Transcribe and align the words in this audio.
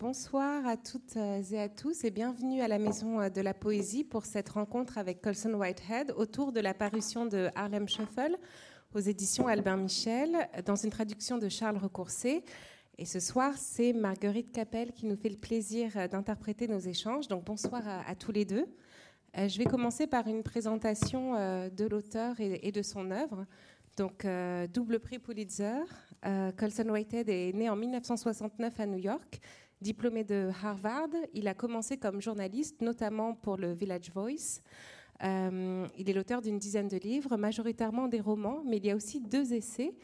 bonsoir 0.00 0.66
à 0.66 0.78
toutes 0.78 1.16
et 1.16 1.60
à 1.60 1.68
tous 1.68 2.04
et 2.04 2.10
bienvenue 2.10 2.62
à 2.62 2.68
la 2.68 2.78
Maison 2.78 3.28
de 3.28 3.40
la 3.42 3.52
Poésie 3.52 4.02
pour 4.02 4.24
cette 4.24 4.48
rencontre 4.48 4.96
avec 4.96 5.20
Colson 5.20 5.52
Whitehead 5.52 6.14
autour 6.16 6.52
de 6.52 6.60
la 6.60 6.72
parution 6.72 7.26
de 7.26 7.50
Harlem 7.54 7.86
Shuffle 7.86 8.38
aux 8.94 9.00
éditions 9.00 9.46
Albin 9.46 9.76
Michel 9.76 10.48
dans 10.64 10.74
une 10.74 10.88
traduction 10.88 11.36
de 11.36 11.50
Charles 11.50 11.76
Recourcé. 11.76 12.44
Et 12.96 13.04
ce 13.04 13.20
soir, 13.20 13.52
c'est 13.58 13.92
Marguerite 13.92 14.52
Capel 14.52 14.92
qui 14.92 15.04
nous 15.04 15.16
fait 15.16 15.28
le 15.28 15.36
plaisir 15.36 16.08
d'interpréter 16.08 16.66
nos 16.66 16.78
échanges. 16.78 17.28
Donc 17.28 17.44
bonsoir 17.44 17.82
à, 17.86 18.14
tous 18.14 18.32
les 18.32 18.46
deux. 18.46 18.64
Euh, 19.36 19.48
je 19.48 19.58
vais 19.58 19.66
commencer 19.66 20.06
par 20.06 20.26
une 20.28 20.42
présentation 20.42 21.34
euh, 21.34 21.68
de 21.68 21.84
l'auteur 21.84 22.36
et 22.40 22.72
de 22.72 22.82
son 22.82 23.10
œuvre. 23.10 23.44
Donc, 23.96 24.24
euh, 24.24 24.66
double 24.66 24.98
prix 24.98 25.18
Pulitzer. 25.18 25.82
Euh, 26.24 26.52
Colson 26.52 26.88
Whitehead 26.88 27.28
est 27.28 27.52
né 27.52 27.68
en 27.68 27.76
1969 27.76 28.80
à 28.80 28.86
New 28.86 28.98
York. 28.98 29.40
Diplômé 29.80 30.24
de 30.24 30.50
Harvard, 30.62 31.08
il 31.32 31.48
a 31.48 31.54
commencé 31.54 31.96
comme 31.96 32.20
journaliste, 32.20 32.80
notamment 32.80 33.34
pour 33.34 33.56
le 33.56 33.72
Village 33.72 34.10
Voice. 34.14 34.60
Euh, 35.22 35.86
il 35.96 36.08
est 36.08 36.12
l'auteur 36.12 36.42
d'une 36.42 36.58
dizaine 36.58 36.88
de 36.88 36.96
livres, 36.98 37.36
majoritairement 37.36 38.08
des 38.08 38.20
romans, 38.20 38.62
mais 38.66 38.76
il 38.76 38.86
y 38.86 38.90
a 38.90 38.96
aussi 38.96 39.20
deux 39.20 39.52
essais, 39.52 39.94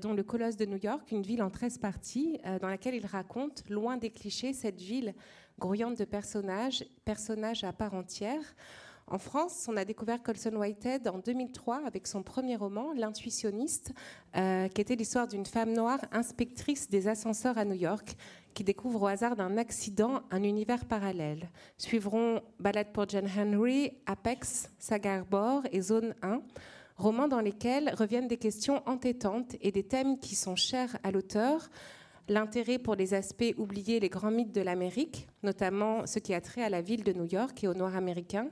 dont 0.00 0.14
Le 0.14 0.22
Colosse 0.22 0.56
de 0.56 0.64
New 0.64 0.78
York, 0.82 1.12
une 1.12 1.20
ville 1.20 1.42
en 1.42 1.50
13 1.50 1.76
parties, 1.76 2.38
dans 2.62 2.68
laquelle 2.68 2.94
il 2.94 3.04
raconte, 3.04 3.62
loin 3.68 3.98
des 3.98 4.08
clichés, 4.08 4.54
cette 4.54 4.80
ville 4.80 5.14
grouillante 5.58 5.98
de 5.98 6.04
personnages, 6.04 6.84
personnages 7.04 7.64
à 7.64 7.72
part 7.72 7.94
entière. 7.94 8.40
En 9.08 9.18
France, 9.18 9.66
on 9.68 9.76
a 9.76 9.84
découvert 9.84 10.20
Colson 10.20 10.56
Whitehead 10.56 11.06
en 11.06 11.18
2003 11.18 11.82
avec 11.86 12.08
son 12.08 12.24
premier 12.24 12.56
roman, 12.56 12.92
L'intuitionniste, 12.92 13.92
euh, 14.36 14.66
qui 14.66 14.80
était 14.80 14.96
l'histoire 14.96 15.28
d'une 15.28 15.46
femme 15.46 15.72
noire 15.72 16.00
inspectrice 16.10 16.88
des 16.88 17.06
ascenseurs 17.06 17.56
à 17.56 17.64
New 17.64 17.76
York, 17.76 18.16
qui 18.56 18.64
découvre 18.64 19.02
au 19.02 19.06
hasard 19.06 19.36
d'un 19.36 19.58
accident 19.58 20.22
un 20.30 20.42
univers 20.42 20.86
parallèle. 20.86 21.50
Suivront 21.76 22.40
Ballade 22.58 22.90
pour 22.90 23.06
John 23.06 23.28
Henry, 23.28 23.92
Apex, 24.06 24.70
Saga 24.78 25.16
Harbor 25.16 25.62
et 25.72 25.82
Zone 25.82 26.14
1 26.22 26.40
romans 26.96 27.28
dans 27.28 27.42
lesquels 27.42 27.92
reviennent 27.94 28.28
des 28.28 28.38
questions 28.38 28.82
entêtantes 28.88 29.56
et 29.60 29.72
des 29.72 29.82
thèmes 29.82 30.18
qui 30.18 30.34
sont 30.34 30.56
chers 30.56 30.96
à 31.02 31.10
l'auteur, 31.10 31.68
l'intérêt 32.30 32.78
pour 32.78 32.94
les 32.94 33.12
aspects 33.12 33.54
oubliés, 33.58 34.00
les 34.00 34.08
grands 34.08 34.30
mythes 34.30 34.54
de 34.54 34.62
l'Amérique, 34.62 35.28
notamment 35.42 36.06
ce 36.06 36.18
qui 36.18 36.32
a 36.32 36.40
trait 36.40 36.62
à 36.62 36.70
la 36.70 36.80
ville 36.80 37.04
de 37.04 37.12
New 37.12 37.26
York 37.26 37.62
et 37.62 37.68
aux 37.68 37.74
Noirs 37.74 37.94
américains, 37.94 38.48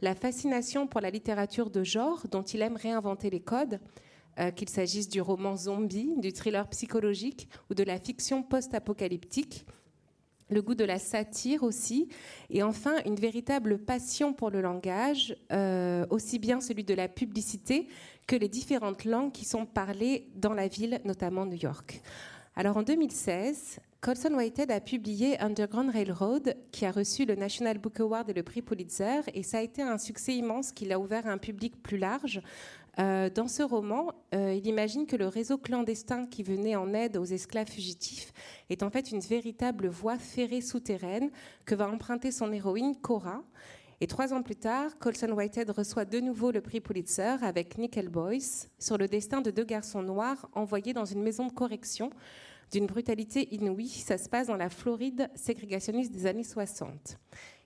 la 0.00 0.16
fascination 0.16 0.88
pour 0.88 1.00
la 1.00 1.10
littérature 1.10 1.70
de 1.70 1.84
genre 1.84 2.26
dont 2.32 2.42
il 2.42 2.62
aime 2.62 2.76
réinventer 2.76 3.30
les 3.30 3.40
codes, 3.40 3.78
euh, 4.38 4.50
qu'il 4.50 4.68
s'agisse 4.68 5.08
du 5.08 5.20
roman 5.20 5.56
zombie, 5.56 6.12
du 6.18 6.32
thriller 6.32 6.68
psychologique 6.68 7.48
ou 7.70 7.74
de 7.74 7.82
la 7.82 7.98
fiction 7.98 8.42
post-apocalyptique, 8.42 9.66
le 10.48 10.62
goût 10.62 10.74
de 10.74 10.84
la 10.84 10.98
satire 10.98 11.62
aussi, 11.62 12.08
et 12.50 12.62
enfin 12.62 12.94
une 13.04 13.16
véritable 13.16 13.78
passion 13.78 14.32
pour 14.32 14.50
le 14.50 14.60
langage, 14.60 15.36
euh, 15.52 16.06
aussi 16.10 16.38
bien 16.38 16.60
celui 16.60 16.84
de 16.84 16.94
la 16.94 17.08
publicité 17.08 17.88
que 18.26 18.36
les 18.36 18.48
différentes 18.48 19.04
langues 19.04 19.32
qui 19.32 19.44
sont 19.44 19.66
parlées 19.66 20.28
dans 20.34 20.54
la 20.54 20.68
ville, 20.68 21.00
notamment 21.04 21.46
New 21.46 21.58
York. 21.58 22.00
Alors 22.54 22.76
en 22.76 22.82
2016, 22.82 23.80
Colson 24.00 24.34
Whitehead 24.34 24.70
a 24.70 24.80
publié 24.80 25.38
Underground 25.40 25.90
Railroad, 25.90 26.56
qui 26.70 26.86
a 26.86 26.92
reçu 26.92 27.24
le 27.24 27.34
National 27.34 27.78
Book 27.78 27.98
Award 27.98 28.30
et 28.30 28.34
le 28.34 28.42
prix 28.42 28.62
Pulitzer, 28.62 29.22
et 29.34 29.42
ça 29.42 29.58
a 29.58 29.62
été 29.62 29.82
un 29.82 29.98
succès 29.98 30.34
immense 30.36 30.70
qui 30.70 30.84
l'a 30.84 30.98
ouvert 31.00 31.26
à 31.26 31.32
un 31.32 31.38
public 31.38 31.82
plus 31.82 31.98
large. 31.98 32.40
Euh, 32.98 33.28
dans 33.28 33.48
ce 33.48 33.62
roman, 33.62 34.12
euh, 34.34 34.54
il 34.54 34.66
imagine 34.66 35.06
que 35.06 35.16
le 35.16 35.28
réseau 35.28 35.58
clandestin 35.58 36.26
qui 36.26 36.42
venait 36.42 36.76
en 36.76 36.94
aide 36.94 37.18
aux 37.18 37.24
esclaves 37.24 37.68
fugitifs 37.68 38.32
est 38.70 38.82
en 38.82 38.90
fait 38.90 39.10
une 39.10 39.20
véritable 39.20 39.88
voie 39.88 40.18
ferrée 40.18 40.62
souterraine 40.62 41.30
que 41.66 41.74
va 41.74 41.90
emprunter 41.90 42.30
son 42.30 42.52
héroïne 42.52 42.96
Cora. 42.96 43.42
Et 44.00 44.06
trois 44.06 44.32
ans 44.32 44.42
plus 44.42 44.56
tard, 44.56 44.98
Colson 44.98 45.30
Whitehead 45.32 45.70
reçoit 45.70 46.04
de 46.04 46.20
nouveau 46.20 46.50
le 46.50 46.60
prix 46.60 46.80
Pulitzer 46.80 47.36
avec 47.42 47.78
Nickel 47.78 48.08
Boyce 48.08 48.68
sur 48.78 48.98
le 48.98 49.08
destin 49.08 49.40
de 49.40 49.50
deux 49.50 49.64
garçons 49.64 50.02
noirs 50.02 50.48
envoyés 50.52 50.92
dans 50.92 51.06
une 51.06 51.22
maison 51.22 51.46
de 51.46 51.52
correction 51.52 52.10
d'une 52.72 52.86
brutalité 52.86 53.54
inouïe. 53.54 53.88
Ça 53.88 54.18
se 54.18 54.28
passe 54.28 54.48
dans 54.48 54.56
la 54.56 54.68
Floride 54.68 55.30
ségrégationniste 55.34 56.12
des 56.12 56.26
années 56.26 56.44
60. 56.44 57.18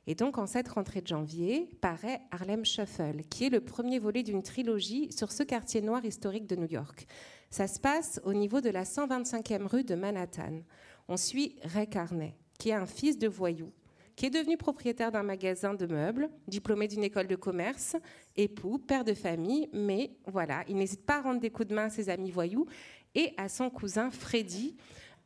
Et 0.06 0.15
donc, 0.15 0.38
en 0.38 0.47
cette 0.47 0.69
rentrée 0.69 1.03
de 1.03 1.06
janvier, 1.06 1.69
paraît 1.81 2.21
Harlem 2.31 2.65
Shuffle, 2.65 3.22
qui 3.28 3.44
est 3.47 3.50
le 3.50 3.61
premier 3.61 3.99
volet 3.99 4.22
d'une 4.22 4.43
trilogie 4.43 5.12
sur 5.12 5.31
ce 5.31 5.43
quartier 5.43 5.83
noir 5.83 6.05
historique 6.05 6.47
de 6.47 6.56
New 6.56 6.69
York. 6.69 7.06
Ça 7.50 7.66
se 7.66 7.81
passe 7.81 8.21
au 8.25 8.33
niveau 8.33 8.61
de 8.61 8.71
la 8.71 8.84
125e 8.84 9.66
rue 9.66 9.84
de 9.84 9.94
Manhattan. 9.94 10.61
On 11.09 11.16
suit 11.16 11.56
Ray 11.65 11.88
Carney, 11.88 12.34
qui 12.59 12.71
est 12.71 12.75
un 12.75 12.87
fils 12.87 13.19
de 13.19 13.28
voyou, 13.28 13.72
qui 14.16 14.27
est 14.27 14.31
devenu 14.31 14.56
propriétaire 14.56 15.11
d'un 15.11 15.22
magasin 15.22 15.75
de 15.75 15.87
meubles, 15.87 16.31
diplômé 16.47 16.87
d'une 16.88 17.03
école 17.03 17.27
de 17.27 17.37
commerce, 17.37 17.97
époux, 18.37 18.78
père 18.78 19.05
de 19.05 19.15
famille, 19.15 19.69
mais 19.72 20.12
voilà, 20.27 20.62
il 20.69 20.77
n'hésite 20.77 21.05
pas 21.05 21.19
à 21.19 21.22
rendre 21.22 21.41
des 21.41 21.50
coups 21.50 21.69
de 21.69 21.75
main 21.75 21.87
à 21.87 21.91
ses 21.91 22.09
amis 22.09 22.31
voyous 22.31 22.67
et 23.15 23.32
à 23.37 23.49
son 23.49 23.71
cousin 23.71 24.11
Freddy. 24.11 24.77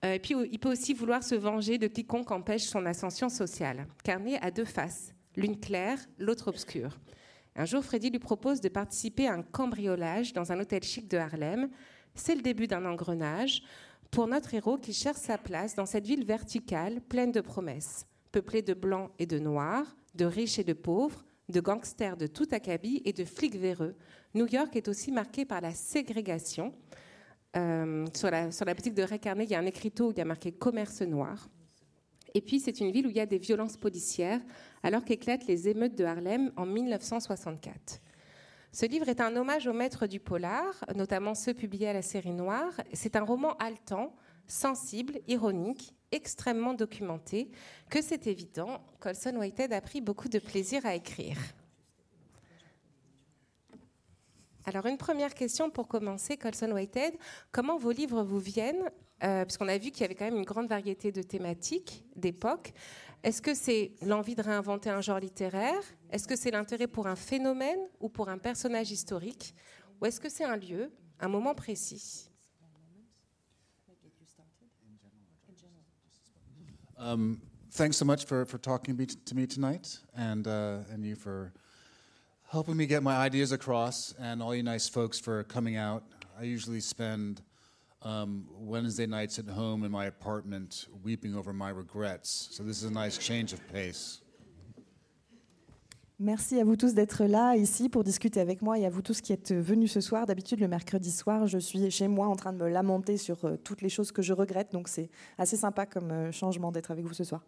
Euh, 0.04 0.14
et 0.14 0.18
puis 0.18 0.34
il 0.50 0.58
peut 0.58 0.70
aussi 0.70 0.94
vouloir 0.94 1.22
se 1.22 1.34
venger 1.34 1.78
de 1.78 1.86
quiconque 1.86 2.30
empêche 2.30 2.64
son 2.64 2.84
ascension 2.86 3.28
sociale. 3.28 3.86
Carnet 4.02 4.38
a 4.42 4.50
deux 4.50 4.64
faces, 4.64 5.14
l'une 5.36 5.58
claire, 5.58 5.98
l'autre 6.18 6.48
obscure. 6.48 6.98
Un 7.56 7.64
jour, 7.64 7.84
Freddy 7.84 8.10
lui 8.10 8.18
propose 8.18 8.60
de 8.60 8.68
participer 8.68 9.28
à 9.28 9.34
un 9.34 9.42
cambriolage 9.42 10.32
dans 10.32 10.50
un 10.50 10.58
hôtel 10.58 10.82
chic 10.82 11.08
de 11.08 11.16
Harlem. 11.16 11.70
C'est 12.14 12.34
le 12.34 12.42
début 12.42 12.66
d'un 12.66 12.84
engrenage 12.84 13.62
pour 14.10 14.26
notre 14.26 14.54
héros 14.54 14.76
qui 14.76 14.92
cherche 14.92 15.18
sa 15.18 15.38
place 15.38 15.74
dans 15.74 15.86
cette 15.86 16.06
ville 16.06 16.24
verticale 16.24 17.00
pleine 17.00 17.32
de 17.32 17.40
promesses, 17.40 18.06
peuplée 18.32 18.62
de 18.62 18.74
blancs 18.74 19.10
et 19.18 19.26
de 19.26 19.38
noirs, 19.38 19.96
de 20.14 20.24
riches 20.24 20.58
et 20.58 20.64
de 20.64 20.72
pauvres, 20.72 21.24
de 21.48 21.60
gangsters 21.60 22.16
de 22.16 22.26
tout 22.26 22.48
acabit 22.52 23.02
et 23.04 23.12
de 23.12 23.24
flics 23.24 23.56
véreux. 23.56 23.94
New 24.34 24.46
York 24.46 24.74
est 24.76 24.88
aussi 24.88 25.12
marquée 25.12 25.44
par 25.44 25.60
la 25.60 25.72
ségrégation. 25.72 26.74
Euh, 27.56 28.06
sur, 28.14 28.30
la, 28.30 28.74
boutique 28.74 28.94
de 28.94 29.02
Ray 29.02 29.20
il 29.22 29.50
y 29.50 29.54
a 29.54 29.58
un 29.58 29.66
écriteau 29.66 30.08
où 30.08 30.10
il 30.10 30.18
y 30.18 30.20
a 30.20 30.24
marqué 30.24 30.50
commerce 30.50 31.02
noir. 31.02 31.48
Et 32.34 32.40
puis, 32.40 32.58
c'est 32.58 32.80
une 32.80 32.90
ville 32.90 33.06
où 33.06 33.10
il 33.10 33.16
y 33.16 33.20
a 33.20 33.26
des 33.26 33.38
violences 33.38 33.76
policières, 33.76 34.40
alors 34.82 35.04
qu'éclatent 35.04 35.46
les 35.46 35.68
émeutes 35.68 35.96
de 35.96 36.04
Harlem 36.04 36.50
en 36.56 36.66
1964. 36.66 38.00
Ce 38.72 38.86
livre 38.86 39.08
est 39.08 39.20
un 39.20 39.36
hommage 39.36 39.68
aux 39.68 39.72
maîtres 39.72 40.08
du 40.08 40.18
polar, 40.18 40.84
notamment 40.96 41.36
ceux 41.36 41.54
publiés 41.54 41.88
à 41.88 41.92
la 41.92 42.02
série 42.02 42.32
Noire. 42.32 42.72
C'est 42.92 43.14
un 43.14 43.22
roman 43.22 43.54
haletant, 43.58 44.16
sensible, 44.48 45.20
ironique, 45.28 45.94
extrêmement 46.10 46.74
documenté, 46.74 47.52
que 47.88 48.02
c'est 48.02 48.26
évident, 48.26 48.84
Colson 48.98 49.36
Whitehead 49.36 49.72
a 49.72 49.80
pris 49.80 50.00
beaucoup 50.00 50.28
de 50.28 50.40
plaisir 50.40 50.84
à 50.86 50.96
écrire. 50.96 51.38
Alors 54.66 54.86
une 54.86 54.96
première 54.96 55.34
question 55.34 55.70
pour 55.70 55.88
commencer, 55.88 56.38
Colson 56.38 56.72
Whitehead, 56.72 57.14
comment 57.52 57.76
vos 57.76 57.90
livres 57.90 58.22
vous 58.22 58.38
viennent 58.38 58.90
euh, 59.22 59.44
Puisqu'on 59.44 59.68
a 59.68 59.76
vu 59.76 59.90
qu'il 59.90 60.00
y 60.00 60.04
avait 60.04 60.14
quand 60.14 60.24
même 60.24 60.36
une 60.36 60.44
grande 60.44 60.68
variété 60.68 61.12
de 61.12 61.22
thématiques, 61.22 62.04
d'époques. 62.16 62.72
Est-ce 63.22 63.42
que 63.42 63.54
c'est 63.54 63.92
l'envie 64.02 64.34
de 64.34 64.42
réinventer 64.42 64.90
un 64.90 65.00
genre 65.00 65.20
littéraire? 65.20 65.80
Est-ce 66.10 66.26
que 66.26 66.36
c'est 66.36 66.50
l'intérêt 66.50 66.86
pour 66.86 67.06
un 67.06 67.16
phénomène 67.16 67.80
ou 68.00 68.08
pour 68.08 68.28
un 68.28 68.38
personnage 68.38 68.90
historique? 68.90 69.54
Ou 70.00 70.06
est-ce 70.06 70.20
que 70.20 70.28
c'est 70.28 70.44
un 70.44 70.56
lieu, 70.56 70.90
un 71.20 71.28
moment 71.28 71.54
précis? 71.54 72.30
Um, 76.96 77.38
Thanks 77.76 77.96
so 77.96 78.04
much 78.04 78.24
for, 78.24 78.46
for 78.46 78.58
talking 78.58 78.96
to 78.96 79.34
me 79.34 79.46
tonight 79.48 79.98
uh, 80.16 80.84
helping 82.50 82.76
me 82.76 82.86
get 82.86 83.02
my 83.02 83.16
ideas 83.16 83.52
across, 83.52 84.14
and 84.18 84.42
all 84.42 84.54
you 84.54 84.62
nice 84.62 84.88
folks 84.88 85.18
for 85.18 85.44
coming 85.44 85.76
out. 85.76 86.04
I 86.38 86.44
usually 86.44 86.80
spend 86.80 87.42
um, 88.02 88.46
Wednesday 88.58 89.06
nights 89.06 89.38
at 89.38 89.48
home 89.48 89.84
in 89.84 89.90
my 89.90 90.06
apartment 90.06 90.86
weeping 91.02 91.34
over 91.34 91.52
my 91.52 91.70
regrets. 91.70 92.48
So 92.52 92.62
this 92.62 92.82
is 92.82 92.84
a 92.84 92.92
nice 92.92 93.18
change 93.18 93.52
of 93.52 93.60
pace. 93.72 94.20
Merci 96.20 96.60
à 96.60 96.64
vous 96.64 96.76
tous 96.76 96.94
d'être 96.94 97.24
là 97.24 97.56
ici 97.56 97.88
pour 97.88 98.04
discuter 98.04 98.40
avec 98.40 98.62
moi 98.62 98.78
et 98.78 98.86
à 98.86 98.88
vous 98.88 99.02
tous 99.02 99.20
qui 99.20 99.32
êtes 99.32 99.52
venus 99.52 99.90
ce 99.92 100.00
soir. 100.00 100.26
D'habitude, 100.26 100.60
le 100.60 100.68
mercredi 100.68 101.10
soir, 101.10 101.48
je 101.48 101.58
suis 101.58 101.90
chez 101.90 102.06
moi 102.06 102.28
en 102.28 102.36
train 102.36 102.52
de 102.52 102.58
me 102.58 102.68
lamenter 102.68 103.16
sur 103.16 103.44
euh, 103.44 103.56
toutes 103.56 103.82
les 103.82 103.88
choses 103.88 104.12
que 104.12 104.22
je 104.22 104.32
regrette. 104.32 104.70
Donc 104.70 104.86
c'est 104.86 105.10
assez 105.38 105.56
sympa 105.56 105.86
comme 105.86 106.12
euh, 106.12 106.30
changement 106.30 106.70
d'être 106.70 106.92
avec 106.92 107.04
vous 107.04 107.14
ce 107.14 107.24
soir. 107.24 107.42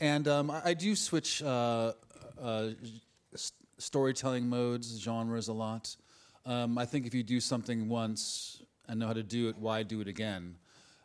And 0.00 0.26
um, 0.26 0.52
I 0.64 0.74
do 0.74 0.96
switch 0.96 1.40
uh, 1.40 1.92
uh, 2.42 2.74
storytelling 3.82 4.48
modes, 4.48 4.98
genres 5.00 5.48
a 5.48 5.52
lot. 5.52 5.96
Um, 6.46 6.78
I 6.78 6.84
think 6.84 7.06
if 7.06 7.14
you 7.14 7.22
do 7.22 7.40
something 7.40 7.88
once 7.88 8.62
and 8.88 9.00
know 9.00 9.08
how 9.08 9.12
to 9.12 9.22
do 9.22 9.48
it, 9.48 9.58
why 9.58 9.82
do 9.82 10.00
it 10.00 10.08
again? 10.08 10.56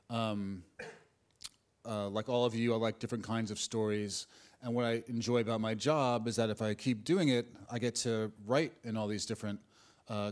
Um, 0.10 0.64
uh, 1.86 2.08
like 2.10 2.30
all 2.30 2.46
of 2.46 2.54
you, 2.56 2.74
I 2.74 2.78
like 2.78 3.00
different 3.00 3.24
kinds 3.24 3.52
of 3.52 3.60
stories. 3.60 4.28
And 4.62 4.74
what 4.74 4.86
I 4.86 5.04
enjoy 5.08 5.40
about 5.40 5.62
my 5.62 5.74
job 5.74 6.28
is 6.28 6.36
that 6.36 6.50
if 6.50 6.62
I 6.62 6.74
keep 6.74 7.04
doing 7.04 7.30
it, 7.30 7.48
I 7.72 7.80
get 7.80 7.96
to 7.96 8.32
write 8.46 8.74
in 8.84 8.98
all 8.98 9.08
these 9.08 9.26
different 9.26 9.60
uh, 10.10 10.32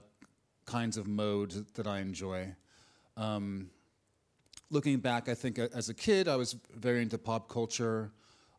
kinds 0.66 0.98
of 0.98 1.08
modes 1.08 1.64
that 1.74 1.88
I 1.88 2.00
enjoy. 2.00 2.56
Um, 3.18 3.70
looking 4.70 4.98
back, 5.00 5.30
I 5.30 5.34
think 5.34 5.60
uh, 5.60 5.68
as 5.74 5.90
a 5.90 5.94
kid, 5.94 6.28
I 6.28 6.36
was 6.36 6.56
very 6.76 7.02
into 7.02 7.18
pop 7.18 7.50
culture. 7.50 8.12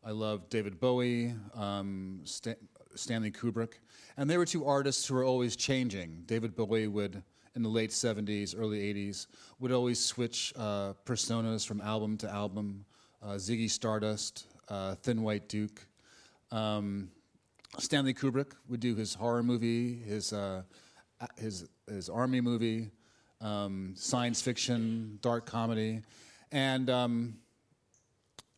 I 0.05 0.11
loved 0.11 0.51
David 0.51 0.79
Bowie, 0.79 1.35
um, 1.55 2.21
Stanley 2.97 3.31
Kubrick. 3.31 3.75
And 4.17 4.29
they 4.29 4.39
were 4.39 4.47
two 4.47 4.65
artists 4.65 5.07
who 5.07 5.15
were 5.15 5.25
always 5.25 5.57
changing. 5.57 6.23
David 6.27 6.57
Bowie 6.57 6.89
would, 6.89 7.23
in 7.55 7.63
the 7.63 7.69
late 7.69 7.91
70s, 7.91 8.55
early 8.59 8.81
80s, 8.95 9.27
would 9.61 9.73
always 9.73 9.99
switch 9.99 10.53
uh, 10.57 10.95
personas 11.05 11.67
from 11.67 11.81
album 11.81 12.17
to 12.19 12.31
album. 12.31 12.85
Uh, 13.23 13.35
Ziggy 13.35 13.71
Stardust, 13.71 14.47
uh, 14.69 14.95
Thin 14.97 15.23
White 15.23 15.49
Duke. 15.49 15.87
Um, 16.51 17.11
Stanley 17.79 18.15
Kubrick 18.15 18.53
would 18.69 18.81
do 18.81 18.95
his 18.95 19.15
horror 19.15 19.43
movie, 19.43 19.97
his, 19.97 20.33
uh, 20.33 20.63
his, 21.37 21.69
his 21.89 22.09
army 22.09 22.41
movie, 22.41 22.91
um, 23.41 23.95
science 23.97 24.41
fiction, 24.41 25.19
dark 25.21 25.47
comedy. 25.47 26.03
And 26.53 26.89
um, 26.89 27.39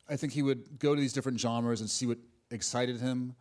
I 0.08 0.16
think 0.16 0.32
he 0.32 0.42
would 0.42 0.78
go 0.78 0.94
to 0.94 1.00
these 1.00 1.12
different 1.12 1.40
genres 1.40 1.80
and 1.80 1.90
see 1.90 2.06
what 2.06 2.18
excited 2.50 3.00
him, 3.00 3.34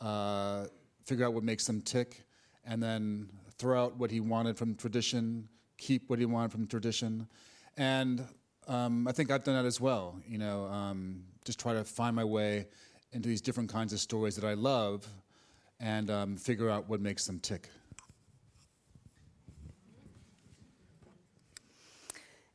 uh, 0.00 0.66
figure 1.04 1.26
out 1.26 1.34
what 1.34 1.44
makes 1.44 1.66
them 1.66 1.80
tick, 1.80 2.24
and 2.64 2.82
then 2.82 3.28
throw 3.58 3.84
out 3.84 3.96
what 3.96 4.10
he 4.10 4.20
wanted 4.20 4.56
from 4.56 4.74
tradition, 4.74 5.48
keep 5.76 6.08
what 6.08 6.18
he 6.18 6.26
wanted 6.26 6.52
from 6.52 6.66
tradition. 6.66 7.26
And 7.76 8.24
um, 8.68 9.08
I 9.08 9.12
think 9.12 9.30
I've 9.30 9.44
done 9.44 9.54
that 9.54 9.66
as 9.66 9.80
well. 9.80 10.20
You 10.26 10.38
know, 10.38 10.64
um, 10.66 11.24
just 11.44 11.58
try 11.58 11.72
to 11.74 11.84
find 11.84 12.14
my 12.14 12.24
way 12.24 12.66
into 13.12 13.28
these 13.28 13.40
different 13.40 13.70
kinds 13.70 13.92
of 13.92 14.00
stories 14.00 14.36
that 14.36 14.44
I 14.44 14.54
love 14.54 15.06
and 15.80 16.10
um, 16.10 16.36
figure 16.36 16.70
out 16.70 16.88
what 16.88 17.00
makes 17.00 17.26
them 17.26 17.40
tick. 17.40 17.68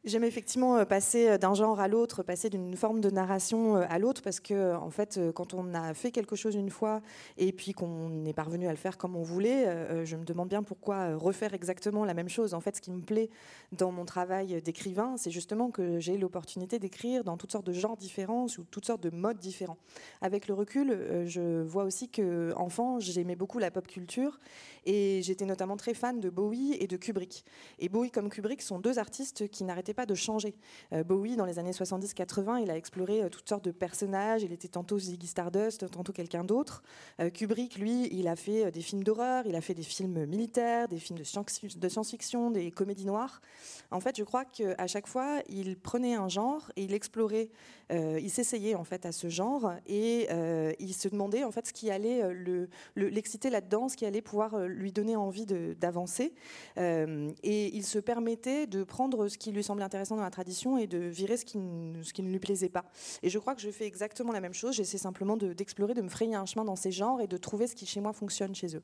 J'aime 0.05 0.23
effectivement 0.23 0.77
euh, 0.77 0.85
passer 0.85 1.29
euh, 1.29 1.37
d'un 1.39 1.55
genre 1.55 1.79
à 1.79 1.87
l'autre, 1.87 2.21
passer 2.21 2.51
d'une 2.51 2.75
forme 2.75 3.01
de 3.01 3.09
narration 3.09 3.77
euh, 3.77 3.85
à 3.89 3.97
l'autre, 3.97 4.21
parce 4.21 4.39
que 4.39 4.75
en 4.75 4.91
fait, 4.91 5.19
quand 5.33 5.55
on 5.55 5.73
a 5.73 5.95
fait 5.95 6.11
quelque 6.11 6.35
chose 6.35 6.53
une 6.53 6.69
fois 6.69 7.01
et 7.37 7.51
puis 7.51 7.71
qu'on 7.71 8.23
est 8.23 8.33
parvenu 8.33 8.67
à 8.67 8.69
le 8.69 8.77
faire 8.77 8.99
comme 8.99 9.15
on 9.15 9.23
voulait, 9.23 10.05
je 10.05 10.15
me 10.15 10.23
demande 10.23 10.49
bien 10.49 10.61
pourquoi 10.61 11.15
refaire 11.15 11.53
exactement 11.53 12.05
la 12.05 12.13
même 12.13 12.29
chose. 12.29 12.53
En 12.53 12.59
fait, 12.59 12.75
ce 12.75 12.81
qui 12.81 12.91
me 12.91 13.01
plaît 13.01 13.29
dans 13.71 13.91
mon 13.91 14.05
travail 14.05 14.61
d'écrivain, 14.61 15.15
c'est 15.17 15.31
justement 15.31 15.71
que 15.71 15.99
j'ai 15.99 16.17
l'opportunité 16.17 16.77
d'écrire 16.77 17.23
dans 17.23 17.37
toutes 17.37 17.51
sortes 17.51 17.65
de 17.65 17.73
genres 17.73 17.97
différents, 17.97 18.47
sous 18.47 18.63
toutes 18.63 18.85
sortes 18.85 19.01
de 19.01 19.09
modes 19.09 19.39
différents. 19.39 19.77
Avec 20.21 20.47
le 20.47 20.53
recul, 20.53 21.25
je 21.25 21.63
vois 21.63 21.83
aussi 21.83 22.09
que 22.09 22.53
enfant, 22.55 22.99
j'aimais 22.99 23.35
beaucoup 23.35 23.59
la 23.59 23.71
pop 23.71 23.87
culture 23.87 24.39
et 24.85 25.21
j'étais 25.23 25.45
notamment 25.45 25.77
très 25.77 25.93
fan 25.93 26.19
de 26.19 26.29
Bowie 26.29 26.73
et 26.79 26.87
de 26.87 26.97
Kubrick. 26.97 27.43
Et 27.79 27.89
Bowie 27.89 28.11
comme 28.11 28.29
Kubrick 28.29 28.61
sont 28.61 28.79
deux 28.79 28.99
artistes 28.99 29.47
qui 29.49 29.63
n'arrêtaient 29.63 29.93
pas 29.93 30.05
de 30.05 30.15
changer. 30.15 30.55
Euh, 30.93 31.03
Bowie, 31.03 31.35
dans 31.35 31.45
les 31.45 31.59
années 31.59 31.71
70-80, 31.71 32.61
il 32.61 32.71
a 32.71 32.77
exploré 32.77 33.23
euh, 33.23 33.29
toutes 33.29 33.49
sortes 33.49 33.65
de 33.65 33.71
personnages. 33.71 34.43
Il 34.43 34.51
était 34.51 34.67
tantôt 34.67 34.99
Ziggy 34.99 35.27
Stardust, 35.27 35.89
tantôt 35.89 36.13
quelqu'un 36.13 36.43
d'autre. 36.43 36.83
Euh, 37.19 37.29
Kubrick, 37.29 37.77
lui, 37.77 38.07
il 38.11 38.27
a 38.27 38.35
fait 38.35 38.71
des 38.71 38.81
films 38.81 39.03
d'horreur, 39.03 39.45
il 39.47 39.55
a 39.55 39.61
fait 39.61 39.73
des 39.73 39.83
films 39.83 40.25
militaires, 40.25 40.87
des 40.87 40.99
films 40.99 41.19
de 41.19 41.89
science-fiction, 41.89 42.51
des 42.51 42.71
comédies 42.71 43.05
noires. 43.05 43.41
En 43.91 43.99
fait, 43.99 44.17
je 44.17 44.23
crois 44.23 44.45
qu'à 44.45 44.87
chaque 44.87 45.07
fois, 45.07 45.41
il 45.49 45.77
prenait 45.77 46.15
un 46.15 46.27
genre 46.27 46.71
et 46.75 46.83
il 46.83 46.93
explorait, 46.93 47.49
il 47.91 48.29
s'essayait 48.29 48.75
en 48.75 48.83
fait 48.83 49.05
à 49.05 49.11
ce 49.11 49.29
genre 49.29 49.73
et 49.87 50.27
il 50.79 50.93
se 50.93 51.07
demandait 51.07 51.43
en 51.43 51.51
fait 51.51 51.67
ce 51.67 51.73
qui 51.73 51.91
allait 51.91 52.23
l'exciter 52.95 53.49
là-dedans, 53.49 53.89
ce 53.89 53.95
qui 53.95 54.05
allait 54.05 54.21
pouvoir 54.21 54.57
lui 54.75 54.91
donner 54.91 55.15
envie 55.15 55.45
d'avancer. 55.45 56.33
et 56.77 57.75
il 57.75 57.83
se 57.83 57.99
permettait 57.99 58.67
de 58.67 58.83
prendre 58.83 59.27
ce 59.27 59.37
qui 59.37 59.51
lui 59.51 59.63
semblait 59.63 59.83
intéressant 59.83 60.15
dans 60.15 60.23
la 60.23 60.31
tradition 60.31 60.77
et 60.77 60.87
de 60.87 60.97
virer 60.97 61.37
ce 61.37 61.45
qui, 61.45 61.57
ce 62.03 62.13
qui 62.13 62.21
ne 62.21 62.29
lui 62.29 62.39
plaisait 62.39 62.69
pas. 62.69 62.85
Et 63.23 63.29
je 63.29 63.39
crois 63.39 63.55
que 63.55 63.61
je 63.61 63.69
fais 63.69 63.85
exactement 63.85 64.31
la 64.31 64.41
même 64.41 64.53
chose. 64.53 64.75
J'essaie 64.75 64.97
simplement 64.97 65.37
d'explorer, 65.37 65.93
de, 65.93 66.01
me 66.01 66.09
frayer 66.09 66.35
un 66.35 66.45
chemin 66.45 66.65
dans 66.65 66.75
ces 66.75 66.91
genres 66.91 67.21
et 67.21 67.27
de 67.27 67.37
trouver 67.37 67.67
ce 67.67 67.75
qui 67.75 67.85
chez 67.85 68.01
moi 68.01 68.13
fonctionne 68.13 68.55
chez 68.55 68.75
eux. 68.75 68.83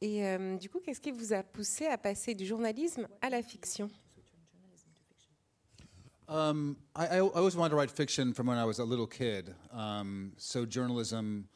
Et 0.00 0.26
euh, 0.26 0.56
du 0.56 0.70
coup, 0.70 0.80
qu'est-ce 0.80 1.00
qui 1.00 1.10
vous 1.10 1.32
a 1.32 1.42
poussé 1.42 1.86
à 1.86 1.98
passer 1.98 2.34
du 2.34 2.46
journalisme 2.46 3.06
à 3.20 3.28
la 3.28 3.42
fiction? 3.42 3.90
Um, 6.26 6.76
I, 6.96 7.16
I, 7.16 7.20
always 7.20 7.56
wanted 7.56 7.70
to 7.70 7.76
write 7.76 7.90
fiction 7.90 8.32
from 8.32 8.46
when 8.46 8.56
I 8.56 8.64
was 8.64 8.78
a 8.78 8.84
little 8.84 9.08
kid. 9.08 9.52
Um, 9.72 10.32
so 10.36 10.64
journalism 10.64 11.48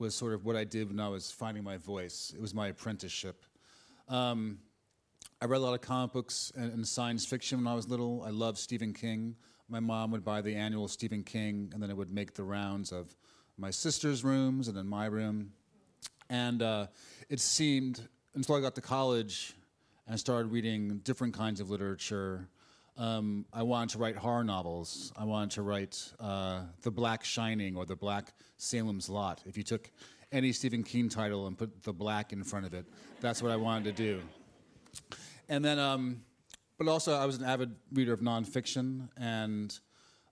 was 0.00 0.14
sort 0.14 0.32
of 0.32 0.46
what 0.46 0.56
I 0.56 0.64
did 0.64 0.88
when 0.88 0.98
I 0.98 1.08
was 1.08 1.30
finding 1.30 1.62
my 1.62 1.76
voice. 1.76 2.32
It 2.34 2.40
was 2.40 2.54
my 2.54 2.68
apprenticeship. 2.68 3.44
Um, 4.08 4.58
I 5.42 5.44
read 5.44 5.58
a 5.58 5.60
lot 5.60 5.74
of 5.74 5.82
comic 5.82 6.12
books 6.12 6.50
and, 6.56 6.72
and, 6.72 6.88
science 6.88 7.26
fiction 7.26 7.58
when 7.58 7.66
I 7.66 7.74
was 7.74 7.86
little. 7.86 8.22
I 8.26 8.30
loved 8.30 8.56
Stephen 8.58 8.94
King. 8.94 9.36
My 9.68 9.78
mom 9.78 10.10
would 10.10 10.24
buy 10.24 10.40
the 10.40 10.54
annual 10.54 10.88
Stephen 10.88 11.22
King, 11.22 11.70
and 11.72 11.82
then 11.82 11.90
it 11.90 11.96
would 11.96 12.10
make 12.10 12.32
the 12.32 12.42
rounds 12.42 12.92
of 12.92 13.14
my 13.58 13.70
sister's 13.70 14.24
rooms 14.24 14.68
and 14.68 14.76
in 14.78 14.86
my 14.88 15.06
room. 15.06 15.52
And 16.30 16.62
uh, 16.62 16.86
it 17.28 17.38
seemed 17.38 18.08
until 18.34 18.54
I 18.54 18.60
got 18.60 18.74
to 18.76 18.80
college 18.80 19.54
and 20.08 20.18
started 20.18 20.50
reading 20.50 21.00
different 21.04 21.34
kinds 21.34 21.60
of 21.60 21.70
literature. 21.70 22.48
Um, 23.00 23.46
I 23.50 23.62
wanted 23.62 23.88
to 23.92 23.98
write 23.98 24.14
horror 24.14 24.44
novels. 24.44 25.10
I 25.16 25.24
wanted 25.24 25.52
to 25.52 25.62
write 25.62 26.12
uh, 26.20 26.64
The 26.82 26.90
Black 26.90 27.24
Shining 27.24 27.74
or 27.74 27.86
The 27.86 27.96
Black 27.96 28.34
Salem's 28.58 29.08
Lot. 29.08 29.40
If 29.46 29.56
you 29.56 29.62
took 29.62 29.90
any 30.30 30.52
Stephen 30.52 30.82
King 30.82 31.08
title 31.08 31.46
and 31.46 31.56
put 31.56 31.82
the 31.82 31.94
black 31.94 32.34
in 32.34 32.44
front 32.44 32.66
of 32.66 32.74
it, 32.74 32.84
that's 33.22 33.42
what 33.42 33.52
I 33.52 33.56
wanted 33.56 33.96
to 33.96 34.02
do. 34.02 34.20
And 35.48 35.64
then, 35.64 35.78
um, 35.78 36.20
but 36.76 36.88
also, 36.88 37.14
I 37.14 37.24
was 37.24 37.38
an 37.38 37.44
avid 37.46 37.74
reader 37.90 38.12
of 38.12 38.20
nonfiction, 38.20 39.08
and 39.16 39.76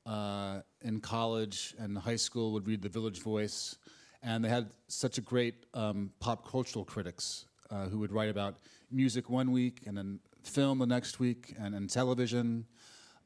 uh, 0.04 0.60
in 0.82 1.00
college 1.00 1.74
and 1.78 1.96
high 1.96 2.16
school, 2.16 2.52
would 2.52 2.66
read 2.66 2.82
The 2.82 2.90
Village 2.90 3.22
Voice, 3.22 3.78
and 4.22 4.44
they 4.44 4.50
had 4.50 4.68
such 4.88 5.16
a 5.16 5.22
great 5.22 5.54
um, 5.72 6.10
pop 6.20 6.46
cultural 6.46 6.84
critics 6.84 7.46
uh, 7.70 7.86
who 7.86 7.98
would 7.98 8.12
write 8.12 8.28
about 8.28 8.58
music 8.90 9.30
one 9.30 9.52
week 9.52 9.82
and 9.86 9.96
then 9.96 10.18
film 10.48 10.78
the 10.78 10.86
next 10.86 11.20
week, 11.20 11.54
and, 11.58 11.74
and 11.74 11.88
television. 11.88 12.66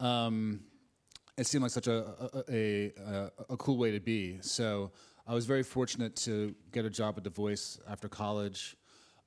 Um, 0.00 0.60
it 1.38 1.46
seemed 1.46 1.62
like 1.62 1.72
such 1.72 1.86
a 1.86 2.42
a, 2.48 2.92
a 2.98 3.30
a, 3.50 3.56
cool 3.56 3.78
way 3.78 3.90
to 3.90 4.00
be. 4.00 4.38
So 4.42 4.90
I 5.26 5.34
was 5.34 5.46
very 5.46 5.62
fortunate 5.62 6.16
to 6.16 6.54
get 6.72 6.84
a 6.84 6.90
job 6.90 7.14
at 7.16 7.24
The 7.24 7.30
Voice 7.30 7.78
after 7.88 8.08
college, 8.08 8.76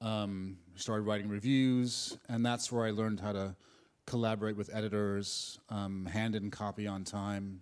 um, 0.02 0.58
started 0.76 1.04
writing 1.04 1.30
reviews, 1.30 2.18
and 2.30 2.46
that's 2.46 2.72
where 2.72 2.86
I 2.86 2.92
learned 2.92 3.20
how 3.20 3.32
to 3.32 3.56
collaborate 4.06 4.56
with 4.56 4.70
editors, 4.74 5.58
um, 5.70 6.06
hand 6.06 6.36
in 6.36 6.52
copy 6.52 6.86
on 6.86 7.04
time. 7.04 7.62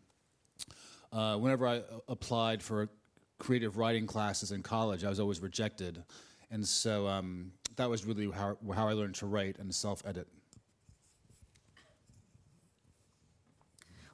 Uh, 1.12 1.38
whenever 1.38 1.68
I 1.68 1.84
applied 2.08 2.62
for 2.62 2.90
creative 3.38 3.78
writing 3.78 4.08
classes 4.08 4.52
in 4.52 4.64
college, 4.64 5.04
I 5.04 5.10
was 5.10 5.20
always 5.20 5.40
rejected, 5.40 6.04
and 6.52 6.68
so 6.68 7.08
um, 7.08 7.52
that 7.78 7.90
was 7.90 8.06
really 8.06 8.30
how, 8.30 8.58
how 8.74 8.88
I 8.88 8.94
learned 8.94 9.16
to 9.16 9.26
write 9.26 9.58
and 9.60 9.74
self 9.74 10.02
edit. 10.06 10.28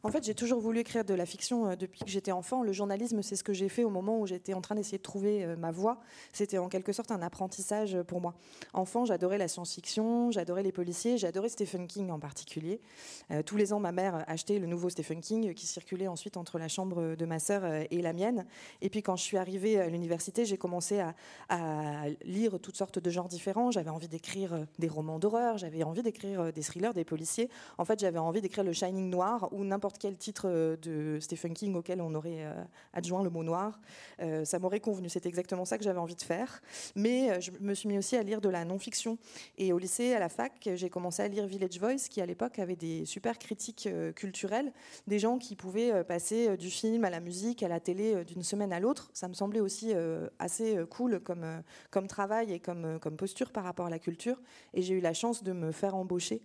En 0.02 0.12
fait, 0.12 0.24
j'ai 0.24 0.34
toujours 0.34 0.62
voulu 0.62 0.80
écrire 0.80 1.04
de 1.04 1.14
la 1.14 1.26
fiction 1.26 1.68
euh, 1.68 1.76
depuis 1.76 2.00
que 2.00 2.10
j'étais 2.10 2.32
enfant. 2.32 2.64
Le 2.64 2.72
journalisme, 2.72 3.22
c'est 3.22 3.36
ce 3.36 3.44
que 3.44 3.52
j'ai 3.52 3.68
fait 3.68 3.84
au 3.84 3.90
moment 3.90 4.18
où 4.20 4.26
j'étais 4.26 4.54
en 4.54 4.62
train 4.62 4.76
d'essayer 4.76 4.98
de 4.98 5.04
trouver 5.04 5.44
euh, 5.44 5.58
ma 5.58 5.72
voie. 5.72 6.00
C'était 6.32 6.58
en 6.58 6.70
quelque 6.70 6.94
sorte 6.94 7.12
un 7.12 7.22
apprentissage 7.22 8.02
pour 8.04 8.22
moi. 8.22 8.34
Enfant, 8.74 9.04
j'adorais 9.04 9.38
la 9.38 9.50
science-fiction, 9.50 10.32
j'adorais 10.32 10.64
les 10.64 10.72
policiers, 10.72 11.18
j'adorais 11.18 11.50
Stephen 11.50 11.86
King 11.86 12.12
en 12.12 12.20
particulier. 12.20 12.80
Euh, 13.32 13.44
tous 13.44 13.58
les 13.58 13.74
ans, 13.74 13.82
ma 13.82 13.92
mère 13.92 14.24
achetait 14.28 14.58
le 14.58 14.68
nouveau 14.68 14.90
Stephen 14.90 15.20
King 15.20 15.54
qui 15.54 15.68
circulait 15.68 16.08
ensuite 16.08 16.38
entre 16.38 16.60
la 16.60 16.70
chambre 16.70 17.16
de 17.16 17.26
ma 17.26 17.40
sœur 17.40 17.66
et 17.66 18.02
la 18.02 18.14
mienne. 18.14 18.46
Et 18.82 18.90
puis 18.90 19.02
quand 19.02 19.18
je 19.18 19.24
suis 19.24 19.38
arrivée 19.38 19.82
à 19.82 19.90
l'université, 19.90 20.46
j'ai 20.46 20.58
commencé 20.58 21.00
à, 21.00 21.14
à, 21.50 22.08
lire 22.24 22.58
toutes 22.62 22.78
sortes 22.78 23.00
de 23.00 23.10
genres 23.10 23.28
différents. 23.28 23.72
J'avais 23.72 23.90
envie 23.90 24.08
d'écrire 24.08 24.66
des 24.78 24.88
romans 24.88 25.20
d'horreur, 25.20 25.58
j'avais 25.58 25.84
envie 25.84 26.04
d'écrire 26.04 26.54
des 26.54 26.62
thrillers, 26.62 26.94
des 26.94 27.04
policiers. 27.04 27.50
En 27.78 27.86
fait, 27.86 28.00
j'avais 28.00 28.20
envie 28.20 28.42
d'écrire 28.42 28.64
le 28.64 28.74
Shining 28.74 29.10
noir 29.10 29.50
ou 29.52 29.66
n'importe 29.66 29.89
quel 29.98 30.18
titre 30.18 30.44
euh, 30.46 30.78
de 30.78 31.20
Stephen 31.20 31.54
King 31.54 31.76
auquel 31.76 32.02
on 32.02 32.14
aurait 32.14 32.46
euh, 32.46 32.64
adjoint 32.94 33.24
le 33.24 33.30
mot 33.30 33.44
noir. 33.44 33.80
Euh, 34.22 34.46
ça 34.46 34.60
m'aurait 34.60 34.80
convenu. 34.80 35.10
C'est 35.10 35.26
exactement 35.26 35.66
ça 35.66 35.78
que 35.78 35.84
j'avais 35.84 36.00
envie 36.00 36.16
de 36.16 36.22
faire. 36.22 36.62
Mais 36.96 37.42
je 37.42 37.52
me 37.60 37.74
suis 37.74 37.88
mis 37.88 37.98
aussi 37.98 38.16
à 38.18 38.24
lire 38.24 38.42
de 38.42 38.50
la 38.50 38.66
non-fiction. 38.66 39.18
Et 39.58 39.74
au 39.74 39.78
lycée, 39.78 40.14
à 40.14 40.20
la 40.20 40.30
fac, 40.30 40.70
j'ai 40.76 40.90
commencé 40.90 41.24
à 41.24 41.28
lire 41.28 41.46
Village 41.46 41.80
Voice, 41.80 42.08
qui 42.10 42.22
à 42.22 42.26
l'époque 42.26 42.60
avait 42.60 42.76
des 42.76 43.06
super 43.06 43.38
critiques 43.38 43.88
culturelles, 44.16 44.72
des 45.08 45.20
gens 45.20 45.38
qui 45.38 45.56
pouvaient 45.56 46.04
passer 46.04 46.58
du 46.58 46.70
film 46.70 47.06
à 47.06 47.10
la 47.10 47.20
musique, 47.20 47.64
à 47.64 47.68
la 47.68 47.80
télé 47.80 48.24
d'une 48.26 48.44
semaine 48.44 48.74
à 48.74 48.80
l'autre. 48.80 49.10
Ça 49.14 49.28
me 49.28 49.34
semblait 49.34 49.60
aussi 49.60 49.94
assez 50.40 50.78
cool 50.90 51.20
comme, 51.20 51.46
comme 51.92 52.08
travail 52.08 52.54
et 52.54 52.60
comme, 52.60 53.00
comme 53.00 53.18
posture 53.18 53.52
par 53.52 53.64
rapport 53.64 53.86
à 53.86 53.90
la 53.90 54.00
culture. 54.00 54.40
Et 54.74 54.82
j'ai 54.82 54.96
eu 54.96 55.02
la 55.02 55.14
chance 55.14 55.44
de 55.44 55.54
me 55.54 55.72
faire 55.72 55.96
embaucher 55.96 56.42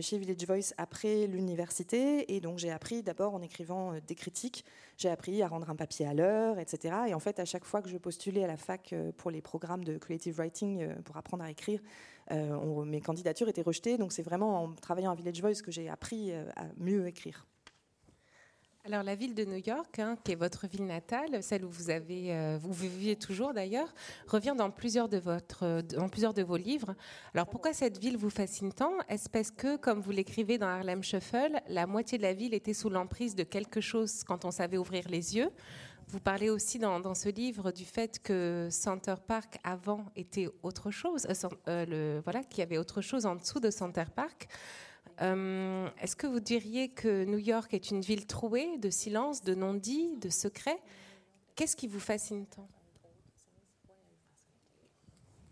chez 0.00 0.18
Village 0.18 0.46
Voice 0.46 0.74
après 0.78 1.26
l'université. 1.26 2.34
Et 2.34 2.40
donc 2.40 2.58
j'ai 2.58 2.70
appris 2.74 3.02
d'abord 3.02 3.34
en 3.34 3.40
écrivant 3.40 3.94
des 4.06 4.14
critiques. 4.14 4.64
J'ai 4.98 5.08
appris 5.08 5.42
à 5.42 5.48
rendre 5.48 5.70
un 5.70 5.76
papier 5.76 6.06
à 6.06 6.12
l'heure, 6.12 6.58
etc. 6.58 6.94
Et 7.08 7.14
en 7.14 7.20
fait, 7.20 7.40
à 7.40 7.44
chaque 7.44 7.64
fois 7.64 7.80
que 7.80 7.88
je 7.88 7.96
postulais 7.96 8.44
à 8.44 8.46
la 8.46 8.56
fac 8.56 8.94
pour 9.16 9.30
les 9.30 9.40
programmes 9.40 9.84
de 9.84 9.96
creative 9.96 10.36
writing 10.36 10.94
pour 11.04 11.16
apprendre 11.16 11.44
à 11.44 11.50
écrire, 11.50 11.80
mes 12.30 13.00
candidatures 13.00 13.48
étaient 13.48 13.62
rejetées. 13.62 13.96
Donc 13.96 14.12
c'est 14.12 14.22
vraiment 14.22 14.64
en 14.64 14.72
travaillant 14.74 15.12
à 15.12 15.14
Village 15.14 15.40
Voice 15.40 15.62
que 15.62 15.70
j'ai 15.70 15.88
appris 15.88 16.32
à 16.32 16.66
mieux 16.76 17.06
écrire. 17.06 17.46
Alors 18.86 19.02
la 19.02 19.14
ville 19.14 19.34
de 19.34 19.46
New 19.46 19.62
York, 19.64 19.98
hein, 19.98 20.14
qui 20.22 20.32
est 20.32 20.34
votre 20.34 20.66
ville 20.66 20.84
natale, 20.84 21.42
celle 21.42 21.64
où 21.64 21.70
vous 21.70 21.88
euh, 21.88 22.58
vous 22.60 22.72
vivez 22.74 23.16
toujours 23.16 23.54
d'ailleurs, 23.54 23.88
revient 24.26 24.52
dans 24.54 24.70
plusieurs 24.70 25.08
de 25.08 25.16
votre, 25.16 25.80
dans 25.96 26.10
plusieurs 26.10 26.34
de 26.34 26.42
vos 26.42 26.58
livres. 26.58 26.94
Alors 27.32 27.46
pourquoi 27.46 27.72
cette 27.72 27.96
ville 27.96 28.18
vous 28.18 28.28
fascine 28.28 28.74
tant? 28.74 28.92
Est-ce 29.08 29.30
parce 29.30 29.50
que, 29.50 29.78
comme 29.78 30.00
vous 30.00 30.10
l'écrivez 30.10 30.58
dans 30.58 30.66
Harlem 30.66 31.02
Shuffle, 31.02 31.62
la 31.66 31.86
moitié 31.86 32.18
de 32.18 32.24
la 32.24 32.34
ville 32.34 32.52
était 32.52 32.74
sous 32.74 32.90
l'emprise 32.90 33.34
de 33.34 33.42
quelque 33.42 33.80
chose 33.80 34.22
quand 34.22 34.44
on 34.44 34.50
savait 34.50 34.76
ouvrir 34.76 35.08
les 35.08 35.34
yeux? 35.34 35.48
Vous 36.08 36.20
parlez 36.20 36.50
aussi 36.50 36.78
dans, 36.78 37.14
ce 37.14 37.30
livre 37.30 37.72
du 37.72 37.86
fait 37.86 38.18
que 38.22 38.68
Center 38.70 39.14
Park 39.26 39.56
avant 39.64 40.04
était 40.14 40.50
autre 40.62 40.90
chose, 40.90 41.26
euh, 41.30 41.48
euh, 41.68 42.20
voilà, 42.22 42.44
qu'il 42.44 42.58
y 42.58 42.62
avait 42.62 42.76
autre 42.76 43.00
chose 43.00 43.24
en 43.24 43.36
dessous 43.36 43.60
de 43.60 43.70
Center 43.70 44.04
Park. 44.14 44.46
Euh, 45.20 45.88
est-ce 46.00 46.16
que 46.16 46.26
vous 46.26 46.40
diriez 46.40 46.88
que 46.88 47.24
New 47.24 47.38
York 47.38 47.72
est 47.72 47.90
une 47.90 48.00
ville 48.00 48.26
trouée 48.26 48.78
de 48.78 48.90
silence, 48.90 49.42
de 49.42 49.54
non-dits, 49.54 50.16
de 50.16 50.28
secrets? 50.28 50.80
Qu'est-ce 51.54 51.76
qui 51.76 51.86
vous 51.86 52.00
fascine 52.00 52.46
tant? 52.46 52.68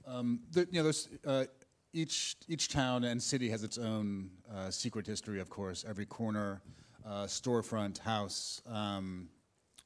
Um, 0.04 0.40
you 0.72 0.82
know, 0.82 0.90
uh, 1.24 1.44
each, 1.92 2.36
each 2.48 2.68
town 2.68 3.04
and 3.04 3.22
city 3.22 3.48
has 3.50 3.62
its 3.62 3.78
own 3.78 4.30
uh, 4.52 4.70
secret 4.70 5.06
history, 5.06 5.40
of 5.40 5.48
course. 5.48 5.84
Every 5.88 6.06
corner, 6.06 6.60
uh, 7.06 7.26
storefront, 7.26 7.98
house 7.98 8.60
um, 8.66 9.28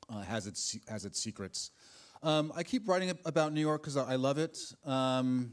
uh, 0.09 0.23
has, 0.23 0.47
its, 0.47 0.79
has 0.89 1.05
its 1.05 1.21
secrets. 1.21 1.71
Um, 2.23 2.51
I 2.57 2.63
keep 2.63 2.89
writing 2.89 3.13
about 3.27 3.53
New 3.53 3.61
York 3.61 3.83
because 3.83 3.99
I 3.99 4.17
love 4.17 4.39
it. 4.39 4.59
Um, 4.85 5.53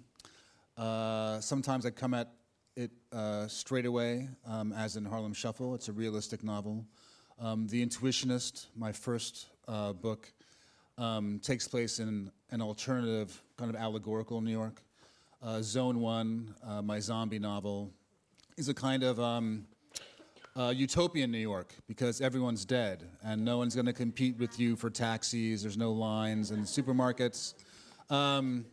uh, 0.78 1.42
sometimes 1.42 1.86
I 1.86 1.90
come 1.90 2.14
at 2.14 2.32
uh, 3.14 3.48
straight 3.48 3.86
away, 3.86 4.28
um, 4.48 4.74
as 4.74 4.96
in 4.96 5.06
Harlem 5.06 5.34
Shuffle. 5.34 5.76
It's 5.76 5.88
a 5.88 5.94
realistic 5.94 6.44
novel. 6.44 6.86
Um, 7.40 7.68
the 7.68 7.86
Intuitionist, 7.86 8.68
my 8.76 8.92
first 8.92 9.48
uh, 9.68 9.94
book, 9.94 10.32
um, 10.98 11.40
takes 11.44 11.68
place 11.68 12.00
in 12.00 12.32
an 12.52 12.62
alternative, 12.62 13.42
kind 13.58 13.70
of 13.70 13.76
allegorical 13.76 14.42
New 14.42 14.52
York. 14.52 14.82
Uh, 15.42 15.62
Zone 15.62 16.00
One, 16.00 16.56
uh, 16.66 16.82
my 16.82 17.00
zombie 17.00 17.40
novel, 17.40 17.92
is 18.58 18.70
a 18.70 18.74
kind 18.74 19.04
of 19.04 19.20
um, 19.20 19.66
uh, 20.56 20.74
utopian 20.76 21.32
New 21.32 21.40
York 21.40 21.74
because 21.88 22.22
everyone's 22.22 22.64
dead 22.66 23.10
and 23.24 23.44
no 23.44 23.58
one's 23.58 23.76
going 23.76 23.88
to 23.88 23.94
compete 23.94 24.38
with 24.38 24.60
you 24.60 24.76
for 24.76 24.90
taxis. 24.90 25.64
There's 25.64 25.78
no 25.78 25.92
lines 25.92 26.52
in 26.52 26.62
supermarkets. 26.62 27.56
Um, 28.10 28.66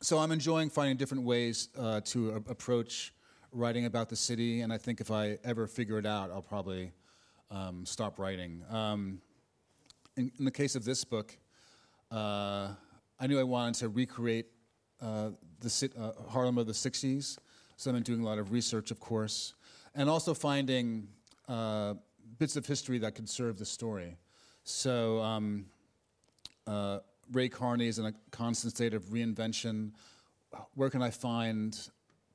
so 0.00 0.18
I'm 0.18 0.32
enjoying 0.32 0.70
finding 0.70 0.96
different 0.96 1.24
ways 1.24 1.68
uh, 1.78 2.00
to 2.06 2.30
a- 2.30 2.50
approach 2.50 3.12
writing 3.52 3.84
about 3.84 4.08
the 4.08 4.16
city, 4.16 4.62
and 4.62 4.72
I 4.72 4.78
think 4.78 5.00
if 5.00 5.10
I 5.10 5.38
ever 5.44 5.66
figure 5.66 5.98
it 5.98 6.06
out, 6.06 6.30
I'll 6.30 6.42
probably 6.42 6.92
um, 7.50 7.84
stop 7.84 8.18
writing. 8.18 8.64
Um, 8.70 9.20
in, 10.16 10.32
in, 10.38 10.44
the 10.44 10.50
case 10.50 10.74
of 10.74 10.84
this 10.84 11.04
book, 11.04 11.36
uh, 12.10 12.68
I 13.20 13.26
knew 13.26 13.38
I 13.38 13.42
wanted 13.42 13.74
to 13.80 13.88
recreate 13.88 14.46
uh, 15.00 15.30
the 15.60 15.90
uh, 15.98 16.30
Harlem 16.30 16.58
of 16.58 16.66
the 16.66 16.72
'60s, 16.72 17.38
so 17.76 17.90
I've 17.90 17.94
been 17.94 18.02
doing 18.02 18.20
a 18.20 18.24
lot 18.24 18.38
of 18.38 18.52
research, 18.52 18.90
of 18.90 19.00
course, 19.00 19.54
and 19.94 20.08
also 20.08 20.34
finding 20.34 21.08
uh, 21.48 21.94
bits 22.38 22.56
of 22.56 22.66
history 22.66 22.98
that 22.98 23.14
could 23.14 23.28
serve 23.28 23.58
the 23.58 23.66
story. 23.66 24.16
So. 24.64 25.20
Um, 25.20 25.66
uh, 26.66 27.00
Ray 27.32 27.48
Carney 27.48 27.88
is 27.88 27.98
in 27.98 28.06
a 28.06 28.12
constant 28.30 28.74
state 28.74 28.94
of 28.94 29.04
reinvention. 29.06 29.92
Where 30.74 30.90
can 30.90 31.02
I 31.02 31.10
find 31.10 31.76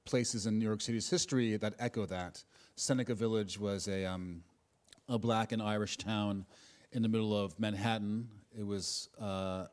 places 0.08 0.48
in 0.48 0.58
New 0.58 0.66
York 0.66 0.82
City's 0.82 1.10
history 1.10 1.56
that 1.58 1.76
echo 1.78 2.06
that? 2.08 2.44
Seneca 2.76 3.14
Village 3.14 3.60
was 3.60 3.88
a, 3.88 4.06
um, 4.06 4.44
a 5.08 5.20
black 5.20 5.52
and 5.52 5.62
Irish 5.62 5.98
town 5.98 6.46
in 6.94 7.02
the 7.02 7.10
middle 7.10 7.38
of 7.38 7.60
Manhattan. 7.60 8.28
It 8.58 8.66
was 8.66 9.10
uh, 9.20 9.66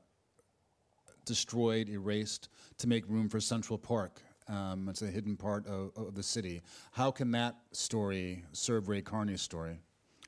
destroyed, 1.25 1.89
erased 1.89 2.49
to 2.79 2.89
make 2.89 3.09
room 3.09 3.29
for 3.29 3.41
Central 3.41 3.79
Park. 3.79 4.21
Um, 4.49 4.89
it's 4.91 5.03
a 5.03 5.07
hidden 5.07 5.37
part 5.37 5.67
of, 5.67 5.93
of, 5.97 6.15
the 6.15 6.23
city. 6.23 6.61
How 6.93 7.11
can 7.11 7.31
that 7.31 7.57
story 7.73 8.45
serve 8.53 8.89
Ray 8.89 9.01
Carney's 9.01 9.41
story? 9.41 9.79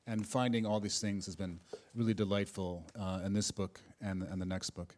And 0.07 0.27
finding 0.27 0.65
all 0.65 0.81
these 0.81 1.01
things 1.01 1.27
has 1.27 1.37
been 1.37 1.61
really 1.95 2.15
delightful 2.15 2.87
uh, 2.99 3.21
in 3.27 3.35
this 3.35 3.51
book 3.51 3.81
and, 4.01 4.23
and 4.23 4.41
the 4.41 4.47
next 4.47 4.71
book. 4.71 4.97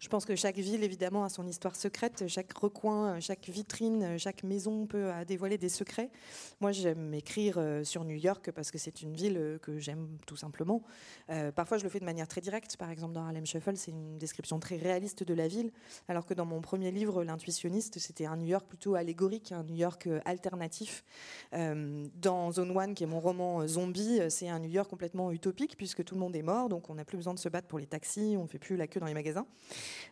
Je 0.00 0.08
pense 0.08 0.24
que 0.24 0.34
chaque 0.34 0.56
ville, 0.56 0.82
évidemment, 0.82 1.24
a 1.24 1.28
son 1.28 1.46
histoire 1.46 1.76
secrète. 1.76 2.24
Chaque 2.26 2.56
recoin, 2.56 3.20
chaque 3.20 3.46
vitrine, 3.50 4.18
chaque 4.18 4.44
maison 4.44 4.86
peut 4.86 5.10
dévoiler 5.26 5.58
des 5.58 5.68
secrets. 5.68 6.08
Moi, 6.62 6.72
j'aime 6.72 7.12
écrire 7.12 7.56
euh, 7.58 7.84
sur 7.84 8.04
New 8.04 8.16
York 8.16 8.50
parce 8.50 8.70
que 8.70 8.78
c'est 8.78 9.02
une 9.02 9.12
ville 9.12 9.36
euh, 9.36 9.58
que 9.58 9.78
j'aime 9.78 10.16
tout 10.26 10.36
simplement. 10.36 10.82
Euh, 11.28 11.52
parfois, 11.52 11.76
je 11.76 11.84
le 11.84 11.90
fais 11.90 12.00
de 12.00 12.06
manière 12.06 12.26
très 12.28 12.40
directe. 12.40 12.78
Par 12.78 12.90
exemple, 12.90 13.12
dans 13.12 13.26
Harlem 13.26 13.44
Shuffle, 13.44 13.76
c'est 13.76 13.90
une 13.90 14.16
description 14.16 14.58
très 14.58 14.76
réaliste 14.76 15.22
de 15.22 15.34
la 15.34 15.48
ville. 15.48 15.70
Alors 16.08 16.24
que 16.24 16.32
dans 16.32 16.46
mon 16.46 16.62
premier 16.62 16.90
livre, 16.90 17.22
L'intuitionniste, 17.22 17.98
c'était 17.98 18.24
un 18.24 18.38
New 18.38 18.46
York 18.46 18.66
plutôt 18.66 18.94
allégorique, 18.94 19.52
un 19.52 19.64
New 19.64 19.76
York 19.76 20.08
alternatif. 20.24 21.04
dans 21.52 22.52
Zone 22.52 22.76
One, 22.76 22.94
qui 22.94 23.04
est 23.04 23.06
mon 23.06 23.20
roman 23.20 23.66
zombie, 23.68 24.20
c'est 24.30 24.48
un 24.48 24.58
New 24.58 24.70
York 24.70 24.88
complètement 24.88 25.30
utopique 25.30 25.76
puisque 25.76 26.02
tout 26.04 26.14
le 26.14 26.20
monde 26.20 26.34
est 26.34 26.42
mort, 26.42 26.68
donc 26.68 26.88
on 26.88 26.94
n'a 26.94 27.04
plus 27.04 27.18
besoin 27.18 27.34
de 27.34 27.38
se 27.38 27.48
battre 27.48 27.68
pour 27.68 27.78
les 27.78 27.86
taxis, 27.86 28.36
on 28.38 28.44
ne 28.44 28.48
fait 28.48 28.58
plus 28.58 28.76
la 28.76 28.86
queue 28.86 29.00
dans 29.00 29.06
les 29.06 29.14
magasins. 29.14 29.46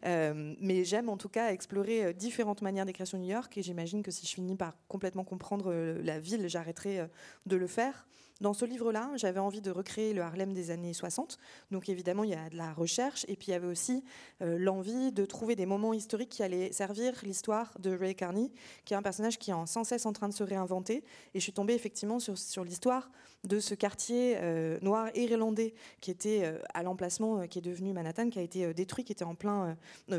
Euh, 0.05 0.55
mais 0.61 0.85
j'aime 0.85 1.09
en 1.09 1.17
tout 1.17 1.29
cas 1.29 1.53
explorer 1.53 2.05
euh, 2.05 2.13
différentes 2.13 2.63
manières 2.63 2.87
d'écrire 2.87 3.07
sur 3.07 3.19
New 3.19 3.29
York 3.29 3.57
et 3.59 3.63
j'imagine 3.63 4.03
que 4.03 4.11
si 4.11 4.27
je 4.27 4.35
finis 4.35 4.57
par 4.57 4.75
complètement 4.89 5.25
comprendre 5.25 5.73
euh, 5.73 6.01
la 6.03 6.19
ville, 6.19 6.49
j'arrêterai 6.49 7.09
de 7.47 7.57
le 7.57 7.67
faire. 7.67 8.07
Dans 8.41 8.53
ce 8.53 8.65
livre-là, 8.65 9.11
j'avais 9.17 9.41
envie 9.41 9.61
de 9.61 9.73
recréer 9.73 10.15
le 10.15 10.23
Harlem 10.23 10.53
des 10.53 10.71
années 10.71 10.93
60. 10.93 11.39
Donc 11.73 11.89
évidemment, 11.89 12.23
il 12.23 12.31
y 12.31 12.35
a 12.35 12.49
de 12.49 12.57
la 12.57 12.73
recherche 12.73 13.25
et 13.27 13.35
puis 13.35 13.49
il 13.49 13.51
y 13.51 13.55
avait 13.55 13.67
aussi 13.67 14.05
l'envie 14.41 15.11
de 15.11 15.25
trouver 15.25 15.57
des 15.57 15.67
moments 15.67 15.93
historiques 15.93 16.29
qui 16.29 16.45
allaient 16.45 16.71
servir 16.71 17.15
l'histoire 17.25 17.77
de 17.81 17.91
Ray 17.91 18.15
Carney, 18.15 18.53
qui 18.85 18.95
est 18.95 18.97
un 18.97 19.03
personnage 19.03 19.39
qui 19.39 19.51
est 19.51 19.67
sans 19.67 19.83
cesse 19.83 20.07
en 20.07 20.13
train 20.13 20.29
de 20.29 20.35
se 20.35 20.45
réinventer. 20.45 20.99
Et 21.35 21.41
je 21.41 21.43
suis 21.43 21.53
tombée 21.53 21.75
effectivement 21.75 22.21
sur, 22.21 22.39
sur 22.39 22.63
l'histoire 22.63 23.11
de 23.45 23.61
ce 23.61 23.75
quartier 23.75 24.37
euh, 24.39 24.79
noir 24.83 25.11
irlandais 25.15 25.75
qui 26.01 26.11
était 26.11 26.45
euh, 26.45 26.59
à 26.75 26.83
l'emplacement 26.83 27.41
euh, 27.41 27.47
qui 27.47 27.59
est 27.59 27.63
devenu 27.63 27.93
Manhattan, 27.93 28.31
qui 28.31 28.39
a 28.39 28.43
été 28.43 28.75
détruit, 28.75 29.05
qui 29.05 29.13
était 29.13 29.25
en 29.25 29.35
plein, 29.35 29.77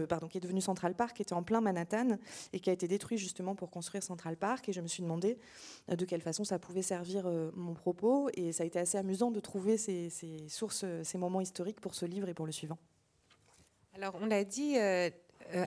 pardon, 0.07 0.27
qui 0.27 0.37
est 0.37 0.41
devenu 0.41 0.61
Central 0.61 0.95
Park, 0.95 1.17
qui 1.17 1.21
était 1.21 1.33
en 1.33 1.43
plein 1.43 1.61
Manhattan 1.61 2.17
et 2.53 2.59
qui 2.59 2.69
a 2.69 2.73
été 2.73 2.87
détruit 2.87 3.17
justement 3.17 3.55
pour 3.55 3.69
construire 3.69 4.03
Central 4.03 4.37
Park. 4.37 4.69
Et 4.69 4.73
je 4.73 4.81
me 4.81 4.87
suis 4.87 5.03
demandé 5.03 5.37
de 5.89 6.05
quelle 6.05 6.21
façon 6.21 6.43
ça 6.43 6.59
pouvait 6.59 6.81
servir 6.81 7.29
mon 7.55 7.73
propos. 7.73 8.29
Et 8.33 8.51
ça 8.51 8.63
a 8.63 8.65
été 8.65 8.79
assez 8.79 8.97
amusant 8.97 9.31
de 9.31 9.39
trouver 9.39 9.77
ces, 9.77 10.09
sources, 10.47 10.85
ces 11.03 11.17
moments 11.17 11.41
historiques 11.41 11.79
pour 11.81 11.95
ce 11.95 12.05
livre 12.05 12.29
et 12.29 12.33
pour 12.33 12.45
le 12.45 12.51
suivant. 12.51 12.77
Alors, 13.95 14.15
on 14.21 14.25
l'a 14.25 14.43
dit, 14.43 14.77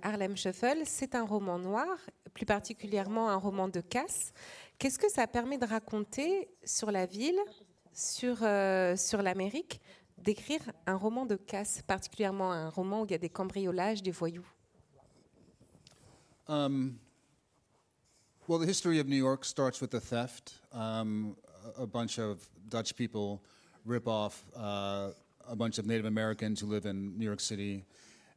Harlem 0.02 0.36
Shuffle, 0.36 0.82
c'est 0.84 1.14
un 1.14 1.24
roman 1.24 1.58
noir, 1.58 1.88
plus 2.34 2.46
particulièrement 2.46 3.28
un 3.28 3.36
roman 3.36 3.68
de 3.68 3.80
casse. 3.80 4.32
Qu'est-ce 4.82 4.98
que 4.98 5.08
ça 5.08 5.28
permet 5.28 5.58
de 5.58 5.64
raconter 5.64 6.48
sur 6.64 6.90
la 6.90 7.06
ville, 7.06 7.38
sur, 7.92 8.42
euh, 8.42 8.96
sur 8.96 9.22
l'Amérique, 9.22 9.80
d'écrire 10.18 10.60
un 10.88 10.96
roman 10.96 11.24
de 11.24 11.36
casse, 11.36 11.82
particulièrement 11.86 12.50
un 12.50 12.68
roman 12.68 13.02
où 13.02 13.04
il 13.04 13.12
y 13.12 13.14
a 13.14 13.18
des 13.18 13.28
cambriolages, 13.28 14.02
des 14.02 14.10
voyous? 14.10 14.44
Um, 16.48 16.98
Well, 18.48 18.58
the 18.58 18.66
history 18.66 18.98
of 18.98 19.06
New 19.06 19.14
York 19.14 19.44
starts 19.44 19.80
with 19.80 19.90
the 19.90 20.00
theft. 20.00 20.54
Um, 20.72 21.36
a 21.78 21.86
bunch 21.86 22.18
of 22.18 22.40
Dutch 22.68 22.96
people 22.96 23.40
rip 23.86 24.08
off 24.08 24.42
uh, 24.56 25.12
a 25.48 25.54
bunch 25.54 25.78
of 25.78 25.86
Native 25.86 26.06
Americans 26.06 26.60
who 26.60 26.66
live 26.66 26.86
in 26.86 27.16
New 27.16 27.24
York 27.24 27.38
City 27.38 27.84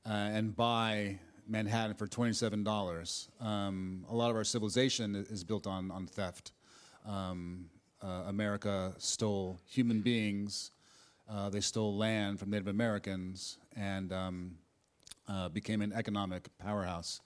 uh, 0.05 0.11
and 0.11 0.55
buy 0.55 1.17
Manhattan 1.47 1.95
for 1.95 2.07
$27. 2.07 3.27
Um, 3.41 4.05
a 4.09 4.15
lot 4.15 4.29
of 4.29 4.35
our 4.35 4.43
civilization 4.43 5.15
is 5.29 5.43
built 5.43 5.67
on, 5.67 5.91
on 5.91 6.07
theft. 6.07 6.51
Um, 7.05 7.69
uh, 8.03 8.23
America 8.27 8.93
stole 8.97 9.59
human 9.67 10.01
beings, 10.01 10.71
uh, 11.29 11.49
they 11.49 11.59
stole 11.59 11.95
land 11.95 12.39
from 12.39 12.51
Native 12.51 12.67
Americans, 12.67 13.57
and 13.75 14.13
um, 14.13 14.51
uh, 15.27 15.49
became 15.49 15.81
an 15.81 15.91
economic 15.93 16.49
powerhouse. 16.59 17.21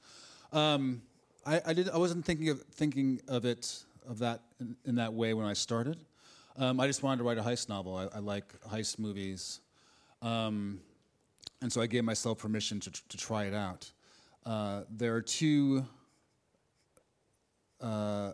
Um, 0.54 1.02
I, 1.46 1.62
I, 1.66 1.74
did, 1.74 1.90
I 1.90 1.98
wasn't 1.98 2.26
thinking 2.26 2.50
of, 2.50 2.62
thinking 2.72 3.22
of 3.28 3.46
it 3.46 3.84
of 4.08 4.20
that 4.20 4.42
in, 4.60 4.76
in 4.86 4.96
that 4.96 5.14
way 5.14 5.34
when 5.34 5.46
I 5.46 5.54
started. 5.54 5.98
Um, 6.58 6.80
I 6.80 6.88
just 6.88 7.04
wanted 7.04 7.18
to 7.20 7.24
write 7.24 7.38
a 7.38 7.42
heist 7.42 7.70
novel. 7.70 7.96
I, 7.96 8.18
I 8.18 8.20
like 8.20 8.60
heist 8.62 9.00
movies. 9.00 9.62
Um, 10.22 10.80
and 11.62 11.72
so 11.72 11.82
I 11.82 11.88
gave 11.88 12.04
myself 12.04 12.40
permission 12.40 12.80
to, 12.82 12.92
to 12.92 13.18
try 13.18 13.46
it 13.46 13.54
out. 13.54 13.92
Uh, 14.46 14.84
there 14.90 15.16
are 15.16 15.22
two 15.22 15.86
uh, 17.82 18.32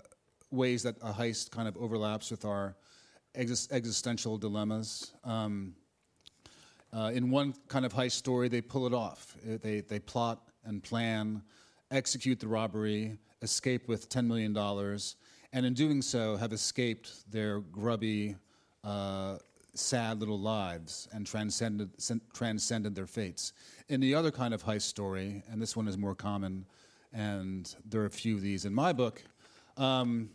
ways 0.52 0.84
that 0.84 0.96
a 1.02 1.12
heist 1.12 1.52
kind 1.52 1.68
of 1.68 1.76
overlaps 1.78 2.32
with 2.32 2.46
our 2.46 2.76
exis- 3.36 3.72
existential 3.72 4.38
dilemmas. 4.38 5.14
Um, 5.24 5.76
uh, 6.94 7.12
in 7.14 7.30
one 7.30 7.54
kind 7.68 7.86
of 7.86 7.94
heist 7.94 8.14
story, 8.14 8.48
they 8.48 8.62
pull 8.62 8.88
it 8.88 8.94
off. 8.94 9.36
They, 9.44 9.82
they 9.82 10.00
plot 10.00 10.42
and 10.64 10.82
plan, 10.82 11.42
execute 11.92 12.40
the 12.40 12.48
robbery, 12.48 13.18
escape 13.42 13.88
with 13.88 14.10
$10 14.10 14.26
million, 14.26 14.56
and 15.54 15.66
in 15.66 15.74
doing 15.74 16.02
so, 16.02 16.36
have 16.38 16.54
escaped 16.54 17.32
their 17.32 17.60
grubby, 17.60 18.36
uh, 18.84 19.38
sad 19.78 20.20
little 20.20 20.40
lives 20.40 21.08
and 21.12 21.26
transcended, 21.26 21.90
transcended 22.34 22.96
their 22.96 23.08
fates. 23.08 23.54
In 23.90 24.00
the 24.00 24.16
other 24.16 24.32
kind 24.32 24.54
of 24.54 24.64
heist 24.64 24.84
story, 24.84 25.44
and 25.50 25.62
this 25.62 25.76
one 25.76 25.88
is 25.88 25.98
more 25.98 26.16
common, 26.16 26.66
and 27.14 27.76
there 27.86 28.02
are 28.02 28.06
a 28.06 28.10
few 28.10 28.36
of 28.36 28.42
these 28.42 28.66
in 28.66 28.74
my 28.74 28.94
book, 28.94 29.24
um, 29.78 30.30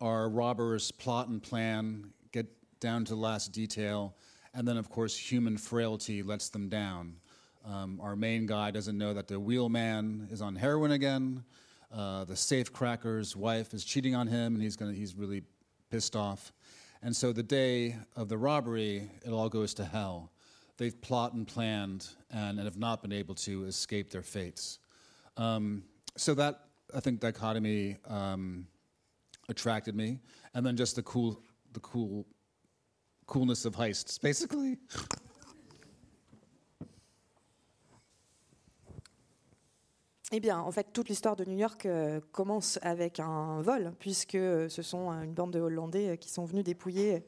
our 0.00 0.28
robbers 0.28 0.90
plot 0.92 1.28
and 1.28 1.42
plan, 1.42 2.12
get 2.32 2.46
down 2.80 3.04
to 3.04 3.14
the 3.14 3.20
last 3.20 3.52
detail, 3.52 4.14
and 4.54 4.66
then, 4.66 4.76
of 4.76 4.88
course, 4.88 5.16
human 5.16 5.56
frailty 5.56 6.22
lets 6.22 6.48
them 6.48 6.68
down. 6.68 7.14
Um, 7.64 8.00
our 8.02 8.16
main 8.16 8.46
guy 8.46 8.70
doesn't 8.70 8.96
know 8.96 9.12
that 9.14 9.28
the 9.28 9.38
wheelman 9.38 10.28
is 10.30 10.40
on 10.40 10.56
heroin 10.56 10.92
again. 10.92 11.44
Uh, 11.92 12.24
the 12.24 12.34
safecracker's 12.34 13.36
wife 13.36 13.74
is 13.74 13.84
cheating 13.84 14.14
on 14.14 14.26
him, 14.26 14.54
and 14.54 14.62
he's 14.62 14.76
gonna, 14.76 14.92
he's 14.92 15.14
really 15.14 15.42
pissed 15.90 16.16
off. 16.16 16.52
And 17.02 17.16
so 17.16 17.32
the 17.32 17.42
day 17.42 17.96
of 18.14 18.28
the 18.28 18.36
robbery, 18.36 19.10
it 19.24 19.30
all 19.30 19.48
goes 19.48 19.72
to 19.74 19.84
hell. 19.84 20.30
They've 20.76 20.98
plot 21.00 21.32
and 21.32 21.46
planned 21.46 22.08
and, 22.30 22.58
and 22.58 22.66
have 22.66 22.78
not 22.78 23.02
been 23.02 23.12
able 23.12 23.34
to 23.36 23.64
escape 23.64 24.10
their 24.10 24.22
fates. 24.22 24.78
Um, 25.36 25.84
so 26.16 26.34
that 26.34 26.60
I 26.94 27.00
think 27.00 27.20
dichotomy 27.20 27.96
um, 28.06 28.66
attracted 29.48 29.94
me, 29.94 30.18
and 30.54 30.64
then 30.64 30.76
just 30.76 30.96
the 30.96 31.02
cool, 31.02 31.40
the 31.72 31.80
cool, 31.80 32.26
coolness 33.26 33.64
of 33.64 33.74
heists, 33.76 34.20
basically. 34.20 34.76
Eh 40.32 40.38
bien, 40.38 40.60
en 40.60 40.70
fait, 40.70 40.86
toute 40.92 41.08
l'histoire 41.08 41.34
de 41.34 41.44
New 41.44 41.58
York 41.58 41.86
euh, 41.86 42.20
commence 42.30 42.78
avec 42.82 43.18
un 43.18 43.62
vol, 43.62 43.92
puisque 43.98 44.38
ce 44.38 44.80
sont 44.80 45.10
euh, 45.10 45.22
une 45.22 45.32
bande 45.32 45.50
de 45.50 45.58
Hollandais 45.58 46.10
euh, 46.10 46.14
qui 46.14 46.30
sont 46.30 46.44
venus 46.44 46.62
dépouiller 46.62 47.24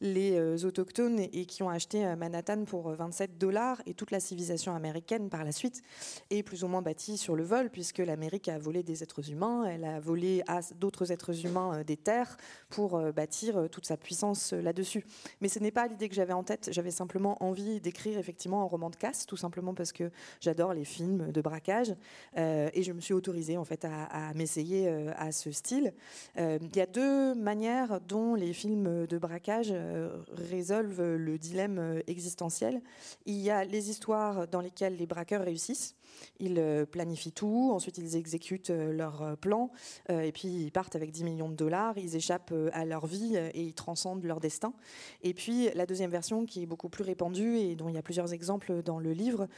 les 0.00 0.38
euh, 0.38 0.56
autochtones 0.64 1.18
et 1.18 1.46
qui 1.46 1.64
ont 1.64 1.68
acheté 1.68 2.06
euh, 2.06 2.14
Manhattan 2.14 2.64
pour 2.64 2.90
euh, 2.90 2.94
27 2.94 3.38
dollars. 3.38 3.82
Et 3.86 3.94
toute 3.94 4.12
la 4.12 4.20
civilisation 4.20 4.72
américaine, 4.72 5.30
par 5.30 5.42
la 5.42 5.50
suite, 5.50 5.82
est 6.30 6.44
plus 6.44 6.62
ou 6.62 6.68
moins 6.68 6.80
bâtie 6.80 7.18
sur 7.18 7.34
le 7.34 7.42
vol, 7.42 7.70
puisque 7.70 7.98
l'Amérique 7.98 8.48
a 8.48 8.56
volé 8.56 8.84
des 8.84 9.02
êtres 9.02 9.32
humains, 9.32 9.64
elle 9.64 9.84
a 9.84 9.98
volé 9.98 10.44
à 10.46 10.60
d'autres 10.76 11.10
êtres 11.10 11.44
humains 11.44 11.80
euh, 11.80 11.82
des 11.82 11.96
terres 11.96 12.36
pour 12.68 12.94
euh, 12.94 13.10
bâtir 13.10 13.56
euh, 13.56 13.68
toute 13.68 13.86
sa 13.86 13.96
puissance 13.96 14.52
euh, 14.52 14.62
là-dessus. 14.62 15.04
Mais 15.40 15.48
ce 15.48 15.58
n'est 15.58 15.72
pas 15.72 15.88
l'idée 15.88 16.08
que 16.08 16.14
j'avais 16.14 16.32
en 16.32 16.44
tête. 16.44 16.68
J'avais 16.70 16.92
simplement 16.92 17.36
envie 17.42 17.80
d'écrire 17.80 18.16
effectivement 18.16 18.62
un 18.62 18.66
roman 18.66 18.90
de 18.90 18.96
casse, 18.96 19.26
tout 19.26 19.36
simplement 19.36 19.74
parce 19.74 19.92
que 19.92 20.12
j'adore 20.40 20.72
les 20.72 20.84
films 20.84 21.32
de 21.32 21.40
braquage. 21.40 21.94
Euh, 22.44 22.68
et 22.74 22.82
je 22.82 22.92
me 22.92 23.00
suis 23.00 23.14
autorisée 23.14 23.56
en 23.56 23.64
fait 23.64 23.84
à, 23.84 24.32
m'essayer 24.34 24.88
euh, 24.88 25.12
à 25.16 25.32
ce 25.32 25.50
style. 25.52 25.92
Euh, 26.38 26.58
Il 26.62 26.76
y 26.76 26.80
a 26.80 26.86
deux 26.86 27.34
manières 27.34 28.00
dont 28.08 28.34
les 28.34 28.52
films 28.52 29.06
de 29.06 29.18
braquage 29.18 29.72
résolvent 30.50 31.14
le 31.14 31.38
dilemme 31.38 32.02
existentiel. 32.06 32.80
Il 33.26 33.38
y 33.38 33.50
a 33.50 33.64
les 33.64 33.90
histoires 33.90 34.46
dans 34.48 34.60
lesquelles 34.60 34.96
les 34.96 35.06
braqueurs 35.06 35.42
réussissent. 35.42 35.94
Ils 36.40 36.58
euh, 36.58 36.84
planifient 36.84 37.32
tout, 37.32 37.70
ensuite 37.72 37.98
ils 37.98 38.16
exécutent 38.16 38.70
euh, 38.70 38.92
leur 38.92 39.22
euh, 39.22 39.36
plan, 39.36 39.70
et 40.08 40.32
puis 40.32 40.48
ils 40.48 40.70
partent 40.70 40.96
avec 40.96 41.10
10 41.10 41.24
millions 41.24 41.48
de 41.48 41.54
dollars, 41.54 41.96
ils 41.98 42.16
échappent 42.16 42.54
à 42.72 42.84
leur 42.84 43.06
vie 43.06 43.36
et 43.36 43.62
ils 43.62 43.74
transcendent 43.74 44.24
leur 44.24 44.40
destin. 44.40 44.72
Et 45.22 45.34
puis 45.34 45.68
la 45.74 45.86
deuxième 45.86 46.10
version 46.10 46.46
qui 46.46 46.62
est 46.62 46.66
beaucoup 46.66 46.88
plus 46.88 47.04
répandue 47.04 47.56
et 47.56 47.74
dont 47.74 47.88
il 47.88 47.94
y 47.94 47.98
a 47.98 48.02
plusieurs 48.02 48.32
exemples 48.32 48.82
dans 48.82 48.98
le 48.98 49.12
livre, 49.12 49.48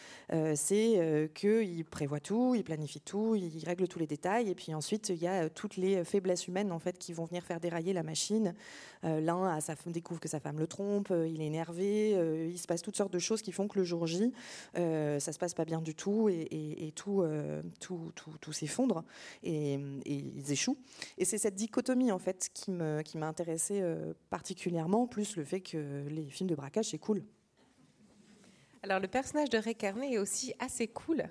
c'est 0.54 1.30
qu'ils 1.34 1.84
prévoient 1.84 2.20
tout, 2.20 2.54
ils 2.54 2.64
planifient 2.64 3.00
tout, 3.00 3.34
ils 3.34 3.64
règlent 3.64 3.88
tous 3.88 3.98
les 3.98 4.06
détails, 4.06 4.50
et 4.50 4.54
puis 4.54 4.74
ensuite 4.74 5.08
il 5.10 5.22
y 5.22 5.26
a 5.26 5.48
toutes 5.48 5.76
les 5.76 6.04
faiblesses 6.04 6.48
humaines 6.48 6.72
en 6.72 6.78
fait 6.78 6.98
qui 6.98 7.12
vont 7.12 7.24
venir 7.24 7.42
faire 7.42 7.60
dérailler 7.60 7.92
la 7.92 8.02
machine. 8.02 8.54
L'un 9.02 9.58
découvre 9.86 10.20
que 10.20 10.28
sa 10.28 10.40
femme 10.40 10.58
le 10.58 10.66
trompe, 10.66 11.10
il 11.10 11.40
est 11.40 11.46
énervé, 11.46 12.10
il 12.50 12.58
se 12.58 12.66
passe 12.66 12.82
toutes 12.82 12.96
sortes 12.96 13.12
de 13.12 13.18
choses 13.18 13.42
qui 13.42 13.52
font 13.52 13.68
que 13.68 13.78
le 13.78 13.84
jour 13.84 14.06
J, 14.06 14.32
ça 14.74 15.32
se 15.32 15.38
passe 15.38 15.54
pas 15.54 15.64
bien 15.64 15.80
du 15.80 15.94
tout 15.94 16.28
et, 16.28 16.45
et- 16.50 16.92
euh, 17.08 17.62
tout, 17.80 18.12
tout, 18.14 18.30
tout 18.40 18.52
s'effondre 18.52 19.04
et, 19.42 19.78
ils 20.06 20.52
échouent. 20.52 20.78
Et 21.18 21.24
c'est 21.24 21.38
cette 21.38 21.54
dichotomie 21.54 22.10
en 22.12 22.18
fait 22.18 22.50
qui 22.52 22.70
me 22.70 23.02
qui 23.02 23.18
m'a 23.18 23.26
intéressée 23.28 23.80
euh, 23.80 24.14
particulièrement, 24.30 25.06
plus 25.06 25.36
le 25.36 25.44
fait 25.44 25.60
que 25.60 26.06
les 26.08 26.28
films 26.28 26.48
de 26.48 26.54
braquage 26.54 26.86
c'est 26.86 26.98
cool. 26.98 27.22
Alors 28.82 29.00
le 29.00 29.08
personnage 29.08 29.50
de 29.50 29.58
Ray 29.58 29.74
Carney 29.74 30.12
est 30.12 30.18
aussi 30.18 30.54
assez 30.60 30.86
cool. 30.86 31.24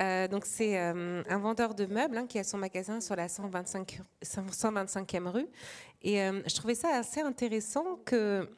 Euh, 0.00 0.26
donc 0.26 0.46
c'est 0.46 0.78
un 0.78 1.38
vendeur 1.38 1.74
de 1.74 1.84
meubles 1.84 2.16
hein, 2.16 2.26
qui 2.26 2.38
a 2.38 2.44
son 2.44 2.56
magasin 2.56 3.00
sur 3.00 3.14
la 3.14 3.28
125, 3.28 4.00
125e 4.22 5.28
rue. 5.28 5.48
Et 6.02 6.16
je 6.16 6.54
trouvais 6.54 6.74
ça 6.74 6.96
assez 6.96 7.20
intéressant 7.20 7.96
que 8.04 8.48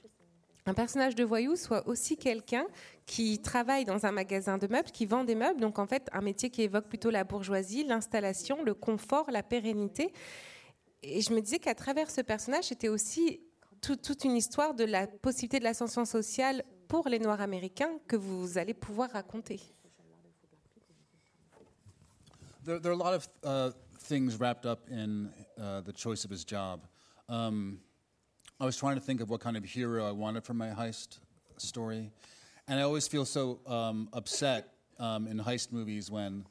un 0.66 0.74
personnage 0.74 1.14
de 1.14 1.22
voyou 1.24 1.54
soit 1.56 1.86
aussi 1.86 2.16
quelqu'un 2.16 2.66
qui 3.06 3.38
travaille 3.40 3.84
dans 3.84 4.04
un 4.04 4.10
magasin 4.12 4.58
de 4.58 4.66
meubles, 4.66 4.90
qui 4.90 5.06
vend 5.06 5.22
des 5.24 5.36
meubles. 5.36 5.60
Donc 5.60 5.78
en 5.78 5.86
fait 5.86 6.08
un 6.12 6.20
métier 6.20 6.50
qui 6.50 6.62
évoque 6.62 6.86
plutôt 6.88 7.10
la 7.10 7.22
bourgeoisie, 7.24 7.84
l'installation, 7.84 8.64
le 8.64 8.74
confort, 8.74 9.30
la 9.30 9.42
pérennité. 9.44 10.12
Et 11.02 11.20
je 11.20 11.32
me 11.32 11.40
disais 11.40 11.60
qu'à 11.60 11.74
travers 11.74 12.10
ce 12.10 12.20
personnage, 12.20 12.64
c'était 12.64 12.88
aussi 12.88 13.40
tout- 13.80 13.96
toute 13.96 14.24
une 14.24 14.36
histoire 14.36 14.74
de 14.74 14.84
la 14.84 15.06
possibilité 15.06 15.60
de 15.60 15.64
l'ascension 15.64 16.04
sociale 16.04 16.64
pour 16.88 17.08
les 17.08 17.20
Noirs 17.20 17.40
américains 17.40 17.92
que 18.08 18.16
vous 18.16 18.58
allez 18.58 18.74
pouvoir 18.74 19.10
raconter. 19.10 19.60
There 22.64 22.80
are 22.84 22.92
a 22.92 22.96
lot 22.96 23.14
of 23.14 23.28
uh, 23.44 23.70
things 24.08 24.36
wrapped 24.40 24.66
up 24.66 24.80
in 24.90 25.30
uh, 25.58 25.82
the 25.82 25.92
choice 25.94 26.24
of 26.24 26.32
his 26.32 26.44
job. 26.44 26.80
Um, 27.28 27.78
I 28.58 28.64
was 28.64 28.78
trying 28.78 28.94
to 28.94 29.02
think 29.02 29.20
of 29.20 29.28
what 29.28 29.40
kind 29.40 29.54
of 29.58 29.64
hero 29.64 30.08
I 30.08 30.12
wanted 30.12 30.42
for 30.42 30.54
my 30.54 30.68
heist 30.68 31.18
story, 31.58 32.10
and 32.66 32.80
I 32.80 32.84
always 32.84 33.06
feel 33.06 33.26
so 33.26 33.60
um, 33.66 34.08
upset 34.14 34.68
um, 34.98 35.26
in 35.26 35.38
heist 35.38 35.72
movies 35.72 36.10
when 36.10 36.46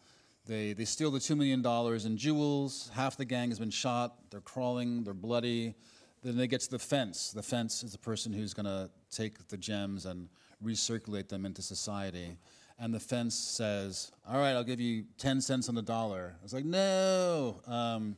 they, 0.46 0.74
they 0.74 0.86
steal 0.86 1.10
the 1.10 1.18
$2 1.18 1.36
million 1.36 1.66
in 2.06 2.18
jewels, 2.18 2.92
half 2.94 3.18
the 3.18 3.26
gang 3.26 3.50
has 3.50 3.58
been 3.58 3.72
shot, 3.72 4.18
they're 4.30 4.40
crawling, 4.40 5.04
they're 5.04 5.16
bloody. 5.16 5.74
Then 6.22 6.38
they 6.38 6.46
get 6.46 6.62
to 6.62 6.70
the 6.70 6.80
fence. 6.80 7.32
The 7.32 7.42
fence 7.42 7.84
is 7.84 7.92
the 7.92 7.98
person 7.98 8.32
who's 8.32 8.54
going 8.54 8.68
to 8.68 8.90
take 9.10 9.48
the 9.48 9.58
gems 9.58 10.06
and 10.06 10.30
recirculate 10.64 11.28
them 11.28 11.44
into 11.44 11.64
society. 11.64 12.38
And 12.78 12.94
the 12.94 13.00
fence 13.00 13.34
says, 13.34 14.12
All 14.28 14.38
right, 14.38 14.52
I'll 14.52 14.64
give 14.64 14.80
you 14.80 15.06
10 15.18 15.42
cents 15.42 15.70
on 15.70 15.76
the 15.76 15.82
dollar. 15.82 16.36
I 16.40 16.44
was 16.44 16.54
like, 16.54 16.66
No. 16.66 17.62
Um, 17.68 18.16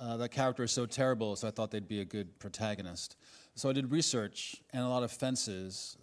uh, 0.00 0.16
that 0.16 0.30
character 0.30 0.62
is 0.62 0.72
so 0.72 0.86
terrible, 0.86 1.36
so 1.36 1.46
I 1.46 1.50
thought 1.50 1.70
they'd 1.70 1.86
be 1.86 2.00
a 2.00 2.04
good 2.04 2.38
protagonist. 2.38 3.16
So 3.54 3.68
I 3.68 3.72
did 3.72 3.90
research, 3.90 4.62
and 4.72 4.82
a 4.82 4.88
lot 4.88 5.02
of 5.02 5.12
fences 5.12 5.98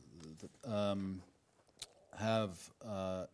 um, 0.66 1.22
have 2.18 2.58
uh, 2.88 3.26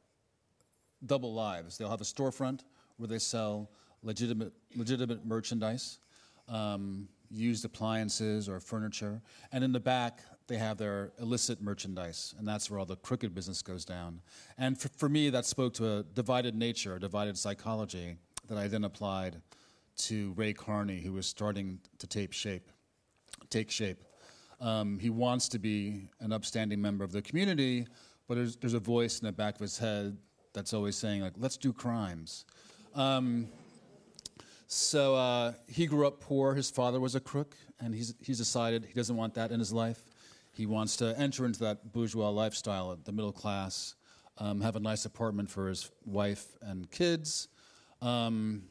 double 1.05 1.33
lives. 1.33 1.77
They'll 1.77 1.89
have 1.89 2.01
a 2.01 2.05
storefront 2.05 2.61
where 2.97 3.07
they 3.07 3.19
sell 3.19 3.69
legitimate, 4.03 4.53
legitimate 4.75 5.25
merchandise, 5.25 5.99
um, 6.47 7.09
used 7.29 7.65
appliances 7.65 8.47
or 8.47 8.59
furniture, 8.59 9.21
and 9.51 9.63
in 9.63 9.73
the 9.73 9.79
back 9.79 10.21
they 10.47 10.57
have 10.57 10.77
their 10.77 11.11
illicit 11.19 11.61
merchandise, 11.61 12.35
and 12.37 12.47
that's 12.47 12.69
where 12.69 12.79
all 12.79 12.85
the 12.85 12.97
crooked 12.97 13.33
business 13.33 13.61
goes 13.61 13.83
down. 13.83 14.21
And 14.57 14.79
for, 14.79 14.89
for 14.89 15.09
me, 15.09 15.29
that 15.29 15.45
spoke 15.45 15.73
to 15.75 15.97
a 15.97 16.03
divided 16.03 16.55
nature, 16.55 16.95
a 16.95 16.99
divided 16.99 17.37
psychology 17.37 18.17
that 18.49 18.57
I 18.57 18.67
then 18.67 18.83
applied 18.83 19.41
to 19.97 20.33
Ray 20.35 20.53
Carney, 20.53 21.01
who 21.01 21.13
was 21.13 21.27
starting 21.27 21.79
to 21.99 22.07
take 22.07 22.33
shape. 22.33 22.69
Take 23.49 23.69
shape. 23.69 24.03
Um, 24.59 24.99
he 24.99 25.09
wants 25.09 25.49
to 25.49 25.59
be 25.59 26.07
an 26.19 26.31
upstanding 26.31 26.81
member 26.81 27.03
of 27.03 27.11
the 27.11 27.21
community, 27.21 27.85
but 28.27 28.35
there's, 28.35 28.55
there's 28.55 28.73
a 28.73 28.79
voice 28.79 29.19
in 29.19 29.25
the 29.25 29.31
back 29.31 29.55
of 29.55 29.61
his 29.61 29.77
head 29.77 30.17
that's 30.53 30.73
always 30.73 30.95
saying, 30.95 31.21
like, 31.21 31.33
let's 31.37 31.57
do 31.57 31.73
crimes. 31.73 32.45
Um, 32.95 33.47
so 34.67 35.15
uh, 35.15 35.53
he 35.67 35.85
grew 35.85 36.07
up 36.07 36.19
poor. 36.19 36.55
His 36.55 36.71
father 36.71 36.99
was 36.99 37.15
a 37.15 37.19
crook, 37.19 37.55
and 37.79 37.93
he's, 37.93 38.15
he's 38.21 38.37
decided 38.37 38.85
he 38.85 38.93
doesn't 38.93 39.15
want 39.15 39.33
that 39.35 39.51
in 39.51 39.59
his 39.59 39.73
life. 39.73 40.05
He 40.51 40.65
wants 40.65 40.95
to 40.97 41.17
enter 41.17 41.45
into 41.45 41.59
that 41.61 41.91
bourgeois 41.91 42.29
lifestyle, 42.29 42.97
the 43.03 43.11
middle 43.11 43.31
class, 43.31 43.95
um, 44.37 44.61
have 44.61 44.75
a 44.75 44.79
nice 44.79 45.05
apartment 45.05 45.49
for 45.49 45.67
his 45.67 45.91
wife 46.05 46.57
and 46.61 46.89
kids, 46.89 47.47
um, 48.01 48.63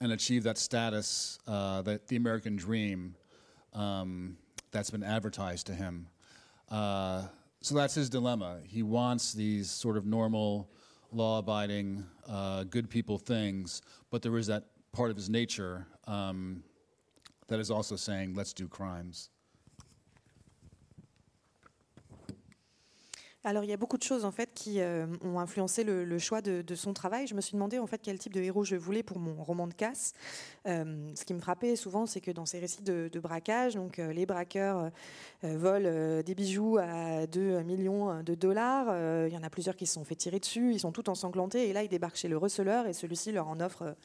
and 0.00 0.12
achieve 0.12 0.42
that 0.44 0.56
status, 0.58 1.38
uh, 1.46 1.82
that 1.82 2.08
the 2.08 2.16
American 2.16 2.56
dream 2.56 3.14
um, 3.74 4.36
that's 4.70 4.90
been 4.90 5.02
advertised 5.02 5.66
to 5.66 5.74
him. 5.74 6.06
Uh, 6.70 7.24
so 7.60 7.74
that's 7.74 7.94
his 7.94 8.08
dilemma. 8.08 8.58
He 8.64 8.82
wants 8.82 9.34
these 9.34 9.70
sort 9.70 9.96
of 9.96 10.06
normal, 10.06 10.70
law 11.12 11.38
abiding, 11.38 12.04
uh, 12.28 12.64
good 12.64 12.88
people 12.88 13.18
things, 13.18 13.82
but 14.10 14.22
there 14.22 14.36
is 14.38 14.46
that 14.46 14.64
part 14.92 15.10
of 15.10 15.16
his 15.16 15.28
nature 15.28 15.86
um, 16.06 16.62
that 17.48 17.60
is 17.60 17.70
also 17.70 17.96
saying, 17.96 18.34
let's 18.34 18.52
do 18.52 18.68
crimes. 18.68 19.28
Alors 23.42 23.64
il 23.64 23.70
y 23.70 23.72
a 23.72 23.78
beaucoup 23.78 23.96
de 23.96 24.02
choses 24.02 24.26
en 24.26 24.30
fait 24.30 24.52
qui 24.52 24.82
euh, 24.82 25.06
ont 25.22 25.40
influencé 25.40 25.82
le, 25.82 26.18
choix 26.18 26.42
de, 26.42 26.74
son 26.74 26.92
travail. 26.92 27.26
Je 27.26 27.34
me 27.34 27.40
suis 27.40 27.54
demandé 27.54 27.78
en 27.78 27.86
fait 27.86 27.98
quel 28.02 28.18
type 28.18 28.34
de 28.34 28.40
héros 28.40 28.64
je 28.64 28.76
voulais 28.76 29.02
pour 29.02 29.18
mon 29.18 29.42
roman 29.42 29.66
de 29.66 29.72
casse. 29.72 30.12
Euh, 30.66 31.10
ce 31.14 31.24
qui 31.24 31.32
me 31.32 31.40
frappait 31.40 31.74
souvent, 31.74 32.04
c'est 32.04 32.20
que 32.20 32.30
dans 32.30 32.44
ces 32.44 32.58
récits 32.58 32.82
de, 32.82 33.08
braquage, 33.18 33.76
donc 33.76 33.98
euh, 33.98 34.12
les 34.12 34.26
braqueurs 34.26 34.90
volent 35.42 36.22
des 36.22 36.34
bijoux 36.34 36.76
à 36.78 37.26
2 37.26 37.62
millions 37.62 38.22
de 38.22 38.34
dollars. 38.34 39.26
Il 39.26 39.32
y 39.32 39.36
en 39.38 39.42
a 39.42 39.48
plusieurs 39.48 39.76
qui 39.76 39.86
se 39.86 39.94
sont 39.94 40.04
fait 40.04 40.16
tirer 40.16 40.38
dessus. 40.38 40.72
Ils 40.72 40.80
sont 40.80 40.92
tout 40.92 41.08
ensanglantés 41.08 41.68
et 41.68 41.72
là 41.72 41.82
ils 41.82 41.88
débarquent 41.88 42.16
chez 42.16 42.28
le 42.28 42.36
receleur 42.36 42.86
et 42.86 42.92
celui-ci 42.92 43.32
leur 43.32 43.48
en 43.48 43.60
offre 43.60 43.96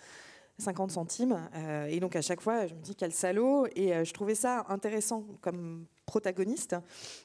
50 0.60 0.92
centimes. 0.92 1.50
Et 1.90 2.00
donc 2.00 2.16
à 2.16 2.22
chaque 2.22 2.40
fois, 2.40 2.68
je 2.68 2.74
me 2.74 2.80
dis 2.80 2.96
quel 2.96 3.12
salaud. 3.12 3.68
Et 3.76 4.06
je 4.06 4.14
trouvais 4.14 4.36
ça 4.36 4.66
intéressant 4.70 5.26
comme 5.42 5.86
protagoniste. 6.06 6.76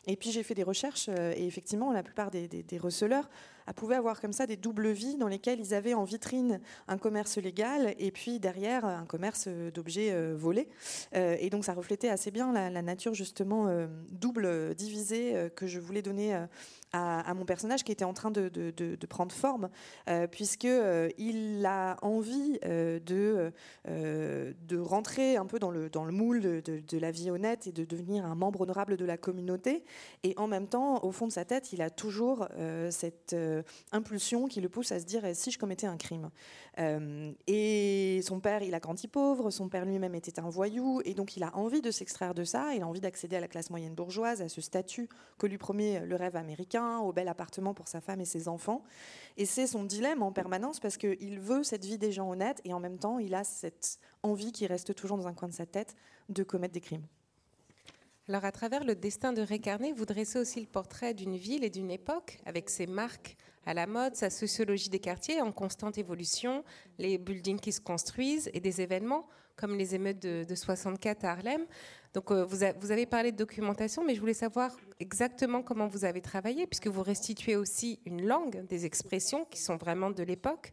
Et 0.06 0.16
puis 0.16 0.30
j'ai 0.30 0.42
fait 0.42 0.54
des 0.54 0.62
recherches 0.62 1.08
euh, 1.08 1.32
et 1.36 1.46
effectivement, 1.46 1.92
la 1.92 2.02
plupart 2.02 2.30
des, 2.30 2.48
receleurs 2.78 3.28
pouvaient 3.72 3.96
avoir 3.96 4.20
comme 4.20 4.32
ça 4.32 4.46
des 4.46 4.56
doubles 4.56 4.90
vies 4.90 5.16
dans 5.16 5.28
lesquelles 5.28 5.60
ils 5.60 5.74
avaient 5.74 5.94
en 5.94 6.04
vitrine 6.04 6.60
un 6.88 6.98
commerce 6.98 7.38
légal 7.38 7.94
et 7.98 8.10
puis 8.10 8.40
derrière 8.40 8.84
un 8.84 9.06
commerce 9.06 9.48
d'objets 9.48 10.12
euh, 10.12 10.34
volés. 10.36 10.68
Euh, 11.14 11.36
et 11.38 11.50
donc 11.50 11.64
ça 11.64 11.74
reflétait 11.74 12.08
assez 12.08 12.30
bien 12.30 12.52
la, 12.52 12.70
la 12.70 12.82
nature 12.82 13.14
justement 13.14 13.68
euh, 13.68 13.86
double 14.10 14.74
divisée 14.74 15.50
que 15.56 15.66
je 15.66 15.78
voulais 15.78 16.02
donner 16.02 16.38
à, 16.92 17.34
mon 17.34 17.44
personnage 17.44 17.84
qui 17.84 17.92
était 17.92 18.04
en 18.04 18.14
train 18.14 18.30
de, 18.30 19.06
prendre 19.08 19.32
forme, 19.32 19.68
euh, 20.08 20.26
puisque 20.26 20.64
euh, 20.64 21.08
a 21.64 21.96
envie 22.02 22.58
euh, 22.64 22.98
de, 23.00 23.52
de 23.86 24.78
rentrer 24.78 25.36
un 25.36 25.46
peu 25.46 25.58
dans 25.58 25.70
le, 25.70 26.12
moule 26.12 26.40
de, 26.40 26.98
la 26.98 27.10
vie 27.10 27.30
honnête 27.30 27.66
et 27.66 27.72
de 27.72 27.84
devenir 27.84 28.24
un 28.24 28.34
membre 28.34 28.62
honorable 28.62 28.96
de 28.96 29.04
la 29.04 29.16
communauté. 29.16 29.84
Et 30.22 30.34
en 30.36 30.46
même 30.46 30.66
temps, 30.66 31.04
au 31.04 31.12
fond 31.12 31.26
de 31.26 31.32
sa 31.32 31.44
tête, 31.44 31.72
il 31.72 31.82
a 31.82 31.90
toujours 31.90 32.48
cette 32.90 33.36
impulsion 33.92 34.46
qui 34.46 34.60
le 34.60 34.68
pousse 34.68 34.92
à 34.92 35.00
se 35.00 35.04
dire 35.04 35.22
si 35.34 35.50
je 35.50 35.58
commettais 35.58 35.86
un 35.86 35.96
crime. 35.96 36.30
et 37.46 38.20
son 38.22 38.40
père, 38.40 38.62
il 38.62 38.74
a 38.74 38.80
grandi 38.80 39.08
pauvre, 39.08 39.50
son 39.50 39.68
père 39.68 39.84
lui-même 39.84 40.14
était 40.14 40.40
un 40.40 40.48
voyou, 40.48 41.00
et 41.04 41.14
donc 41.14 41.36
il 41.36 41.42
a 41.42 41.56
envie 41.56 41.82
de 41.82 41.90
s'extraire 41.90 42.34
de 42.34 42.44
ça, 42.44 42.74
il 42.74 42.82
a 42.82 42.86
envie 42.86 43.00
d'accéder 43.00 43.36
à 43.36 43.40
la 43.40 43.48
classe 43.48 43.70
moyenne 43.70 43.94
bourgeoise, 43.94 44.42
à 44.42 44.48
ce 44.48 44.60
statut 44.60 45.08
que 45.38 45.46
lui 45.46 45.58
promet 45.58 46.00
le 46.00 46.16
rêve 46.16 46.36
américain 46.36 46.79
au 47.00 47.12
bel 47.12 47.28
appartement 47.28 47.74
pour 47.74 47.88
sa 47.88 48.00
femme 48.00 48.20
et 48.20 48.24
ses 48.24 48.48
enfants. 48.48 48.82
Et 49.36 49.46
c'est 49.46 49.66
son 49.66 49.84
dilemme 49.84 50.22
en 50.22 50.32
permanence 50.32 50.80
parce 50.80 50.96
qu'il 50.96 51.40
veut 51.40 51.62
cette 51.62 51.84
vie 51.84 51.98
des 51.98 52.12
gens 52.12 52.30
honnêtes 52.30 52.60
et 52.64 52.74
en 52.74 52.80
même 52.80 52.98
temps, 52.98 53.18
il 53.18 53.34
a 53.34 53.44
cette 53.44 53.98
envie 54.22 54.52
qui 54.52 54.66
reste 54.66 54.94
toujours 54.94 55.16
dans 55.16 55.26
un 55.26 55.34
coin 55.34 55.48
de 55.48 55.54
sa 55.54 55.66
tête 55.66 55.94
de 56.28 56.42
commettre 56.42 56.74
des 56.74 56.80
crimes. 56.80 57.06
Alors, 58.28 58.44
à 58.44 58.52
travers 58.52 58.84
le 58.84 58.94
destin 58.94 59.32
de 59.32 59.42
Ray 59.42 59.60
Carney, 59.60 59.92
vous 59.92 60.06
dressez 60.06 60.38
aussi 60.38 60.60
le 60.60 60.66
portrait 60.66 61.14
d'une 61.14 61.36
ville 61.36 61.64
et 61.64 61.70
d'une 61.70 61.90
époque, 61.90 62.38
avec 62.46 62.70
ses 62.70 62.86
marques 62.86 63.36
à 63.66 63.74
la 63.74 63.88
mode, 63.88 64.14
sa 64.14 64.30
sociologie 64.30 64.88
des 64.88 65.00
quartiers 65.00 65.42
en 65.42 65.50
constante 65.50 65.98
évolution, 65.98 66.62
les 66.98 67.18
buildings 67.18 67.58
qui 67.58 67.72
se 67.72 67.80
construisent 67.80 68.48
et 68.54 68.60
des 68.60 68.80
événements 68.80 69.26
comme 69.56 69.76
les 69.76 69.94
émeutes 69.94 70.20
de, 70.20 70.44
de 70.44 70.54
64 70.54 71.24
à 71.24 71.32
Harlem. 71.32 71.66
Donc, 72.12 72.32
euh, 72.32 72.44
vous, 72.44 72.92
avez 72.92 73.06
parlé 73.06 73.30
de 73.30 73.36
documentation, 73.36 74.04
mais 74.04 74.14
je 74.14 74.20
voulais 74.20 74.34
savoir 74.34 74.72
exactement 74.98 75.62
comment 75.62 75.86
vous 75.86 76.04
avez 76.04 76.20
travaillé, 76.20 76.66
puisque 76.66 76.88
vous 76.88 77.02
restituez 77.02 77.54
aussi 77.54 78.00
une 78.04 78.26
langue, 78.26 78.66
des 78.66 78.84
expressions 78.84 79.44
qui 79.44 79.60
sont 79.60 79.76
vraiment 79.76 80.10
de 80.10 80.22
l'époque. 80.24 80.72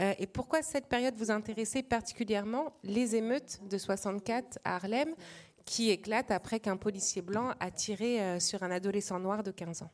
Euh, 0.00 0.14
et 0.18 0.28
pourquoi 0.28 0.62
cette 0.62 0.86
période 0.86 1.16
vous 1.16 1.32
intéressait 1.32 1.82
particulièrement 1.82 2.76
les 2.84 3.16
émeutes 3.16 3.60
de 3.68 3.76
64 3.76 4.60
à 4.64 4.76
Harlem, 4.76 5.14
qui 5.64 5.90
éclatent 5.90 6.30
après 6.30 6.60
qu'un 6.60 6.76
policier 6.76 7.22
blanc 7.22 7.52
a 7.58 7.70
tiré 7.72 8.22
euh, 8.22 8.40
sur 8.40 8.62
un 8.62 8.70
adolescent 8.70 9.18
noir 9.18 9.42
de 9.42 9.50
15 9.50 9.82
ans? 9.82 9.90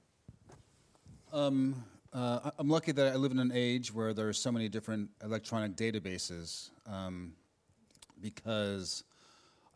Um, 1.33 1.75
uh, 2.13 2.51
I'm 2.59 2.69
lucky 2.69 2.93
that 2.93 3.13
I 3.13 3.17
live 3.17 3.33
in 3.33 3.39
an 3.39 3.51
age 3.53 3.91
where 3.93 4.15
there 4.15 4.29
are 4.29 4.35
so 4.35 4.53
many 4.53 4.69
different 4.69 5.09
electronic 5.25 5.73
um, 6.87 7.33
because 8.25 9.05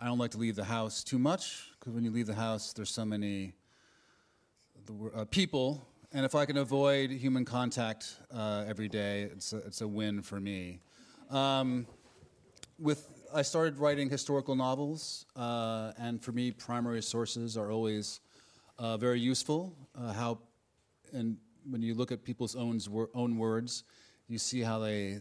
I 0.01 0.07
don't 0.07 0.17
like 0.17 0.31
to 0.31 0.39
leave 0.39 0.57
the 0.57 0.65
house 0.65 1.05
too 1.05 1.19
much 1.19 1.69
because 1.79 1.93
when 1.93 2.03
you 2.03 2.11
leave 2.11 2.27
the 2.27 2.35
house, 2.35 2.73
there's 2.73 2.91
so 2.91 3.05
many 3.05 3.53
uh, 5.15 5.27
people, 5.27 5.87
and 6.15 6.25
if 6.25 6.35
I 6.35 6.47
can 6.47 6.57
avoid 6.57 7.11
human 7.11 7.45
contact 7.45 8.17
uh, 8.33 8.65
every 8.67 8.89
day, 8.89 9.25
it's 9.25 9.53
a, 9.53 9.59
it's 9.59 9.83
a 9.83 9.87
win 9.87 10.23
for 10.23 10.41
me. 10.41 10.81
Um, 11.29 11.87
with 12.79 13.11
I 13.35 13.43
started 13.43 13.77
writing 13.77 14.09
historical 14.09 14.57
novels, 14.57 15.27
uh, 15.37 15.93
and 15.99 16.23
for 16.23 16.33
me, 16.33 16.51
primary 16.51 17.03
sources 17.03 17.59
are 17.59 17.71
always 17.71 18.21
uh, 18.79 18.97
very 18.97 19.21
useful. 19.21 19.75
Uh, 19.95 20.15
how, 20.15 20.39
and 21.13 21.37
when 21.69 21.83
you 21.83 21.95
look 21.95 22.13
at 22.13 22.25
people's 22.25 22.57
own, 22.57 22.81
own 23.13 23.37
words, 23.37 23.85
you 24.27 24.39
see 24.39 24.63
how 24.63 24.79
they, 24.79 25.21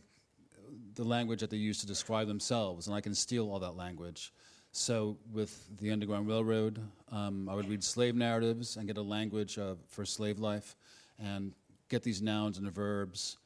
the 0.97 1.03
language 1.03 1.39
that 1.39 1.49
they 1.49 1.57
use 1.57 1.79
to 1.79 1.87
describe 1.87 2.27
themselves, 2.27 2.87
and 2.87 2.95
I 2.95 3.01
can 3.01 3.15
steal 3.15 3.49
all 3.49 3.59
that 3.59 3.77
language. 3.77 4.33
So, 4.71 5.17
with 5.31 5.65
the 5.79 5.91
Underground 5.91 6.27
Railroad, 6.27 6.79
um, 7.11 7.47
I 7.47 7.55
would 7.55 7.69
read 7.69 7.83
slave 7.83 8.15
narratives 8.15 8.75
and 8.75 8.87
get 8.87 8.97
a 8.97 9.01
language 9.01 9.57
uh, 9.57 9.75
for 9.87 10.05
slave 10.05 10.39
life 10.39 10.75
and 11.19 11.53
get 11.89 12.03
these 12.03 12.21
nouns 12.21 12.57
and 12.57 12.67
the 12.67 12.71
verbs 12.71 13.37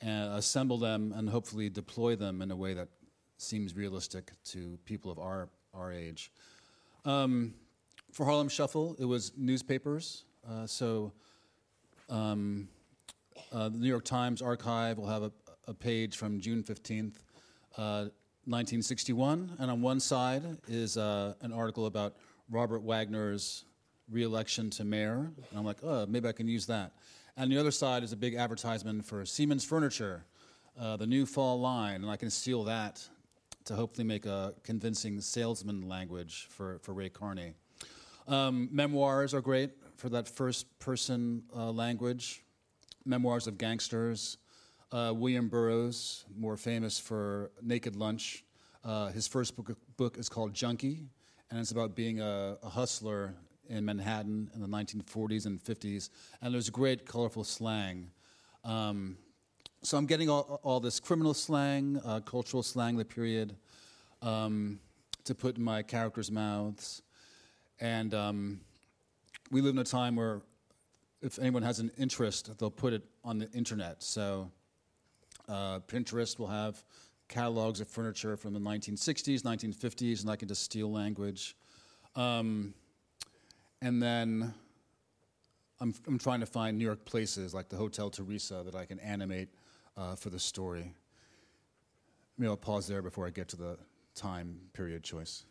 and 0.00 0.32
assemble 0.34 0.78
them 0.78 1.12
and 1.16 1.28
hopefully 1.28 1.70
deploy 1.70 2.16
them 2.16 2.42
in 2.42 2.50
a 2.50 2.56
way 2.56 2.74
that 2.74 2.88
seems 3.38 3.76
realistic 3.76 4.32
to 4.44 4.78
people 4.84 5.10
of 5.10 5.18
our, 5.18 5.48
our 5.72 5.92
age. 5.92 6.32
Um, 7.04 7.54
for 8.12 8.24
Harlem 8.24 8.48
Shuffle, 8.48 8.96
it 8.98 9.04
was 9.04 9.32
newspapers. 9.36 10.24
Uh, 10.48 10.66
so, 10.66 11.12
um, 12.10 12.68
uh, 13.52 13.68
the 13.68 13.78
New 13.78 13.88
York 13.88 14.04
Times 14.04 14.42
archive 14.42 14.98
will 14.98 15.08
have 15.08 15.22
a, 15.22 15.32
a 15.66 15.74
page 15.74 16.16
from 16.16 16.40
June 16.40 16.62
15th. 16.62 17.14
Uh, 17.76 18.08
1961, 18.46 19.56
and 19.58 19.70
on 19.70 19.80
one 19.80 19.98
side 19.98 20.42
is 20.68 20.98
uh, 20.98 21.32
an 21.40 21.50
article 21.50 21.86
about 21.86 22.14
Robert 22.50 22.82
Wagner's 22.82 23.64
reelection 24.10 24.68
to 24.68 24.84
mayor. 24.84 25.32
And 25.50 25.58
I'm 25.58 25.64
like, 25.64 25.78
oh, 25.82 26.04
maybe 26.06 26.28
I 26.28 26.32
can 26.32 26.46
use 26.46 26.66
that. 26.66 26.92
And 27.38 27.50
the 27.50 27.56
other 27.56 27.70
side 27.70 28.02
is 28.02 28.12
a 28.12 28.16
big 28.16 28.34
advertisement 28.34 29.06
for 29.06 29.24
Siemens 29.24 29.64
Furniture, 29.64 30.26
uh, 30.78 30.98
the 30.98 31.06
new 31.06 31.24
fall 31.24 31.58
line, 31.58 32.02
and 32.02 32.10
I 32.10 32.16
can 32.16 32.28
steal 32.28 32.64
that 32.64 33.02
to 33.64 33.74
hopefully 33.74 34.06
make 34.06 34.26
a 34.26 34.52
convincing 34.62 35.22
salesman 35.22 35.88
language 35.88 36.46
for, 36.50 36.80
for 36.82 36.92
Ray 36.92 37.08
Carney. 37.08 37.54
Um, 38.28 38.68
memoirs 38.70 39.32
are 39.32 39.40
great 39.40 39.70
for 39.96 40.10
that 40.10 40.28
first 40.28 40.78
person 40.80 41.44
uh, 41.56 41.70
language. 41.70 42.42
Memoirs 43.06 43.46
of 43.46 43.56
gangsters, 43.56 44.36
uh, 44.94 45.12
William 45.12 45.48
Burroughs, 45.48 46.24
more 46.36 46.56
famous 46.56 47.00
for 47.00 47.50
Naked 47.60 47.96
Lunch. 47.96 48.44
Uh, 48.84 49.08
his 49.08 49.26
first 49.26 49.56
book, 49.56 49.76
book, 49.96 50.16
is 50.18 50.28
called 50.28 50.54
Junkie, 50.54 51.08
and 51.50 51.58
it's 51.58 51.72
about 51.72 51.96
being 51.96 52.20
a, 52.20 52.56
a, 52.62 52.68
hustler 52.68 53.34
in 53.68 53.84
Manhattan 53.84 54.50
in 54.54 54.60
the 54.60 54.68
1940s 54.68 55.46
and 55.46 55.58
50s. 55.58 56.10
And 56.40 56.54
there's 56.54 56.70
great, 56.70 57.06
colorful 57.06 57.42
slang. 57.42 58.10
Um, 58.62 59.16
so 59.82 59.98
I'm 59.98 60.06
getting 60.06 60.30
all, 60.30 60.60
all 60.62 60.78
this 60.78 61.00
criminal 61.00 61.34
slang, 61.34 62.00
uh, 62.04 62.20
cultural 62.20 62.62
slang, 62.62 62.96
the 62.96 63.04
period, 63.04 63.56
um, 64.22 64.78
to 65.24 65.34
put 65.34 65.56
in 65.56 65.64
my 65.64 65.82
characters' 65.82 66.30
mouths. 66.30 67.02
And 67.80 68.14
um, 68.14 68.60
we 69.50 69.60
live 69.60 69.74
in 69.74 69.78
a 69.78 69.84
time 69.84 70.14
where 70.14 70.42
if 71.20 71.40
anyone 71.40 71.62
has 71.62 71.80
an 71.80 71.90
interest, 71.98 72.56
they'll 72.58 72.70
put 72.70 72.92
it 72.92 73.02
on 73.24 73.38
the 73.38 73.50
internet. 73.52 74.02
So 74.02 74.52
uh, 75.48 75.80
Pinterest 75.80 76.38
will 76.38 76.48
have 76.48 76.82
catalogs 77.28 77.80
of 77.80 77.88
furniture 77.88 78.36
from 78.36 78.52
the 78.52 78.60
1960s, 78.60 79.42
1950s, 79.42 80.22
and 80.22 80.30
I 80.30 80.36
can 80.36 80.48
just 80.48 80.62
steal 80.62 80.90
language. 80.90 81.56
Um, 82.16 82.74
and 83.82 84.02
then 84.02 84.54
I'm, 85.80 85.94
I'm, 86.06 86.18
trying 86.18 86.40
to 86.40 86.46
find 86.46 86.78
New 86.78 86.84
York 86.84 87.04
places 87.04 87.52
like 87.52 87.68
the 87.68 87.76
Hotel 87.76 88.08
Teresa 88.08 88.62
that 88.64 88.74
I 88.74 88.84
can 88.84 89.00
animate 89.00 89.48
uh, 89.96 90.14
for 90.14 90.30
the 90.30 90.38
story. 90.38 90.94
Maybe 92.38 92.48
I'll 92.48 92.56
pause 92.56 92.86
there 92.86 93.02
before 93.02 93.26
I 93.26 93.30
get 93.30 93.48
to 93.48 93.56
the 93.56 93.78
time 94.14 94.60
period 94.72 95.02
choice. 95.02 95.44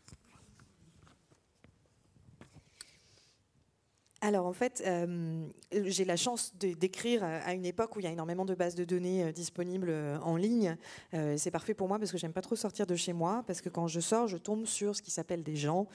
Alors 4.24 4.46
en 4.46 4.54
fait, 4.54 4.82
euh, 4.88 5.46
j'ai 5.74 6.06
la 6.06 6.16
chance 6.16 6.56
d'écrire 6.56 7.26
à 7.26 7.54
une 7.54 7.66
époque 7.66 7.98
où 7.98 8.00
il 8.00 8.04
y 8.04 8.08
a 8.08 8.10
énormément 8.10 8.46
de 8.46 8.56
bases 8.56 8.74
de 8.74 8.86
données 8.86 9.26
euh, 9.26 9.32
disponibles 9.34 9.90
euh, 9.90 10.18
en 10.20 10.38
ligne. 10.38 10.78
Euh, 11.14 11.36
c'est 11.38 11.52
parfait 11.52 11.74
pour 11.74 11.90
moi 11.90 12.00
parce 12.00 12.10
que 12.10 12.18
j'aime 12.18 12.32
pas 12.32 12.42
trop 12.42 12.56
sortir 12.56 12.88
de 12.88 12.96
chez 12.96 13.12
moi, 13.12 13.44
parce 13.46 13.60
que 13.60 13.68
quand 13.68 13.90
je 13.90 14.00
sors, 14.00 14.30
je 14.30 14.38
tombe 14.38 14.66
sur 14.66 14.96
ce 14.96 15.02
qui 15.02 15.12
s'appelle 15.12 15.44
des 15.44 15.58
gens. 15.58 15.90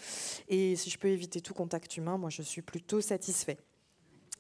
Et 0.51 0.77
si 0.77 0.91
je 0.91 0.99
peux 0.99 1.09
éviter 1.09 1.41
tout 1.41 1.55
contact 1.55 1.97
humain, 1.97 2.19
moi 2.19 2.29
je 2.29 2.43
suis 2.43 2.61
plutôt 2.61 3.01
satisfait. 3.01 3.57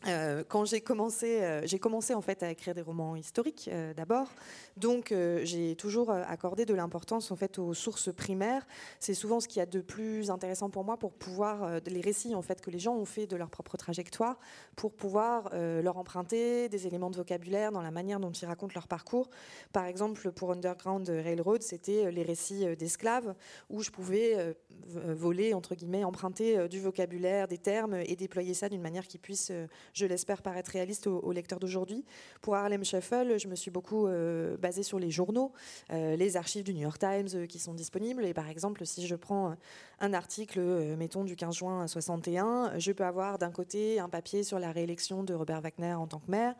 Euh, 0.07 0.45
quand 0.47 0.65
j'ai 0.65 0.81
commencé, 0.81 1.43
euh, 1.43 1.67
j'ai 1.67 1.81
commencé 1.81 2.15
en 2.15 2.21
fait 2.21 2.45
à 2.45 2.51
écrire 2.51 2.73
des 2.73 2.83
romans 2.83 3.17
historiques 3.17 3.69
euh, 3.73 3.93
d'abord, 3.95 4.29
donc 4.77 5.13
j'ai 5.43 5.75
toujours 5.75 6.11
accordé 6.11 6.65
de 6.65 6.75
l'importance 6.75 7.31
en 7.33 7.37
fait 7.37 7.59
aux 7.59 7.75
sources 7.75 8.13
primaires. 8.13 8.67
C'est 9.01 9.15
souvent 9.15 9.41
ce 9.41 9.49
qu'il 9.49 9.59
y 9.59 9.63
a 9.63 9.67
de 9.67 9.81
plus 9.81 10.31
intéressant 10.31 10.71
pour 10.71 10.85
moi 10.85 10.97
pour 10.97 11.13
pouvoir 11.13 11.81
les 11.87 12.01
récits 12.01 12.35
en 12.35 12.43
fait 12.43 12.61
que 12.61 12.71
les 12.71 12.79
gens 12.79 12.95
ont 12.95 13.05
fait 13.05 13.27
de 13.27 13.35
leur 13.35 13.51
propre 13.51 13.77
trajectoire, 13.77 14.39
pour 14.77 14.93
pouvoir 14.93 15.51
leur 15.53 15.97
emprunter 15.97 16.69
des 16.69 16.87
éléments 16.87 17.11
de 17.11 17.17
vocabulaire 17.17 17.73
dans 17.73 17.83
la 17.83 17.91
manière 17.91 18.21
dont 18.21 18.31
ils 18.31 18.47
racontent 18.47 18.75
leur 18.75 18.87
parcours. 18.87 19.29
Par 19.73 19.87
exemple, 19.87 20.31
pour 20.31 20.53
Underground 20.53 21.09
Railroad, 21.09 21.63
c'était 21.63 22.13
les 22.13 22.23
récits 22.23 22.77
d'esclaves 22.77 23.35
où 23.71 23.83
je 23.83 23.91
pouvais 23.91 24.57
voler 24.87 25.55
entre 25.55 25.75
guillemets, 25.75 26.05
emprunter 26.05 26.69
du 26.69 26.81
vocabulaire, 26.81 27.49
des 27.49 27.59
termes 27.59 27.95
et 27.95 28.15
déployer 28.15 28.55
ça 28.55 28.69
d'une 28.69 28.83
manière 28.83 29.07
qui 29.07 29.19
puisse 29.19 29.51
je 29.94 30.07
l'espère, 30.07 30.42
paraître 30.42 30.70
réaliste 30.70 31.07
aux, 31.07 31.33
lecteurs 31.33 31.59
d'aujourd'hui. 31.59 32.05
Pour 32.40 32.55
Harlem 32.55 32.85
Shuffle, 32.85 33.38
je 33.38 33.48
me 33.48 33.55
suis 33.55 33.70
beaucoup 33.70 34.07
euh, 34.07 34.57
basée 34.57 34.83
sur 34.83 34.98
les 34.98 35.11
journaux, 35.11 35.53
euh, 35.90 36.16
les 36.16 36.37
archives 36.37 36.64
du 36.64 36.74
New 36.74 36.83
York 36.83 36.98
Times 36.98 37.29
euh, 37.35 37.46
qui 37.46 37.59
sont 37.59 37.74
disponibles. 37.74 38.24
Et 38.24 38.35
par 38.35 38.48
exemple, 38.48 38.85
si 38.87 39.07
je 39.07 39.14
prends 39.14 39.57
un 40.01 40.13
article, 40.13 40.61
mettons, 40.97 41.25
du 41.25 41.37
15 41.37 41.57
juin 41.57 41.87
61, 41.87 42.79
je 42.79 42.93
peux 42.93 43.05
avoir 43.05 43.39
d'un 43.39 43.51
côté 43.51 44.01
un 44.01 44.09
papier 44.09 44.43
sur 44.43 44.59
la 44.59 44.73
réélection 44.73 45.25
de 45.25 45.35
Robert 45.35 45.61
Wagner 45.61 45.95
en 45.95 46.07
tant 46.07 46.19
que 46.19 46.31
maire, 46.31 46.55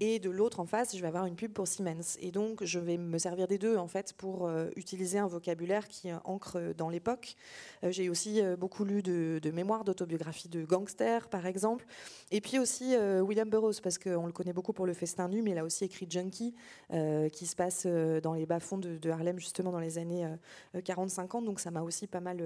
et 0.00 0.18
de 0.18 0.30
l'autre 0.30 0.60
en 0.60 0.66
face, 0.66 0.96
je 0.96 1.00
vais 1.00 1.06
avoir 1.06 1.26
une 1.26 1.36
pub 1.36 1.52
pour 1.52 1.68
Siemens. 1.68 2.16
Et 2.20 2.32
donc, 2.32 2.64
je 2.64 2.78
vais 2.78 2.96
me 2.96 3.18
servir 3.18 3.46
des 3.46 3.58
deux, 3.58 3.76
en 3.76 3.86
fait, 3.86 4.14
pour 4.14 4.50
utiliser 4.76 5.18
un 5.18 5.26
vocabulaire 5.26 5.86
qui 5.88 6.10
ancre 6.24 6.58
dans 6.76 6.88
l'époque. 6.88 7.36
J'ai 7.82 8.08
aussi 8.08 8.40
beaucoup 8.58 8.84
lu 8.84 9.02
de, 9.02 9.50
mémoires 9.52 9.84
d'autobiographie 9.84 10.48
de 10.48 10.64
gangsters, 10.64 11.28
par 11.28 11.46
exemple, 11.46 11.84
et 12.30 12.40
puis 12.40 12.58
aussi 12.58 12.94
euh, 12.94 13.20
William 13.20 13.48
Burroughs, 13.48 13.80
parce 13.82 13.98
qu'on 13.98 14.26
le 14.26 14.32
connaît 14.32 14.52
beaucoup 14.52 14.72
pour 14.72 14.86
le 14.86 14.94
festin 14.94 15.28
nu, 15.28 15.42
mais 15.42 15.52
il 15.52 15.58
a 15.58 15.64
aussi 15.64 15.84
écrit 15.84 16.06
Junkie, 16.08 16.54
euh, 16.92 17.28
qui 17.28 17.46
se 17.46 17.56
passe 17.56 17.84
euh, 17.86 18.20
dans 18.20 18.34
les 18.34 18.46
bas-fonds 18.46 18.78
de, 18.78 19.10
Harlem, 19.10 19.38
justement 19.38 19.70
dans 19.70 19.80
les 19.80 19.98
années 19.98 20.26
40-50. 20.74 21.44
Donc 21.44 21.60
ça 21.60 21.70
m'a 21.70 21.82
aussi 21.82 22.06
pas 22.06 22.20
mal 22.20 22.42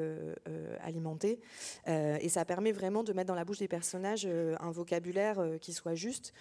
alimenté. 0.80 1.40
et 1.86 2.28
ça 2.28 2.44
permet 2.44 2.72
vraiment 2.72 3.02
de 3.02 3.12
mettre 3.12 3.28
dans 3.28 3.34
la 3.34 3.44
bouche 3.44 3.58
des 3.58 3.68
personnages 3.68 4.26
un 4.26 4.70
vocabulaire 4.70 5.42
qui 5.60 5.72
soit 5.72 5.94
juste. 5.94 6.32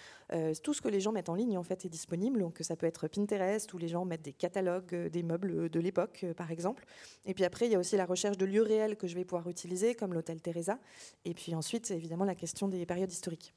tout 0.63 0.73
ce 0.73 0.81
que 0.81 0.87
les 0.87 0.99
gens 0.99 1.11
mettent 1.11 1.29
en 1.29 1.35
ligne, 1.35 1.57
en 1.57 1.63
fait, 1.63 1.85
est 1.85 1.89
disponible. 1.89 2.39
Donc 2.39 2.57
ça 2.61 2.75
peut 2.75 2.85
être 2.85 3.07
Pinterest, 3.07 3.73
où 3.73 3.77
les 3.77 3.87
gens 3.87 4.05
mettent 4.05 4.23
des 4.23 4.33
catalogues 4.33 5.09
des 5.09 5.23
meubles 5.23 5.69
de 5.69 5.79
l'époque, 5.79 6.25
par 6.37 6.51
exemple. 6.51 6.85
Et 7.25 7.33
puis 7.33 7.43
après, 7.43 7.65
il 7.67 7.71
y 7.71 7.75
a 7.75 7.79
aussi 7.79 7.97
la 7.97 8.05
recherche 8.05 8.37
de 8.37 8.45
lieux 8.45 8.63
réels 8.63 8.95
que 8.97 9.07
je 9.07 9.15
vais 9.15 9.25
pouvoir 9.25 9.47
utiliser, 9.49 9.95
comme 9.95 10.13
l'hôtel 10.13 10.41
Teresa. 10.41 10.79
Et 11.23 11.33
puis 11.33 11.55
ensuite, 11.55 11.91
évidemment, 11.91 12.25
la 12.25 12.35
question 12.35 12.67
des 12.67 12.85
périodes 12.85 13.11
historiques. 13.11 13.53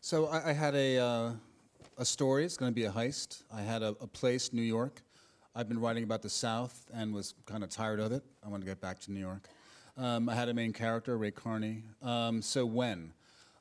So 0.00 0.28
I, 0.32 0.50
I 0.50 0.54
had 0.54 0.74
a, 0.74 0.98
uh, 0.98 1.32
a 1.98 2.04
story. 2.04 2.44
It's 2.44 2.56
going 2.56 2.72
to 2.72 2.74
be 2.74 2.86
a 2.86 2.90
heist. 2.90 3.44
I 3.52 3.60
had 3.60 3.82
a, 3.82 3.94
a, 4.00 4.06
place, 4.06 4.52
New 4.52 4.62
York. 4.62 5.02
I've 5.54 5.68
been 5.68 5.78
writing 5.78 6.04
about 6.04 6.22
the 6.22 6.30
South 6.30 6.86
and 6.94 7.12
was 7.12 7.34
kind 7.44 7.62
of 7.62 7.68
tired 7.68 8.00
of 8.00 8.12
it. 8.12 8.22
I 8.42 8.48
to 8.50 8.64
get 8.64 8.80
back 8.80 8.98
to 9.00 9.12
New 9.12 9.20
York. 9.20 9.48
Um, 10.00 10.30
I 10.30 10.34
had 10.34 10.48
a 10.48 10.54
main 10.54 10.72
character, 10.72 11.18
Ray 11.18 11.30
Carney. 11.30 11.82
Um, 12.00 12.40
so 12.40 12.64
when? 12.64 13.12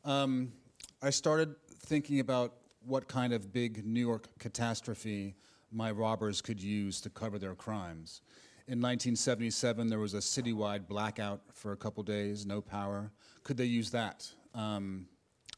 Um, 0.05 0.53
I 1.01 1.09
started 1.09 1.53
thinking 1.81 2.21
about 2.21 2.53
what 2.85 3.09
kind 3.09 3.33
of 3.33 3.51
big 3.51 3.85
New 3.85 3.99
York 3.99 4.29
catastrophe 4.39 5.35
my 5.69 5.91
robbers 5.91 6.41
could 6.41 6.63
use 6.63 7.01
to 7.01 7.09
cover 7.09 7.39
their 7.39 7.55
crimes. 7.55 8.21
In 8.69 8.79
1977, 8.79 9.89
there 9.89 9.99
was 9.99 10.13
a 10.13 10.19
citywide 10.19 10.87
blackout 10.87 11.41
for 11.51 11.73
a 11.73 11.75
couple 11.75 12.03
days, 12.03 12.45
no 12.45 12.61
power. 12.61 13.11
Could 13.43 13.57
they 13.57 13.65
use 13.65 13.91
that? 13.91 14.25
Um, 14.55 15.07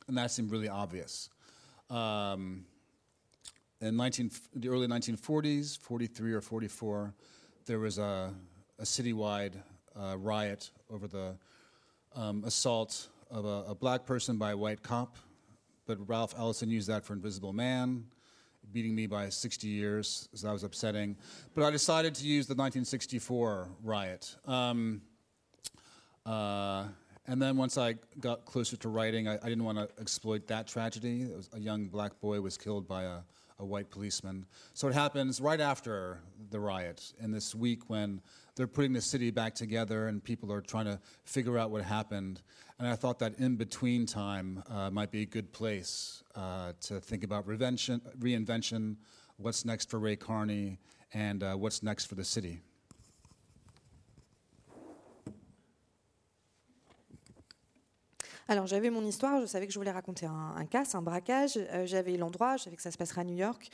and 0.08 0.18
that 0.18 0.32
seemed 0.32 0.50
really 0.50 0.70
obvious. 0.70 1.30
Um, 1.92 2.66
in 3.82 3.96
19, 3.96 4.32
the 4.56 4.70
early 4.70 4.88
1940s, 4.88 5.78
43 5.78 6.34
or 6.34 6.42
44, 6.42 7.14
there 7.68 7.78
was 7.78 8.00
a, 8.00 8.34
a 8.80 8.84
citywide 8.84 9.62
uh, 10.00 10.18
riot 10.18 10.70
over 10.90 11.08
the 11.08 11.36
um, 12.16 12.44
assault 12.46 13.08
of 13.30 13.46
a, 13.46 13.72
a, 13.72 13.76
black 13.76 14.06
person 14.06 14.38
by 14.38 14.52
a 14.52 14.58
white 14.58 14.84
cop. 14.84 15.16
But 15.88 15.98
Ralph 16.08 16.36
Ellison 16.38 16.70
used 16.70 16.88
that 16.90 17.04
for 17.04 17.14
Invisible 17.14 17.54
Man, 17.54 18.06
beating 18.72 18.94
me 18.94 19.08
by 19.08 19.30
60 19.30 19.68
years, 19.68 20.30
so 20.34 20.48
that 20.48 20.54
was 20.54 20.64
upsetting. 20.64 21.16
But 21.56 21.64
I 21.64 21.72
decided 21.72 22.16
to 22.16 22.26
use 22.26 22.48
the 22.48 22.54
1964 22.54 23.70
riot. 23.84 24.36
Um, 24.46 25.02
uh, 26.26 26.86
and 27.28 27.42
then 27.42 27.56
once 27.56 27.78
I 27.78 27.96
got 28.20 28.46
closer 28.46 28.78
to 28.78 28.90
writing, 28.90 29.28
I, 29.28 29.36
I 29.36 29.50
didn't 29.50 29.64
want 29.64 29.78
to 29.78 29.90
exploit 30.00 30.48
that 30.48 30.68
tragedy. 30.68 31.28
a 31.54 31.60
young 31.60 31.88
black 31.88 32.20
boy 32.20 32.42
was 32.42 32.58
killed 32.58 32.88
by 32.88 33.04
a, 33.04 33.18
a 33.62 33.66
white 33.66 33.90
policeman. 33.90 34.46
So 34.74 34.88
it 34.88 34.94
happens 34.94 35.40
right 35.40 35.62
after 35.62 36.20
the 36.50 36.60
riot, 36.60 37.14
in 37.22 37.32
this 37.32 37.56
week 37.56 37.90
when 37.90 38.22
they're 38.56 38.68
putting 38.68 38.92
the 38.92 39.02
city 39.02 39.32
back 39.32 39.56
together 39.56 40.08
and 40.08 40.22
people 40.22 40.52
are 40.52 40.62
trying 40.62 40.86
to 40.86 41.00
figure 41.24 41.58
out 41.58 41.70
what 41.70 41.84
happened. 41.84 42.42
And 42.80 42.88
I 42.88 42.96
thought 42.96 43.20
that 43.20 43.40
in 43.40 43.56
between 43.56 44.06
time 44.08 44.64
uh, 44.68 44.90
might 44.90 45.12
be 45.12 45.22
a 45.22 45.26
good 45.26 45.54
place 45.54 46.24
uh, 46.36 46.74
to 46.82 47.00
think 47.00 47.24
about 47.24 47.48
reinvention, 47.48 48.96
what's 49.38 49.64
next 49.64 49.90
for 49.90 50.00
Ray 50.00 50.16
Carney, 50.16 50.80
and 51.14 51.44
uh, 51.44 51.54
what's 51.54 51.84
next 51.84 52.06
for 52.06 52.16
the 52.16 52.26
city. 52.26 52.62
Alors 58.48 58.68
j'avais 58.68 58.90
mon 58.90 59.06
histoire, 59.06 59.40
je 59.40 59.46
savais 59.46 59.68
que 59.68 59.74
je 59.74 59.80
voulais 59.80 59.92
raconter 59.92 60.26
un, 60.26 60.66
casse, 60.66 60.96
un 60.96 61.02
braquage, 61.02 61.58
euh, 61.58 61.86
j'avais 61.86 62.18
l'endroit, 62.18 62.58
je 62.58 62.64
savais 62.64 62.76
que 62.76 62.82
ça 62.82 62.92
se 62.92 62.98
passerait 62.98 63.22
à 63.22 63.24
New 63.24 63.36
York. 63.36 63.70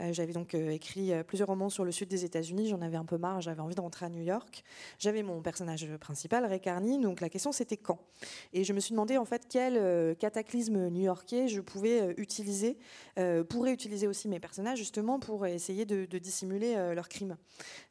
Euh, 0.00 0.12
j'avais 0.12 0.32
donc 0.32 0.54
euh, 0.54 0.70
écrit 0.70 1.12
plusieurs 1.24 1.48
romans 1.48 1.70
sur 1.70 1.84
le 1.84 1.92
sud 1.92 2.08
des 2.08 2.24
États-Unis, 2.24 2.68
j'en 2.68 2.80
avais 2.82 2.96
un 2.96 3.04
peu 3.04 3.18
marre, 3.18 3.40
j'avais 3.40 3.60
envie 3.60 3.74
de 3.74 3.80
rentrer 3.80 4.06
à 4.06 4.08
New 4.08 4.22
York. 4.22 4.64
J'avais 4.98 5.22
mon 5.22 5.42
personnage 5.42 5.86
principal, 5.98 6.46
Ray 6.46 6.60
Carney, 6.60 6.98
donc 6.98 7.20
la 7.20 7.28
question 7.28 7.52
c'était 7.52 7.76
quand? 7.76 7.98
Et 8.52 8.64
je 8.64 8.72
me 8.72 8.80
suis 8.80 8.92
demandé 8.92 9.18
en 9.18 9.24
fait 9.24 9.46
quel 9.48 10.16
cataclysme 10.16 10.88
new-yorkais 10.88 11.48
je 11.48 11.60
pouvais 11.60 12.14
utiliser, 12.16 12.78
pourrais 13.48 13.72
utiliser 13.72 14.06
aussi 14.06 14.28
mes 14.28 14.40
personnages 14.40 14.78
justement 14.78 15.18
pour 15.18 15.46
essayer 15.46 15.84
de, 15.84 16.04
dissimuler 16.18 16.74
leurs 16.94 17.08
crimes. 17.08 17.36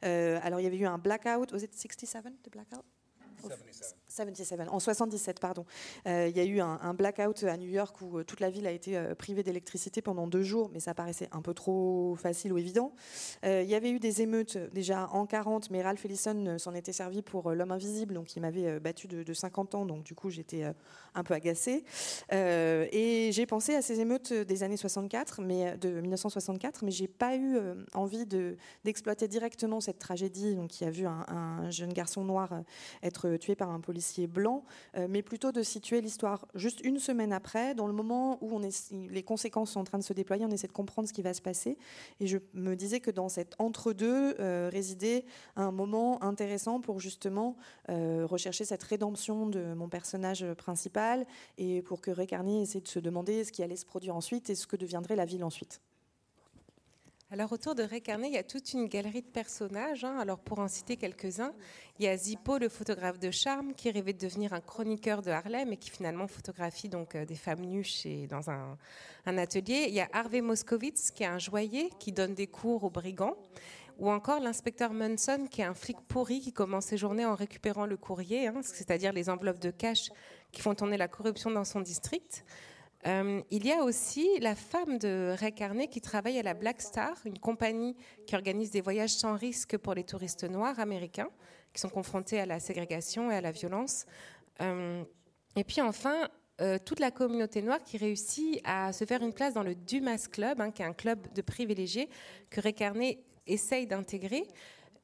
alors 0.02 0.60
il 0.60 0.64
y 0.64 0.66
avait 0.66 0.78
eu 0.78 0.86
un 0.86 0.98
blackout, 0.98 1.52
was 1.52 1.62
it 1.62 1.74
67 1.74 2.32
the 2.42 2.50
blackout? 2.50 2.84
77. 3.42 4.01
77, 4.12 4.68
en 4.70 4.78
77, 4.78 5.40
pardon. 5.40 5.64
Euh, 6.06 6.28
il 6.28 6.36
y 6.36 6.40
a 6.40 6.44
eu 6.44 6.60
un, 6.60 6.94
blackout 6.94 7.44
à 7.44 7.56
New 7.56 7.68
York 7.68 7.96
où 8.02 8.18
euh, 8.18 8.24
toute 8.24 8.40
la 8.40 8.50
ville 8.50 8.66
a 8.66 8.70
été 8.70 8.96
euh, 8.96 9.14
privée 9.14 9.42
d'électricité 9.42 10.02
pendant 10.02 10.26
deux 10.26 10.42
jours, 10.42 10.70
mais 10.72 10.80
ça 10.80 10.92
paraissait 10.92 11.28
un 11.32 11.40
peu 11.40 11.54
trop 11.54 12.14
facile 12.16 12.52
ou 12.52 12.58
évident. 12.58 12.92
il 13.42 13.64
y 13.64 13.74
avait 13.74 13.90
eu 13.90 13.98
des 13.98 14.20
émeutes 14.22 14.58
déjà 14.72 15.08
en 15.12 15.26
40, 15.26 15.70
mais 15.70 15.82
Ralph 15.82 16.04
Ellison 16.04 16.58
s'en 16.58 16.74
était 16.74 16.92
servi 16.92 17.22
pour 17.22 17.52
L'homme 17.52 17.72
invisible, 17.72 18.14
donc 18.14 18.36
il 18.36 18.40
m'avait 18.40 18.80
battu 18.80 19.08
de, 19.08 19.32
50 19.32 19.74
ans, 19.74 19.86
donc 19.86 20.04
du 20.04 20.14
coup 20.14 20.30
j'étais 20.30 20.64
un 21.14 21.24
peu 21.24 21.34
agacée. 21.34 21.84
et 22.30 23.30
j'ai 23.32 23.46
pensé 23.46 23.74
à 23.74 23.82
ces 23.82 24.00
émeutes 24.00 24.32
des 24.32 24.62
années 24.62 24.76
64, 24.76 25.40
mais 25.40 25.76
de 25.78 26.00
1964, 26.00 26.84
mais 26.84 26.90
j'ai 26.90 27.08
pas 27.08 27.36
eu 27.36 27.58
envie 27.94 28.26
d'exploiter 28.84 29.28
directement 29.28 29.80
cette 29.80 29.98
tragédie, 29.98 30.54
donc 30.54 30.70
qui 30.70 30.84
a 30.84 30.90
vu 30.90 31.06
un 31.06 31.70
jeune 31.70 31.92
garçon 31.92 32.24
noir 32.24 32.62
être 33.02 33.36
tué 33.36 33.54
par 33.54 33.70
un 33.70 33.80
policier 33.80 34.01
blanc, 34.26 34.64
euh, 34.96 35.06
mais 35.08 35.22
plutôt 35.22 35.52
de 35.52 35.62
situer 35.62 36.00
l'histoire 36.00 36.46
juste 36.54 36.80
une 36.84 36.98
semaine 36.98 37.32
après, 37.32 37.74
dans 37.74 37.86
le 37.86 37.92
moment 37.92 38.38
où 38.40 38.54
on 38.54 38.62
est, 38.62 38.92
les 38.92 39.22
conséquences 39.22 39.72
sont 39.72 39.80
en 39.80 39.84
train 39.84 39.98
de 39.98 40.04
se 40.04 40.12
déployer, 40.12 40.44
on 40.44 40.50
essaie 40.50 40.66
de 40.66 40.72
comprendre 40.72 41.08
ce 41.08 41.12
qui 41.12 41.22
va 41.22 41.34
se 41.34 41.42
passer. 41.42 41.78
Et 42.20 42.26
je 42.26 42.38
me 42.54 42.74
disais 42.74 43.00
que 43.00 43.10
dans 43.10 43.28
cet 43.28 43.54
entre-deux 43.58 44.34
euh, 44.40 44.68
résidait 44.72 45.24
un 45.56 45.70
moment 45.70 46.22
intéressant 46.22 46.80
pour 46.80 47.00
justement 47.00 47.56
euh, 47.88 48.26
rechercher 48.26 48.64
cette 48.64 48.82
rédemption 48.82 49.46
de 49.46 49.74
mon 49.74 49.88
personnage 49.88 50.44
principal 50.54 51.26
et 51.58 51.82
pour 51.82 52.00
que 52.00 52.10
Ray 52.10 52.28
essaie 52.62 52.80
de 52.80 52.88
se 52.88 52.98
demander 52.98 53.44
ce 53.44 53.52
qui 53.52 53.62
allait 53.62 53.76
se 53.76 53.86
produire 53.86 54.16
ensuite 54.16 54.50
et 54.50 54.54
ce 54.54 54.66
que 54.66 54.76
deviendrait 54.76 55.16
la 55.16 55.24
ville 55.24 55.44
ensuite. 55.44 55.80
Alors 57.32 57.50
autour 57.50 57.74
de 57.74 57.82
Ray 57.82 58.02
Carney, 58.02 58.28
il 58.28 58.34
y 58.34 58.36
a 58.36 58.42
toute 58.42 58.74
une 58.74 58.88
galerie 58.88 59.22
de 59.22 59.26
personnages. 59.26 60.04
Hein. 60.04 60.18
Alors 60.18 60.38
pour 60.38 60.58
en 60.58 60.68
citer 60.68 60.98
quelques-uns, 60.98 61.54
il 61.98 62.04
y 62.04 62.08
a 62.08 62.14
Zippo, 62.14 62.58
le 62.58 62.68
photographe 62.68 63.18
de 63.18 63.30
charme, 63.30 63.72
qui 63.72 63.90
rêvait 63.90 64.12
de 64.12 64.18
devenir 64.18 64.52
un 64.52 64.60
chroniqueur 64.60 65.22
de 65.22 65.30
Harlem 65.30 65.72
et 65.72 65.78
qui 65.78 65.88
finalement 65.88 66.26
photographie 66.26 66.90
donc 66.90 67.14
euh, 67.14 67.24
des 67.24 67.34
femmes 67.34 67.62
nues 67.62 67.84
chez, 67.84 68.26
dans 68.26 68.50
un, 68.50 68.76
atelier. 69.24 69.86
Il 69.88 69.94
y 69.94 70.00
a 70.02 70.10
Harvey 70.12 70.42
Moskowitz, 70.42 71.10
qui 71.10 71.22
est 71.22 71.26
un 71.26 71.38
joaillier, 71.38 71.88
qui 71.98 72.12
donne 72.12 72.34
des 72.34 72.48
cours 72.48 72.84
aux 72.84 72.90
brigands. 72.90 73.38
Ou 73.98 74.10
encore 74.10 74.38
l'inspecteur 74.38 74.92
Munson, 74.92 75.46
qui 75.50 75.62
est 75.62 75.64
un 75.64 75.72
flic 75.72 75.96
pourri 76.08 76.40
qui 76.40 76.52
commence 76.52 76.84
ses 76.84 76.98
journées 76.98 77.24
en 77.24 77.34
récupérant 77.34 77.86
le 77.86 77.96
courrier, 77.96 78.48
hein, 78.48 78.60
c'est-à-dire 78.62 79.14
les 79.14 79.30
enveloppes 79.30 79.60
de 79.60 79.70
cash 79.70 80.10
qui 80.50 80.60
font 80.60 80.74
tourner 80.74 80.98
la 80.98 81.08
corruption 81.08 81.50
dans 81.50 81.64
son 81.64 81.80
district. 81.80 82.44
Euh, 83.06 83.42
il 83.50 83.66
y 83.66 83.72
a 83.72 83.82
aussi 83.82 84.28
la 84.40 84.54
femme 84.54 84.98
de 84.98 85.34
Ray 85.36 85.52
Carney 85.52 85.88
qui 85.88 86.00
travaille 86.00 86.38
à 86.38 86.42
la 86.42 86.54
Black 86.54 86.80
Star, 86.80 87.16
une 87.24 87.38
compagnie 87.38 87.96
qui 88.26 88.36
organise 88.36 88.70
des 88.70 88.80
voyages 88.80 89.10
sans 89.10 89.36
risque 89.36 89.76
pour 89.76 89.94
les 89.94 90.04
touristes 90.04 90.44
noirs 90.44 90.78
américains 90.78 91.30
qui 91.72 91.80
sont 91.80 91.88
confrontés 91.88 92.38
à 92.38 92.46
la 92.46 92.60
ségrégation 92.60 93.30
et 93.30 93.34
à 93.34 93.40
la 93.40 93.50
violence. 93.50 94.06
Euh, 94.60 95.02
et 95.56 95.64
puis 95.64 95.80
enfin, 95.80 96.28
euh, 96.60 96.78
toute 96.84 97.00
la 97.00 97.10
communauté 97.10 97.62
noire 97.62 97.82
qui 97.82 97.96
réussit 97.96 98.60
à 98.64 98.92
se 98.92 99.04
faire 99.04 99.22
une 99.22 99.32
place 99.32 99.54
dans 99.54 99.62
le 99.62 99.74
Dumas 99.74 100.28
Club, 100.30 100.60
hein, 100.60 100.70
qui 100.70 100.82
est 100.82 100.86
un 100.86 100.92
club 100.92 101.32
de 101.32 101.42
privilégiés 101.42 102.08
que 102.50 102.60
Ray 102.60 102.74
Carney 102.74 103.18
essaye 103.46 103.86
d'intégrer. 103.86 104.46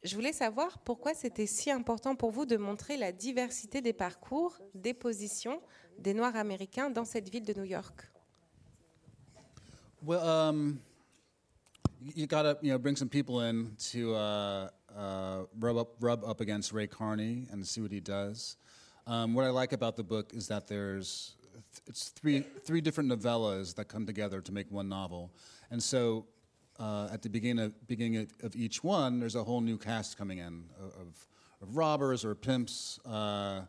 Je 0.05 0.15
voulais 0.15 0.33
savoir 0.33 0.79
pourquoi 0.79 1.15
c'était 1.15 1.47
si 1.47 1.71
important 1.71 2.15
pour 2.15 2.31
vous 2.31 2.47
de 2.47 2.57
montrer 2.57 2.97
la 2.97 3.11
diversité 3.11 3.81
des 3.81 3.93
parcours, 3.93 4.57
des 4.75 4.95
positions 4.95 5.61
des 5.99 6.15
Noirs 6.15 6.37
américains 6.37 6.91
dans 6.91 7.05
cette 7.05 7.29
ville 7.29 7.45
de 7.45 7.55
New 7.55 7.65
York. 7.65 8.09
Well, 10.03 10.27
um, 10.27 10.81
you 12.01 12.27
gotta 12.27 12.57
you 12.63 12.71
know 12.73 12.79
bring 12.79 12.97
some 12.97 13.09
people 13.09 13.41
in 13.41 13.75
to 13.91 14.15
uh, 14.15 14.69
uh, 14.97 15.45
rub 15.59 15.77
up 15.77 15.97
rub 16.01 16.25
up 16.25 16.41
against 16.41 16.73
Ray 16.73 16.87
Carney 16.87 17.47
and 17.51 17.67
see 17.67 17.81
what 17.81 17.91
he 17.91 18.01
does. 18.01 18.57
Um, 19.07 19.35
what 19.35 19.45
I 19.45 19.51
like 19.51 19.73
about 19.73 19.97
the 19.97 20.05
book 20.05 20.33
is 20.35 20.47
that 20.49 20.69
there's 20.69 21.35
it's 21.87 22.11
three 22.11 22.45
three 22.65 22.81
different 22.81 23.11
novellas 23.11 23.75
that 23.75 23.89
come 23.89 24.07
together 24.07 24.41
to 24.41 24.53
make 24.53 24.71
one 24.71 24.89
novel, 24.89 25.33
and 25.71 25.83
so 25.83 26.27
uh, 26.79 27.09
at 27.13 27.23
the 27.23 27.29
beginning 27.29 27.65
of, 27.65 27.89
beginning 27.89 28.19
of, 28.19 28.33
of, 28.43 28.57
each 28.57 28.85
one, 28.85 29.19
there's 29.19 29.35
a 29.35 29.43
whole 29.43 29.61
new 29.61 29.77
cast 29.77 30.17
coming 30.17 30.39
in 30.39 30.65
of, 30.81 31.27
of 31.61 31.77
robbers 31.77 32.25
or 32.25 32.35
pimps, 32.35 33.01
uh, 33.05 33.63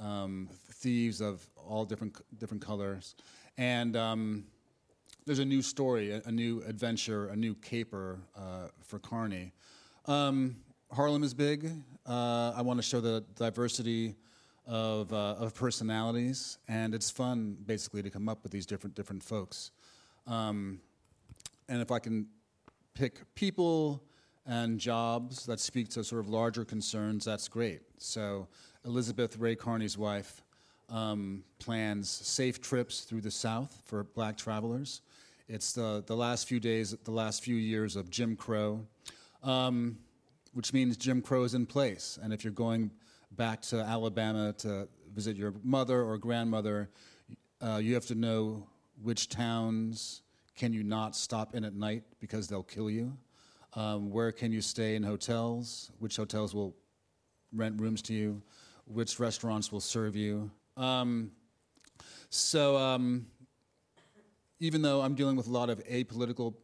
um, 0.00 0.48
thieves 0.72 1.20
of 1.20 1.46
all 1.56 1.84
different 1.84 2.16
different 2.38 2.64
colors, 2.64 3.14
and 3.58 3.96
um, 3.96 4.44
there's 5.26 5.38
a 5.38 5.44
new 5.44 5.62
story, 5.62 6.10
a, 6.10 6.22
a, 6.24 6.32
new 6.32 6.62
adventure, 6.66 7.28
a 7.28 7.36
new 7.36 7.54
caper 7.54 8.18
uh, 8.36 8.68
for 8.82 8.98
Carney. 8.98 9.52
Um, 10.06 10.56
Harlem 10.90 11.22
is 11.22 11.34
big. 11.34 11.70
Uh, 12.06 12.52
I 12.56 12.62
want 12.62 12.78
to 12.78 12.82
show 12.82 13.00
the 13.00 13.24
diversity 13.36 14.16
of, 14.66 15.12
uh, 15.12 15.36
of 15.38 15.54
personalities, 15.54 16.58
and 16.68 16.94
it's 16.94 17.10
fun 17.10 17.56
basically 17.66 18.02
to 18.02 18.10
come 18.10 18.28
up 18.28 18.42
with 18.42 18.50
these 18.50 18.66
different 18.66 18.96
different 18.96 19.22
folks. 19.22 19.70
Um, 20.26 20.80
and 21.68 21.80
if 21.80 21.90
I 21.90 21.98
can 21.98 22.26
pick 22.94 23.34
people 23.34 24.02
and 24.46 24.78
jobs 24.78 25.46
that 25.46 25.60
speak 25.60 25.88
to 25.90 26.04
sort 26.04 26.20
of 26.20 26.28
larger 26.28 26.64
concerns, 26.64 27.24
that's 27.24 27.48
great. 27.48 27.80
So 27.98 28.48
Elizabeth 28.84 29.36
Ray 29.36 29.54
Carney's 29.54 29.98
wife 29.98 30.42
um, 30.88 31.44
plans 31.58 32.08
safe 32.08 32.60
trips 32.60 33.02
through 33.02 33.20
the 33.20 33.30
South 33.30 33.82
for 33.84 34.04
black 34.04 34.36
travelers. 34.36 35.02
It's 35.48 35.72
the, 35.72 36.02
the 36.06 36.16
last 36.16 36.48
few 36.48 36.60
days, 36.60 36.96
the 37.04 37.10
last 37.10 37.42
few 37.42 37.56
years 37.56 37.96
of 37.96 38.10
Jim 38.10 38.36
Crow, 38.36 38.86
um, 39.42 39.98
which 40.52 40.72
means 40.72 40.96
Jim 40.96 41.22
Crow 41.22 41.44
is 41.44 41.54
in 41.54 41.66
place. 41.66 42.18
And 42.22 42.32
if 42.32 42.44
you're 42.44 42.52
going 42.52 42.90
back 43.32 43.62
to 43.62 43.80
Alabama 43.80 44.52
to 44.58 44.88
visit 45.14 45.36
your 45.36 45.54
mother 45.62 46.02
or 46.02 46.18
grandmother, 46.18 46.90
uh, 47.60 47.76
you 47.76 47.94
have 47.94 48.06
to 48.06 48.14
know 48.14 48.66
which 49.02 49.28
towns 49.28 50.22
can 50.56 50.72
you 50.72 50.82
not 50.82 51.16
stop 51.16 51.54
in 51.54 51.64
at 51.64 51.74
night 51.74 52.04
because 52.20 52.48
they'll 52.48 52.62
kill 52.62 52.90
you. 52.90 53.16
Um, 53.74 54.10
where 54.10 54.32
can 54.32 54.52
you 54.52 54.60
stay 54.60 54.96
in 54.96 55.02
hotels? 55.02 55.90
Which 55.98 56.16
hotels 56.16 56.54
will 56.54 56.74
rent 57.52 57.80
rooms 57.80 58.02
to 58.02 58.14
you? 58.14 58.42
Which 58.86 59.20
restaurants 59.20 59.70
will 59.70 59.80
serve 59.80 60.16
you? 60.16 60.50
Um, 60.76 61.30
so, 62.30 62.76
um, 62.76 63.26
even 64.58 64.82
though 64.82 65.00
I'm 65.00 65.14
dealing 65.14 65.36
with 65.36 65.46
a 65.46 65.50
lot 65.50 65.70
of 65.70 65.84
apolitical 65.86 66.54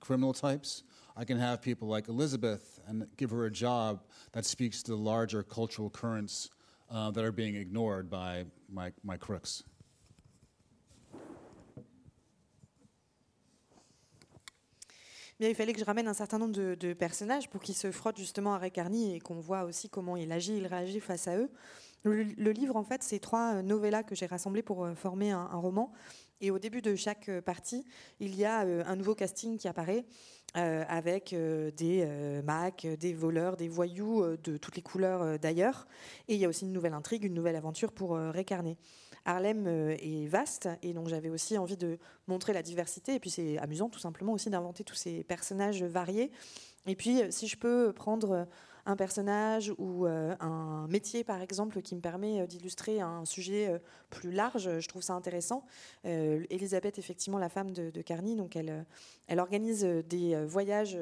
criminal 0.00 0.32
types, 0.32 0.82
I 1.16 1.24
can 1.24 1.38
have 1.38 1.62
people 1.62 1.88
like 1.88 2.08
Elizabeth 2.08 2.80
and 2.86 3.06
give 3.16 3.30
her 3.30 3.46
a 3.46 3.50
job 3.50 4.02
that 4.32 4.44
speaks 4.44 4.82
to 4.82 4.90
the 4.90 4.96
larger 4.96 5.42
cultural 5.42 5.88
currents 5.88 6.50
uh, 6.90 7.10
that 7.12 7.24
are 7.24 7.32
being 7.32 7.56
ignored 7.56 8.10
by 8.10 8.44
my, 8.68 8.92
my 9.02 9.16
crooks. 9.16 9.62
Il 15.40 15.54
fallait 15.54 15.74
que 15.74 15.80
je 15.80 15.84
ramène 15.84 16.08
un 16.08 16.14
certain 16.14 16.38
nombre 16.38 16.54
de, 16.54 16.92
personnages 16.94 17.50
pour 17.50 17.60
qu'ils 17.60 17.74
se 17.74 17.90
frottent 17.90 18.16
justement 18.16 18.54
à 18.54 18.58
Ray 18.58 18.70
Carney 18.70 19.16
et 19.16 19.20
qu'on 19.20 19.38
voit 19.38 19.64
aussi 19.64 19.90
comment 19.90 20.16
il 20.16 20.32
agit, 20.32 20.56
il 20.56 20.66
réagit 20.66 21.00
face 21.00 21.28
à 21.28 21.36
eux. 21.36 21.50
Le, 22.04 22.52
livre, 22.52 22.76
en 22.76 22.84
fait, 22.84 23.02
c'est 23.02 23.18
trois 23.18 23.62
novellas 23.62 24.04
que 24.04 24.14
j'ai 24.14 24.26
rassemblés 24.26 24.62
pour 24.62 24.84
euh, 24.84 24.94
former 24.94 25.32
un, 25.32 25.46
roman. 25.46 25.92
Et 26.40 26.52
au 26.52 26.58
début 26.60 26.80
de 26.80 26.94
chaque 26.94 27.28
euh, 27.28 27.42
partie, 27.42 27.84
il 28.20 28.36
y 28.36 28.44
a 28.44 28.64
euh, 28.64 28.84
un 28.86 28.94
nouveau 28.94 29.16
casting 29.16 29.58
qui 29.58 29.66
apparaît. 29.66 30.04
Euh, 30.56 30.84
avec 30.88 31.34
euh, 31.34 31.70
des 31.70 32.02
euh, 32.06 32.40
macs, 32.40 32.86
des 32.98 33.12
voleurs, 33.12 33.58
des 33.58 33.68
voyous 33.68 34.24
de 34.42 34.56
toutes 34.56 34.76
les 34.76 34.80
couleurs 34.80 35.38
d'ailleurs. 35.38 35.86
Et 36.28 36.34
il 36.34 36.40
y 36.40 36.46
a 36.46 36.48
aussi 36.48 36.64
une 36.64 36.72
nouvelle 36.72 36.94
intrigue, 36.94 37.24
une 37.24 37.34
nouvelle 37.34 37.56
aventure 37.56 37.92
pour 37.92 38.16
récarner. 38.16 38.78
Harlem 39.26 39.66
est 39.66 40.26
vaste 40.26 40.68
et 40.82 40.94
donc 40.94 41.08
j'avais 41.08 41.28
aussi 41.28 41.58
envie 41.58 41.76
de 41.76 41.98
montrer 42.28 42.52
la 42.52 42.62
diversité 42.62 43.14
et 43.14 43.20
puis 43.20 43.30
c'est 43.30 43.58
amusant 43.58 43.88
tout 43.88 43.98
simplement 43.98 44.32
aussi 44.32 44.48
d'inventer 44.48 44.84
tous 44.84 44.94
ces 44.94 45.24
personnages 45.24 45.82
variés. 45.82 46.30
Et 46.86 46.94
puis 46.94 47.20
si 47.30 47.48
je 47.48 47.56
peux 47.56 47.92
prendre 47.92 48.46
un 48.86 48.96
personnage 48.96 49.72
ou 49.78 50.06
euh, 50.06 50.34
un 50.40 50.86
métier, 50.88 51.24
par 51.24 51.42
exemple, 51.42 51.82
qui 51.82 51.96
me 51.96 52.00
permet 52.00 52.40
euh, 52.40 52.46
d'illustrer 52.46 53.00
un 53.00 53.24
sujet 53.24 53.68
euh, 53.68 53.78
plus 54.10 54.30
large. 54.30 54.78
Je 54.78 54.88
trouve 54.88 55.02
ça 55.02 55.14
intéressant. 55.14 55.64
Elisabeth, 56.04 56.98
effectivement, 56.98 57.38
la 57.38 57.48
femme 57.48 57.72
de, 57.72 57.90
de 57.90 58.36
donc 58.36 58.56
elle 58.56 59.40
organise 59.40 59.82
des 59.84 60.36
voyages 60.46 60.96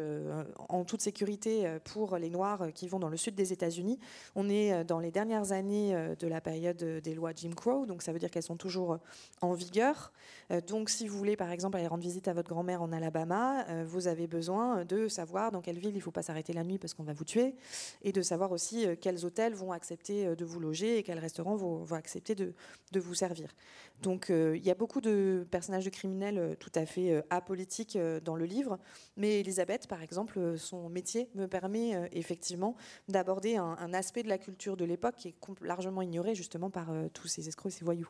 en 0.70 0.84
toute 0.84 1.02
sécurité 1.02 1.78
pour 1.84 2.16
les 2.16 2.30
Noirs 2.30 2.68
qui 2.74 2.88
vont 2.88 2.98
dans 2.98 3.10
le 3.10 3.18
sud 3.18 3.34
des 3.34 3.52
États-Unis. 3.52 3.98
On 4.34 4.48
est 4.48 4.84
dans 4.84 4.98
les 4.98 5.10
dernières 5.10 5.52
années 5.52 5.94
de 6.18 6.26
la 6.26 6.40
période 6.40 6.78
des 6.78 7.14
lois 7.14 7.32
Jim 7.36 7.52
Crow, 7.54 7.84
donc 7.84 8.02
ça 8.02 8.12
veut 8.12 8.18
dire 8.18 8.30
qu'elles 8.30 8.42
sont 8.42 8.56
toujours 8.56 8.98
en 9.42 9.52
vigueur. 9.52 10.12
Donc, 10.66 10.88
si 10.88 11.06
vous 11.06 11.18
voulez, 11.18 11.36
par 11.36 11.50
exemple, 11.50 11.76
aller 11.76 11.86
rendre 11.86 12.02
visite 12.02 12.26
à 12.26 12.32
votre 12.32 12.48
grand-mère 12.48 12.80
en 12.80 12.90
Alabama, 12.90 13.84
vous 13.84 14.08
avez 14.08 14.26
besoin 14.26 14.84
de 14.86 15.08
savoir 15.08 15.52
dans 15.52 15.60
quelle 15.60 15.78
ville 15.78 15.90
il 15.90 15.96
ne 15.96 16.02
faut 16.02 16.10
pas 16.10 16.22
s'arrêter 16.22 16.54
la 16.54 16.64
nuit 16.64 16.78
parce 16.78 16.94
qu'on 16.94 17.04
va 17.04 17.12
vous 17.12 17.24
tuer 17.24 17.54
et 18.02 18.12
de 18.12 18.22
savoir 18.22 18.52
aussi 18.52 18.86
euh, 18.86 18.94
quels 19.00 19.24
hôtels 19.24 19.54
vont 19.54 19.72
accepter 19.72 20.26
euh, 20.26 20.36
de 20.36 20.44
vous 20.44 20.60
loger 20.60 20.98
et 20.98 21.02
quels 21.02 21.18
restaurants 21.18 21.56
vont, 21.56 21.84
accepter 21.92 22.34
de, 22.34 22.54
de, 22.92 23.00
vous 23.00 23.14
servir. 23.14 23.54
Donc 24.02 24.30
euh, 24.30 24.56
il 24.56 24.64
y 24.64 24.70
a 24.70 24.74
beaucoup 24.74 25.00
de 25.00 25.46
personnages 25.50 25.84
de 25.84 25.90
criminels 25.90 26.56
tout 26.58 26.72
à 26.74 26.86
fait 26.86 27.22
apolitiques 27.30 27.98
dans 28.24 28.36
le 28.36 28.44
livre, 28.44 28.78
mais 29.16 29.40
Elisabeth, 29.40 29.86
par 29.86 30.02
exemple, 30.02 30.58
son 30.58 30.88
métier 30.88 31.28
me 31.34 31.46
permet 31.46 32.08
effectivement 32.12 32.74
d'aborder 33.08 33.56
un, 33.56 33.76
un, 33.78 33.94
aspect 33.94 34.22
de 34.22 34.28
la 34.28 34.38
culture 34.38 34.76
de 34.76 34.84
l'époque 34.84 35.16
qui 35.16 35.28
est 35.28 35.34
largement 35.62 36.02
ignoré 36.02 36.34
justement 36.34 36.70
par 36.70 36.92
tous 37.12 37.28
ces 37.28 37.48
escrocs 37.48 37.72
et 37.72 37.76
ces 37.76 37.84
voyous. 37.84 38.08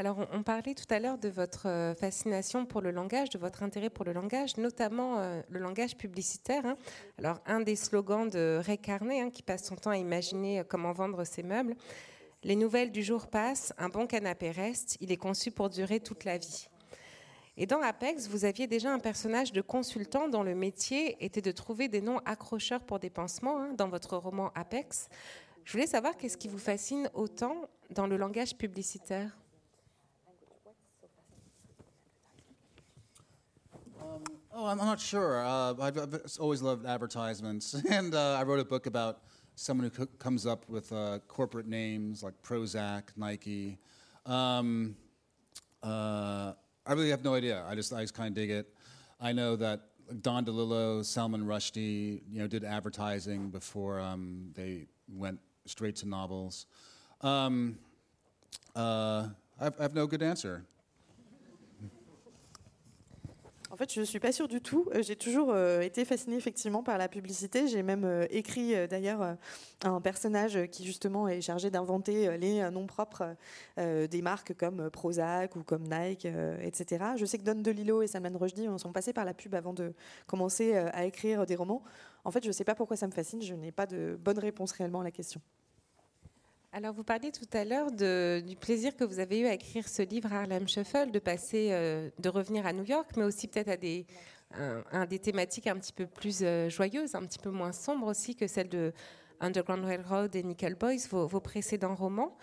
Alors, 0.00 0.16
on, 0.32 0.42
parlait 0.42 0.72
tout 0.72 0.86
à 0.88 0.98
l'heure 0.98 1.18
de 1.18 1.28
votre 1.28 1.68
euh, 1.68 1.94
fascination 1.94 2.64
pour 2.64 2.80
le 2.80 2.90
langage, 2.90 3.28
de 3.28 3.38
votre 3.38 3.62
intérêt 3.62 3.90
pour 3.90 4.06
le 4.06 4.14
langage, 4.14 4.56
notamment 4.56 5.18
euh, 5.18 5.42
le 5.50 5.60
langage 5.60 5.94
publicitaire. 5.94 6.64
Hein. 6.64 6.78
Alors, 7.18 7.38
un 7.44 7.60
des 7.60 7.76
slogans 7.76 8.26
de 8.26 8.62
Ray 8.64 8.78
Carney, 8.78 9.20
hein, 9.20 9.28
qui 9.28 9.42
passe 9.42 9.66
son 9.66 9.76
temps 9.76 9.90
à 9.90 9.98
imaginer 9.98 10.60
euh, 10.60 10.64
comment 10.66 10.94
vendre 10.94 11.24
ses 11.24 11.42
meubles, 11.42 11.76
les 12.44 12.56
nouvelles 12.56 12.92
du 12.92 13.02
jour 13.02 13.26
passent, 13.26 13.74
un 13.76 13.90
bon 13.90 14.06
canapé 14.06 14.50
reste, 14.50 14.96
il 15.02 15.12
est 15.12 15.18
conçu 15.18 15.50
pour 15.50 15.68
durer 15.68 16.00
toute 16.00 16.24
la 16.24 16.38
vie. 16.38 16.70
Et 17.58 17.66
dans 17.66 17.82
Apex, 17.82 18.26
vous 18.26 18.46
aviez 18.46 18.66
déjà 18.66 18.90
un 18.90 19.00
personnage 19.00 19.52
de 19.52 19.60
consultant 19.60 20.30
dont 20.30 20.42
le 20.42 20.54
métier 20.54 21.22
était 21.22 21.42
de 21.42 21.52
trouver 21.52 21.88
des 21.88 22.00
noms 22.00 22.20
accrocheurs 22.24 22.84
pour 22.84 23.00
des 23.00 23.10
pansements 23.10 23.60
hein, 23.60 23.74
dans 23.76 23.90
votre 23.90 24.16
roman 24.16 24.50
Apex. 24.54 25.10
Je 25.64 25.72
voulais 25.72 25.86
savoir 25.86 26.16
qu'est-ce 26.16 26.38
qui 26.38 26.48
vous 26.48 26.56
fascine 26.56 27.10
autant 27.12 27.54
dans 27.90 28.06
le 28.06 28.16
langage 28.16 28.56
publicitaire? 28.56 29.36
Oh, 34.52 34.66
I'm, 34.66 34.78
not 34.78 34.98
sure. 34.98 35.44
Uh, 35.44 35.74
I've, 35.80 35.96
I've, 35.96 36.20
always 36.40 36.60
loved 36.60 36.84
advertisements, 36.84 37.74
and 37.88 38.14
uh, 38.14 38.34
I 38.34 38.42
wrote 38.42 38.58
a 38.58 38.64
book 38.64 38.86
about 38.86 39.20
someone 39.54 39.92
who 39.94 40.06
comes 40.06 40.44
up 40.44 40.68
with 40.68 40.92
uh, 40.92 41.20
corporate 41.28 41.68
names 41.68 42.24
like 42.24 42.34
Prozac, 42.42 43.04
Nike. 43.16 43.78
Um, 44.26 44.96
uh, 45.84 46.54
I 46.84 46.92
really 46.92 47.10
have 47.10 47.22
no 47.22 47.34
idea. 47.34 47.64
I 47.68 47.76
just 47.76 47.92
I 47.92 48.00
just 48.00 48.14
kind 48.14 48.28
of 48.28 48.34
dig 48.34 48.50
it. 48.50 48.74
I 49.20 49.32
know 49.32 49.54
that 49.54 49.82
Don 50.20 50.44
DeLillo, 50.44 51.04
Salman 51.04 51.44
Rushdie, 51.44 52.22
you 52.28 52.40
know, 52.40 52.48
did 52.48 52.64
advertising 52.64 53.50
before 53.50 54.00
um, 54.00 54.50
they 54.54 54.86
went 55.08 55.38
straight 55.64 55.94
to 55.96 56.08
novels. 56.08 56.66
Um, 57.20 57.78
uh, 58.74 59.28
I 59.60 59.70
have 59.78 59.94
no 59.94 60.08
good 60.08 60.22
answer. 60.22 60.64
En 63.72 63.76
fait, 63.76 63.92
je 63.92 64.00
ne 64.00 64.04
suis 64.04 64.18
pas 64.18 64.32
sûre 64.32 64.48
du 64.48 64.60
tout. 64.60 64.88
Euh, 64.94 65.02
j'ai 65.02 65.14
toujours 65.14 65.52
euh, 65.52 65.80
été 65.80 66.04
fascinée 66.04 66.34
effectivement 66.36 66.82
par 66.82 66.98
la 66.98 67.06
publicité. 67.06 67.68
J'ai 67.68 67.84
même 67.84 68.04
euh, 68.04 68.26
écrit 68.30 68.74
d'ailleurs 68.88 69.36
un 69.84 70.00
personnage 70.00 70.58
qui 70.72 70.84
justement 70.84 71.28
est 71.28 71.40
chargé 71.40 71.70
d'inventer 71.70 72.36
les 72.36 72.68
noms 72.70 72.86
propres 72.86 73.36
des 73.76 74.22
marques 74.22 74.54
comme 74.54 74.90
Prozac 74.90 75.56
ou 75.56 75.62
comme 75.62 75.84
Nike, 75.84 76.26
etc. 76.60 77.04
Je 77.16 77.24
sais 77.24 77.38
que 77.38 77.44
Don 77.44 77.60
DeLillo 77.60 78.02
et 78.02 78.06
Salman 78.06 78.36
Rushdie 78.36 78.66
sont 78.78 78.92
passés 78.92 79.12
par 79.12 79.24
la 79.24 79.34
pub 79.34 79.54
avant 79.54 79.72
de 79.72 79.94
commencer 80.26 80.74
à 80.74 81.04
écrire 81.04 81.46
des 81.46 81.56
romans. 81.56 81.82
En 82.24 82.30
fait, 82.30 82.42
je 82.42 82.48
ne 82.48 82.52
sais 82.52 82.64
pas 82.64 82.74
pourquoi 82.74 82.96
ça 82.96 83.06
me 83.06 83.12
fascine. 83.12 83.40
Je 83.40 83.54
n'ai 83.54 83.72
pas 83.72 83.86
de 83.86 84.18
bonne 84.20 84.38
réponse 84.38 84.72
réellement 84.72 85.00
à 85.00 85.04
la 85.04 85.10
question. 85.10 85.40
Alors, 86.72 86.94
vous 86.94 87.02
parliez 87.02 87.32
tout 87.32 87.48
à 87.52 87.64
l'heure 87.64 87.90
du 87.90 88.54
plaisir 88.54 88.94
que 88.94 89.02
vous 89.02 89.18
avez 89.18 89.40
eu 89.40 89.46
à 89.46 89.54
écrire 89.54 89.88
ce 89.88 90.02
livre 90.02 90.32
Harlem 90.32 90.68
Shuffle, 90.68 91.10
de 91.10 91.18
passer, 91.18 91.70
euh, 91.72 92.10
de 92.20 92.28
revenir 92.28 92.64
à 92.64 92.72
New 92.72 92.84
York, 92.84 93.10
mais 93.16 93.24
aussi 93.24 93.48
peut-être 93.48 93.70
à 93.70 93.76
des, 93.76 94.06
un, 94.54 95.04
des 95.04 95.18
thématiques 95.18 95.66
un 95.66 95.76
petit 95.76 95.92
peu 95.92 96.06
plus 96.06 96.42
euh, 96.42 96.68
joyeuses, 96.68 97.16
un 97.16 97.26
petit 97.26 97.40
peu 97.40 97.50
moins 97.50 97.72
sombres 97.72 98.06
aussi 98.06 98.36
que 98.36 98.46
celle 98.46 98.68
de 98.68 98.92
Underground 99.40 99.84
Railroad 99.84 100.36
et 100.36 100.44
Nickel 100.44 100.76
Boys, 100.76 101.08
vos, 101.10 101.40
précédents 101.40 101.96
romans. 101.96 102.36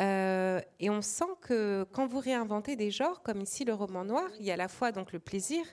Euh, 0.00 0.60
et 0.78 0.90
on 0.90 1.00
sent 1.00 1.32
que 1.40 1.86
quand 1.92 2.06
vous 2.06 2.18
réinventez 2.18 2.76
des 2.76 2.90
genres, 2.90 3.22
comme 3.22 3.40
ici 3.40 3.64
le 3.64 3.72
roman 3.72 4.04
noir, 4.04 4.28
il 4.38 4.44
y 4.44 4.50
a 4.50 4.54
à 4.54 4.58
la 4.58 4.68
fois 4.68 4.92
donc 4.92 5.14
le 5.14 5.18
plaisir 5.18 5.64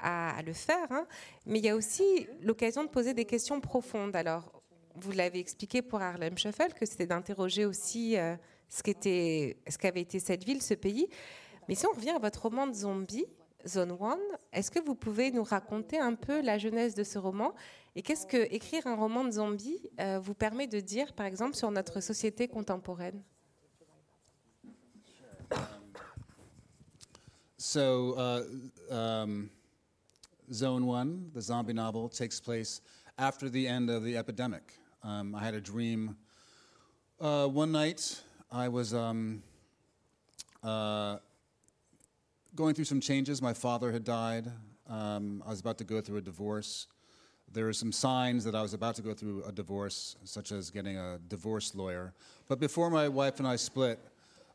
à, 0.00 0.42
le 0.44 0.52
faire, 0.52 0.86
hein, 0.90 1.06
mais 1.46 1.60
il 1.60 1.64
y 1.64 1.70
a 1.70 1.76
aussi 1.76 2.28
l'occasion 2.42 2.84
de 2.84 2.88
poser 2.88 3.14
des 3.14 3.24
questions 3.24 3.60
profondes. 3.60 4.14
Alors, 4.14 4.57
vous 5.00 5.12
l'avez 5.12 5.38
expliqué 5.38 5.82
pour 5.82 6.00
Harlem 6.00 6.36
Shuffle, 6.36 6.72
que 6.78 6.86
c'était 6.86 7.06
d'interroger 7.06 7.64
aussi 7.64 8.16
euh, 8.16 8.36
ce 8.68 8.82
qu'avait 8.82 10.00
été 10.00 10.18
cette 10.18 10.44
ville, 10.44 10.62
ce 10.62 10.74
pays. 10.74 11.08
Mais 11.68 11.74
si 11.74 11.86
on 11.86 11.92
revient 11.92 12.10
à 12.10 12.18
votre 12.18 12.42
roman 12.42 12.66
de 12.66 12.74
zombie, 12.74 13.26
Zone 13.66 13.92
One, 13.98 14.18
est-ce 14.52 14.70
que 14.70 14.78
vous 14.80 14.94
pouvez 14.94 15.30
nous 15.30 15.42
raconter 15.42 15.98
un 15.98 16.14
peu 16.14 16.40
la 16.40 16.58
jeunesse 16.58 16.94
de 16.94 17.04
ce 17.04 17.18
roman? 17.18 17.54
Et 17.96 18.02
qu'est-ce 18.02 18.26
que 18.26 18.52
écrire 18.54 18.86
un 18.86 18.94
roman 18.94 19.24
de 19.24 19.32
zombie 19.32 19.80
euh, 20.00 20.20
vous 20.20 20.34
permet 20.34 20.66
de 20.66 20.80
dire, 20.80 21.12
par 21.12 21.26
exemple, 21.26 21.56
sur 21.56 21.70
notre 21.70 22.00
société 22.00 22.48
contemporaine? 22.48 23.22
So, 27.56 28.14
uh, 28.16 28.44
um, 28.90 29.50
Zone 30.52 30.84
One, 30.84 31.30
the 31.34 31.40
zombie 31.40 31.74
novel, 31.74 32.08
takes 32.08 32.40
place 32.40 32.80
after 33.18 33.50
the 33.50 33.66
end 33.66 33.90
of 33.90 34.04
the 34.04 34.16
epidemic. 34.16 34.77
Um, 35.02 35.34
I 35.34 35.44
had 35.44 35.54
a 35.54 35.60
dream. 35.60 36.16
Uh, 37.20 37.46
one 37.46 37.70
night, 37.70 38.20
I 38.50 38.68
was 38.68 38.92
um, 38.92 39.42
uh, 40.62 41.18
going 42.54 42.74
through 42.74 42.86
some 42.86 43.00
changes. 43.00 43.40
My 43.40 43.52
father 43.52 43.92
had 43.92 44.04
died. 44.04 44.50
Um, 44.88 45.42
I 45.46 45.50
was 45.50 45.60
about 45.60 45.78
to 45.78 45.84
go 45.84 46.00
through 46.00 46.16
a 46.18 46.22
divorce. 46.22 46.88
There 47.52 47.64
were 47.64 47.72
some 47.72 47.92
signs 47.92 48.44
that 48.44 48.54
I 48.54 48.62
was 48.62 48.74
about 48.74 48.96
to 48.96 49.02
go 49.02 49.14
through 49.14 49.44
a 49.44 49.52
divorce, 49.52 50.16
such 50.24 50.50
as 50.52 50.70
getting 50.70 50.98
a 50.98 51.18
divorce 51.28 51.74
lawyer. 51.74 52.12
But 52.48 52.58
before 52.58 52.90
my 52.90 53.08
wife 53.08 53.38
and 53.38 53.46
I 53.46 53.56
split, 53.56 54.00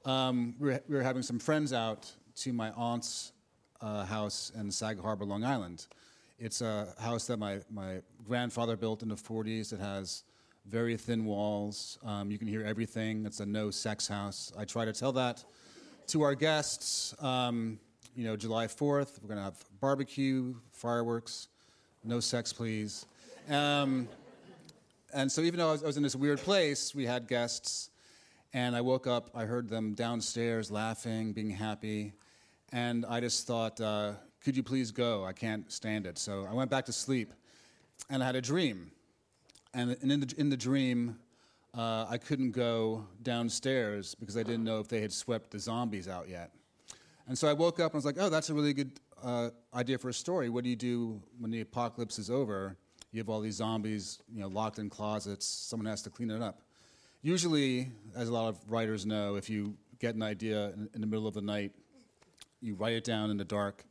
um, 0.06 0.56
we, 0.60 0.72
were, 0.72 0.84
we, 0.90 0.96
were, 0.98 1.04
having 1.04 1.24
some 1.24 1.40
friends 1.40 1.72
out 1.72 2.12
to 2.36 2.52
my 2.52 2.72
aunt's 2.72 3.32
uh, 3.80 4.04
house 4.06 4.52
in 4.60 4.70
Sag 4.70 5.00
Harbor, 5.00 5.24
Long 5.24 5.44
Island. 5.44 5.88
It's 6.38 6.62
a 6.62 6.94
house 7.00 7.26
that 7.28 7.38
my, 7.38 7.60
my 7.72 8.02
grandfather 8.28 8.76
built 8.76 9.02
in 9.02 9.10
the 9.10 9.16
40s. 9.16 9.72
It 9.72 9.80
has 9.80 10.24
very 10.68 10.98
thin 10.98 11.26
walls. 11.26 12.00
Um, 12.04 12.32
you 12.32 12.38
can 12.38 12.48
hear 12.48 12.64
everything. 12.64 13.26
It's 13.26 13.40
a 13.40 13.46
no 13.46 13.72
sex 13.72 14.08
house. 14.08 14.52
I 14.58 14.66
try 14.66 14.86
to 14.86 14.94
tell 14.94 15.12
that 15.14 15.44
to 16.08 16.22
our 16.22 16.36
guests. 16.36 17.14
Um, 17.22 17.80
you 18.16 18.24
know, 18.24 18.36
July 18.36 18.68
4th, 18.68 19.22
we're 19.22 19.28
going 19.28 19.38
to 19.38 19.44
have 19.44 19.58
barbecue, 19.80 20.56
fireworks, 20.72 21.48
no 22.04 22.20
sex, 22.20 22.54
please. 22.54 23.06
Um, 23.50 24.08
and 25.14 25.32
so, 25.32 25.42
even 25.42 25.60
though 25.60 25.70
I 25.70 25.72
was, 25.74 25.84
I 25.84 25.88
was 25.88 25.98
in 25.98 26.04
this 26.04 26.16
weird 26.16 26.40
place, 26.40 26.96
we 26.96 27.06
had 27.06 27.28
guests. 27.28 27.90
And 28.56 28.76
I 28.76 28.82
woke 28.82 29.08
up, 29.08 29.32
I 29.34 29.46
heard 29.46 29.68
them 29.68 29.96
downstairs 29.96 30.70
laughing, 30.70 31.34
being 31.34 31.50
happy. 31.50 32.14
And 32.72 33.04
I 33.04 33.20
just 33.20 33.48
thought, 33.48 33.82
uh, 33.82 34.14
could 34.44 34.56
you 34.56 34.62
please 34.62 34.92
go? 34.92 35.26
I 35.26 35.34
can't 35.34 35.72
stand 35.72 36.06
it. 36.06 36.20
So 36.20 36.48
I 36.50 36.54
went 36.54 36.70
back 36.70 36.86
to 36.86 36.94
sleep. 36.94 37.34
And 38.12 38.22
I 38.22 38.26
had 38.28 38.36
a 38.36 38.42
dream 38.42 38.92
and, 39.74 39.98
in, 40.02 40.20
the, 40.20 40.34
in 40.38 40.50
the 40.50 40.58
dream, 40.58 41.18
uh, 41.76 42.06
I 42.10 42.18
couldn't 42.18 42.52
go 42.52 43.06
downstairs 43.24 44.16
because 44.16 44.38
I 44.38 44.44
didn't 44.44 44.64
know 44.64 44.80
if 44.80 44.88
they 44.88 45.02
had 45.02 45.12
swept 45.12 45.52
the 45.52 45.60
zombies 45.60 46.08
out 46.08 46.30
yet. 46.30 46.52
And 47.28 47.38
so 47.38 47.48
I 47.48 47.54
woke 47.54 47.80
up 47.80 47.94
and 47.94 47.96
I 47.96 47.98
was 47.98 48.06
like, 48.06 48.18
oh, 48.20 48.30
that's 48.30 48.50
a 48.50 48.54
really 48.54 48.74
good 48.74 49.00
uh, 49.24 49.50
idea 49.74 49.98
for 49.98 50.10
a 50.10 50.14
story. 50.14 50.50
What 50.50 50.64
do 50.64 50.70
you 50.70 50.76
do 50.76 51.22
when 51.40 51.52
the 51.52 51.62
apocalypse 51.62 52.20
is 52.20 52.30
over? 52.30 52.76
You 53.12 53.20
have 53.20 53.30
all 53.30 53.40
these 53.40 53.56
zombies, 53.56 54.20
you 54.32 54.42
know, 54.42 54.48
locked 54.48 54.80
in 54.80 54.90
closets. 54.90 55.46
Someone 55.46 55.86
has 55.86 56.02
to 56.04 56.10
clean 56.10 56.30
it 56.30 56.42
up. 56.42 56.62
Usually, 57.22 57.90
as 58.16 58.28
a 58.28 58.34
lot 58.34 58.50
of 58.50 58.60
writers 58.68 59.06
know, 59.06 59.36
if 59.36 59.50
you 59.50 59.76
get 60.00 60.16
an 60.16 60.22
idea 60.22 60.72
in, 60.72 60.90
in 60.96 61.02
the 61.02 61.08
middle 61.08 61.28
of 61.28 61.34
the 61.34 61.42
night, 61.42 61.72
you 62.60 62.76
write 62.76 62.94
it 62.94 63.04
down 63.04 63.30
in 63.30 63.38
the 63.38 63.46
dark, 63.46 63.84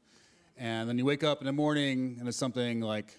and 0.57 0.89
then 0.89 0.99
you 0.99 1.05
wake 1.05 1.25
up 1.25 1.41
in 1.41 1.47
the 1.47 1.53
morning 1.53 2.17
and 2.19 2.29
it's 2.29 2.37
something 2.37 2.81
like 2.81 3.17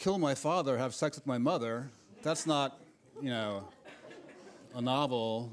kill 0.00 0.18
my 0.18 0.34
father, 0.34 0.78
have 0.78 0.94
sex 0.94 1.18
with 1.18 1.26
my 1.26 1.36
mother. 1.36 1.90
That's 2.22 2.46
not, 2.46 2.80
you 3.20 3.28
know, 3.28 3.68
a 4.74 4.80
novel. 4.80 5.52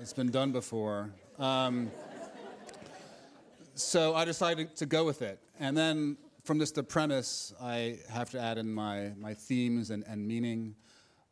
It's 0.00 0.12
been 0.12 0.30
done 0.30 0.52
before. 0.52 1.10
Um, 1.40 1.90
so 3.74 4.14
I 4.14 4.24
decided 4.24 4.76
to 4.76 4.86
go 4.86 5.04
with 5.04 5.22
it. 5.22 5.40
And 5.58 5.76
then 5.76 6.16
from 6.44 6.58
this, 6.58 6.70
the 6.70 6.84
premise, 6.84 7.52
I 7.60 7.98
have 8.08 8.30
to 8.30 8.40
add 8.40 8.58
in 8.58 8.72
my, 8.72 9.10
my 9.18 9.34
themes 9.34 9.90
and, 9.90 10.04
and 10.06 10.24
meaning. 10.24 10.76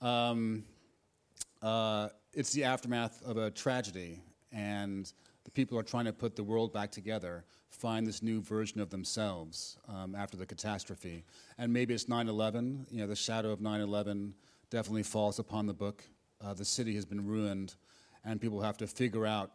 Um, 0.01 0.64
uh, 1.62 2.09
it's 2.32 2.53
the 2.53 2.64
aftermath 2.64 3.22
of 3.24 3.36
a 3.36 3.53
tragedy, 3.53 4.20
and 4.51 5.12
the 5.45 5.51
people 5.53 5.78
are 5.78 5.84
trying 5.84 6.07
to 6.07 6.12
put 6.12 6.34
the 6.34 6.43
world 6.43 6.72
back 6.72 6.90
together 6.90 7.45
find 7.73 8.07
this 8.07 8.23
new 8.23 8.41
version 8.41 8.81
of 8.81 8.91
themselves 8.91 9.79
um, 9.89 10.14
after 10.14 10.37
the 10.37 10.47
catastrophe. 10.47 11.25
And 11.59 11.73
maybe 11.73 11.95
it's 11.95 12.09
9 12.09 12.29
11. 12.29 12.87
You 12.91 13.01
know, 13.01 13.07
the 13.07 13.16
shadow 13.16 13.51
of 13.51 13.61
9 13.61 13.81
11 13.81 14.35
definitely 14.70 15.03
falls 15.03 15.39
upon 15.39 15.66
the 15.66 15.75
book. 15.75 16.05
Uh, 16.41 16.55
the 16.55 16.64
city 16.64 16.95
has 16.95 17.05
been 17.05 17.27
ruined, 17.27 17.75
and 18.25 18.41
people 18.41 18.61
have 18.61 18.77
to 18.79 18.87
figure 18.87 19.27
out 19.27 19.53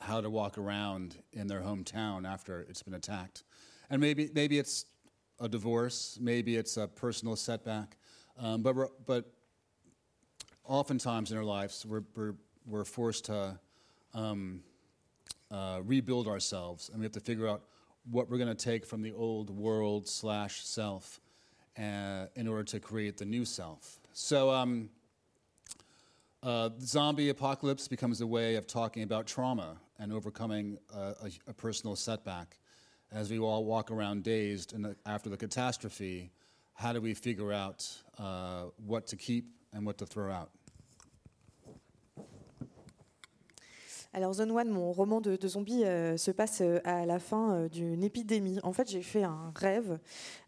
how 0.00 0.20
to 0.20 0.30
walk 0.30 0.58
around 0.58 1.16
in 1.32 1.46
their 1.46 1.60
hometown 1.60 2.26
after 2.26 2.60
it's 2.68 2.82
been 2.82 2.94
attacked. 2.94 3.44
And 3.90 4.00
maybe, 4.00 4.30
maybe 4.34 4.58
it's 4.58 4.86
a 5.40 5.48
divorce, 5.48 6.18
maybe 6.20 6.56
it's 6.56 6.76
a 6.76 6.86
personal 6.86 7.34
setback, 7.36 7.96
um, 8.38 8.62
but, 8.62 8.74
but 9.06 9.24
oftentimes 10.64 11.32
in 11.32 11.38
our 11.38 11.44
lives, 11.44 11.84
we're, 11.86 12.04
we're, 12.14 12.34
we're 12.66 12.84
forced 12.84 13.26
to. 13.26 13.58
Um, 14.14 14.62
uh, 15.50 15.80
rebuild 15.84 16.26
ourselves, 16.26 16.88
and 16.88 16.98
we 16.98 17.04
have 17.04 17.12
to 17.12 17.20
figure 17.20 17.48
out 17.48 17.62
what 18.10 18.30
we're 18.30 18.38
going 18.38 18.54
to 18.54 18.54
take 18.54 18.86
from 18.86 19.02
the 19.02 19.12
old 19.12 19.50
world 19.50 20.08
slash 20.08 20.64
self 20.64 21.20
uh, 21.78 22.26
in 22.34 22.46
order 22.48 22.64
to 22.64 22.80
create 22.80 23.16
the 23.16 23.24
new 23.24 23.44
self. 23.44 23.98
So, 24.12 24.50
um, 24.50 24.88
uh, 26.42 26.70
zombie 26.80 27.30
apocalypse 27.30 27.88
becomes 27.88 28.20
a 28.20 28.26
way 28.26 28.54
of 28.54 28.66
talking 28.66 29.02
about 29.02 29.26
trauma 29.26 29.78
and 29.98 30.12
overcoming 30.12 30.78
a, 30.94 31.00
a, 31.00 31.30
a 31.48 31.52
personal 31.52 31.96
setback. 31.96 32.58
As 33.10 33.30
we 33.30 33.38
all 33.38 33.64
walk 33.64 33.90
around 33.90 34.22
dazed 34.22 34.80
the, 34.80 34.96
after 35.06 35.28
the 35.28 35.36
catastrophe, 35.36 36.30
how 36.74 36.92
do 36.92 37.00
we 37.00 37.14
figure 37.14 37.52
out 37.52 37.88
uh, 38.18 38.64
what 38.84 39.06
to 39.08 39.16
keep 39.16 39.46
and 39.72 39.84
what 39.84 39.98
to 39.98 40.06
throw 40.06 40.30
out? 40.30 40.50
Alors 44.16 44.32
Zone 44.32 44.50
One, 44.50 44.70
mon 44.70 44.92
roman 44.92 45.20
de, 45.20 45.36
zombies, 45.46 45.84
euh, 45.84 46.16
se 46.16 46.30
passe 46.30 46.62
euh, 46.62 46.80
à 46.84 47.04
la 47.04 47.18
fin 47.18 47.52
euh, 47.52 47.68
d'une 47.68 48.02
épidémie. 48.02 48.58
En 48.62 48.72
fait, 48.72 48.90
j'ai 48.90 49.02
fait 49.02 49.24
un 49.24 49.52
rêve 49.54 49.98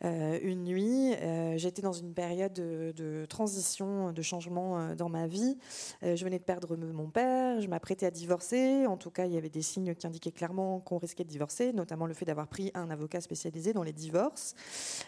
une 0.01 0.65
nuit. 0.65 1.15
J'étais 1.57 1.83
dans 1.83 1.93
une 1.93 2.15
période 2.15 2.55
de, 2.55 3.27
transition, 3.29 4.13
de 4.13 4.23
changement 4.23 4.95
dans 4.95 5.09
ma 5.09 5.27
vie. 5.27 5.59
je 6.03 6.25
venais 6.25 6.39
de 6.39 6.45
perdre 6.45 6.77
mon 6.77 7.09
père. 7.11 7.61
Je 7.61 7.67
m'apprêtais 7.67 8.07
à 8.07 8.11
divorcer. 8.11 8.87
En 8.87 8.97
tout 8.97 9.11
cas, 9.11 9.27
il 9.27 9.33
y 9.33 9.37
avait 9.37 9.51
des 9.51 9.63
signes 9.63 9.95
qui 9.95 10.07
indiquaient 10.07 10.31
clairement 10.31 10.81
qu'on 10.81 10.99
risquait 10.99 11.25
de 11.25 11.29
divorcer, 11.29 11.73
notamment 11.73 12.07
le 12.07 12.15
fait 12.15 12.25
d'avoir 12.25 12.47
pris 12.47 12.71
un 12.75 12.91
avocat 12.91 13.21
spécialisé 13.21 13.73
dans 13.73 13.83
les 13.83 13.93
divorces. 13.93 14.55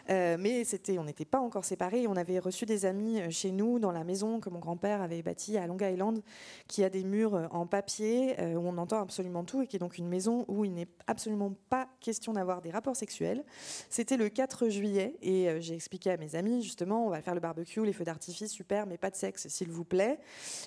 mais 0.09 0.65
on 0.99 1.05
n'était 1.05 1.25
pas 1.25 1.41
encore 1.41 1.65
séparés. 1.65 2.07
On 2.09 2.17
avait 2.17 2.41
reçu 2.41 2.67
des 2.67 2.85
amis 2.85 3.21
chez 3.31 3.53
nous 3.53 3.79
dans 3.79 3.93
la 3.93 4.05
maison 4.05 4.41
que 4.41 4.51
mon 4.51 4.59
grand-père 4.59 5.01
avait 5.01 5.23
bâtie 5.23 5.57
à 5.57 5.67
Long 5.67 5.79
Island, 5.81 6.21
qui 6.67 6.85
a 6.85 6.91
des 6.91 7.05
murs 7.05 7.49
en 7.53 7.67
papier 7.67 8.35
euh, 8.51 8.57
où 8.57 8.67
on 8.67 8.79
entend 8.79 9.01
absolument 9.01 9.45
tout 9.45 9.63
et 9.63 9.67
qui 9.67 9.77
est 9.77 9.79
donc 9.79 9.99
une 9.99 10.09
maison 10.09 10.45
où 10.49 10.65
il 10.65 10.73
n'est 10.75 10.89
absolument 11.07 11.55
pas 11.69 11.89
question 12.01 12.33
d'avoir 12.33 12.61
des 12.61 12.71
rapports 12.71 12.97
sexuels. 12.97 13.45
C'était 13.89 14.17
le 14.17 14.29
4 14.29 14.69
juillet 14.69 15.17
et 15.23 15.49
euh, 15.49 15.61
j'ai 15.61 15.75
expliqué 15.75 16.11
à 16.11 16.17
mes 16.17 16.35
amis 16.35 16.63
justement, 16.63 17.07
on 17.07 17.11
va 17.11 17.23
faire 17.23 17.35
le 17.35 17.41
barbecue, 17.41 17.85
les 17.85 17.93
feux 17.93 18.05
d'artifice, 18.05 18.53
super, 18.53 18.87
mais 18.87 18.99
pas 18.99 19.11
de 19.11 19.17
sexe 19.17 19.49
s'il 19.49 19.71
vous 19.71 19.85
plaît. 19.85 20.19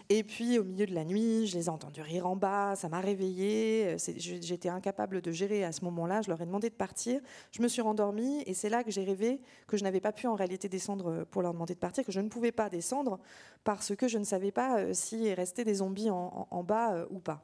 Et 0.10 0.24
puis 0.24 0.60
au 0.60 0.64
milieu 0.64 0.86
de 0.86 0.94
la 0.94 1.06
nuit, 1.06 1.48
je 1.48 1.58
les 1.58 1.66
ai 1.66 1.70
entendus 1.70 2.02
rire 2.02 2.28
en 2.28 2.36
bas, 2.36 2.76
ça 2.76 2.90
m'a 2.90 3.00
réveillée. 3.00 3.96
Euh, 3.96 3.98
j'étais 4.18 4.70
incapable 4.70 5.22
de 5.22 5.32
gérer 5.32 5.64
à 5.64 5.72
ce 5.72 5.84
moment-là. 5.86 6.22
Je 6.22 6.30
leur 6.30 6.42
ai 6.42 6.46
demandé 6.46 6.70
de 6.70 6.76
partir. 6.76 7.22
Je 7.52 7.62
me 7.62 7.68
suis 7.68 7.82
rendormie 7.82 8.44
et 8.46 8.54
c'est 8.54 8.70
là 8.70 8.84
que 8.84 8.92
j'ai 8.92 9.04
rêvé 9.04 9.42
que 9.68 9.78
je 9.78 9.84
n'avais 9.84 10.02
pas 10.02 10.12
pu 10.12 10.28
en 10.28 10.36
réalité 10.36 10.70
descendre 10.70 11.26
pour 11.32 11.42
leur 11.42 11.54
demander 11.54 11.74
de 11.74 11.80
partir, 11.80 12.06
que 12.06 12.12
je 12.12 12.20
ne 12.20 12.30
pouvais 12.30 12.52
pas 12.52 12.70
descendre 12.70 13.20
parce 13.64 13.96
que 13.96 14.08
je 14.08 14.18
ne 14.18 14.24
savais 14.24 14.52
pas 14.52 14.94
s'il 14.94 15.32
restait 15.34 15.64
des 15.64 15.76
zombies 15.76 16.10
en 16.10 16.64
bas 16.64 17.06
ou 17.10 17.20
pas. 17.20 17.44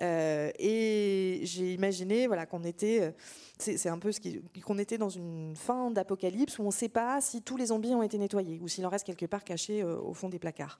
et 0.00 1.40
j'ai 1.42 1.74
imaginé 1.74 2.26
voilà, 2.26 2.46
qu'on 2.46 2.64
était, 2.64 3.02
euh, 3.02 3.10
c'est 3.58 3.88
un 3.88 3.98
peu 3.98 4.12
ce 4.12 4.20
qu'on 4.64 4.78
était 4.78 4.98
dans 4.98 5.08
une 5.08 5.54
fin 5.56 5.90
d'apocalypse 5.90 6.58
où 6.58 6.62
on 6.62 6.66
ne 6.66 6.72
sait 6.72 6.88
pas 6.88 7.20
si 7.20 7.42
tous 7.42 7.56
les 7.56 7.66
zombies 7.66 7.94
ont 7.94 8.02
été 8.02 8.18
nettoyés 8.18 8.60
ou 8.62 8.68
s'il 8.68 8.86
en 8.86 8.88
reste 8.88 9.04
quelque 9.04 9.26
part 9.26 9.44
caché 9.44 9.82
euh, 9.82 9.98
au 10.00 10.14
fond 10.14 10.28
des 10.28 10.38
placards. 10.38 10.78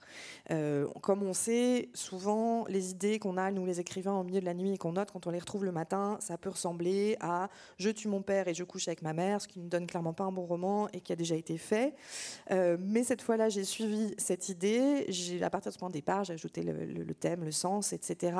comme 1.03 1.23
on 1.23 1.33
sait, 1.33 1.89
souvent 1.95 2.64
les 2.69 2.91
idées 2.91 3.19
qu'on 3.19 3.37
a, 3.37 3.51
nous 3.51 3.66
les 3.66 3.81
écrivains, 3.81 4.14
au 4.14 4.25
milieu 4.25 4.41
de 4.41 4.45
la 4.45 4.55
nuit 4.55 4.75
et 4.75 4.79
qu'on 4.79 4.93
note 4.93 5.11
quand 5.11 5.27
on 5.27 5.31
les 5.31 5.39
retrouve 5.39 5.64
le 5.64 5.73
matin, 5.73 6.19
ça 6.21 6.39
peut 6.39 6.51
ressembler 6.51 7.16
à 7.21 7.49
je 7.79 7.91
tue 7.91 8.09
mon 8.09 8.23
père 8.23 8.49
et 8.49 8.55
je 8.55 8.64
couche 8.64 8.89
avec 8.89 9.03
ma 9.03 9.12
mère, 9.12 9.41
ce 9.41 9.49
qui 9.49 9.61
ne 9.61 9.69
donne 9.69 9.87
clairement 9.87 10.12
pas 10.12 10.25
un 10.25 10.33
bon 10.33 10.47
roman 10.47 10.89
et 10.93 11.01
qui 11.01 11.12
a 11.12 11.16
déjà 11.16 11.35
été 11.35 11.59
fait. 11.59 11.95
mais 12.51 13.05
cette 13.05 13.23
fois-là, 13.23 13.49
j'ai 13.49 13.64
suivi 13.64 14.14
cette 14.19 14.49
idée. 14.49 15.07
À 15.43 15.51
partir 15.51 15.71
de 15.71 15.75
ce 15.75 15.79
point 15.79 15.89
de 15.89 15.95
départ, 15.95 16.25
j'ai 16.25 16.35
ajouté 16.35 16.62
le 16.62 17.14
thème, 17.14 17.45
le 17.45 17.53
sens, 17.53 17.93
etc. 17.93 18.37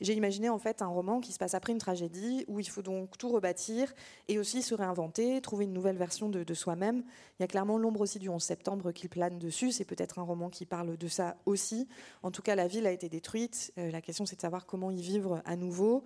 J'ai 0.00 0.14
imaginé 0.14 0.48
en 0.48 0.58
fait 0.58 0.82
un 0.82 0.86
roman 0.86 1.20
qui 1.20 1.32
se 1.32 1.38
passe 1.38 1.54
après 1.54 1.72
une 1.72 1.78
tragédie 1.78 2.44
où 2.48 2.60
il 2.60 2.68
faut 2.68 2.82
donc 2.82 3.16
tout 3.18 3.28
rebâtir 3.28 3.92
et 4.28 4.38
aussi 4.38 4.62
se 4.62 4.74
réinventer, 4.74 5.40
trouver 5.40 5.64
une 5.64 5.72
nouvelle 5.72 5.96
version 5.96 6.28
de, 6.28 6.54
soi-même. 6.54 7.02
Il 7.38 7.42
y 7.42 7.44
a 7.44 7.48
clairement 7.48 7.78
l'ombre 7.78 8.00
aussi 8.00 8.18
du 8.18 8.28
11 8.28 8.42
septembre 8.42 8.92
qui 8.92 9.08
plane 9.08 9.38
dessus. 9.38 9.72
C'est 9.72 9.84
peut-être 9.84 10.18
un 10.18 10.22
roman 10.22 10.48
qui 10.48 10.66
parle 10.66 10.96
de 10.96 11.08
ça 11.08 11.36
aussi. 11.46 11.88
En 12.22 12.30
tout 12.30 12.42
cas, 12.42 12.54
la 12.54 12.66
ville 12.66 12.86
a 12.86 12.92
été 12.92 13.08
détruite. 13.08 13.72
Euh, 13.78 13.90
la 13.90 14.00
question, 14.00 14.26
c'est 14.26 14.36
de 14.36 14.40
savoir 14.40 14.66
comment 14.66 14.90
y 14.90 15.00
vivre 15.00 15.42
à 15.44 15.56
nouveau 15.56 16.04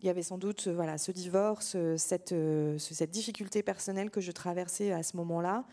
il 0.00 0.06
y 0.06 0.10
avait 0.10 0.22
sans 0.22 0.38
doute 0.38 0.68
voilà, 0.68 0.96
ce 0.96 1.10
divorce, 1.10 1.72
euh, 1.74 1.96
cette, 1.96 2.30
euh, 2.30 2.78
cette 2.78 3.10
difficulté 3.10 3.64
personnelle 3.64 4.10
que 4.10 4.20
je 4.20 4.30
traversais 4.30 4.92
à 4.92 5.02
ce 5.02 5.16
moment-là. 5.16 5.64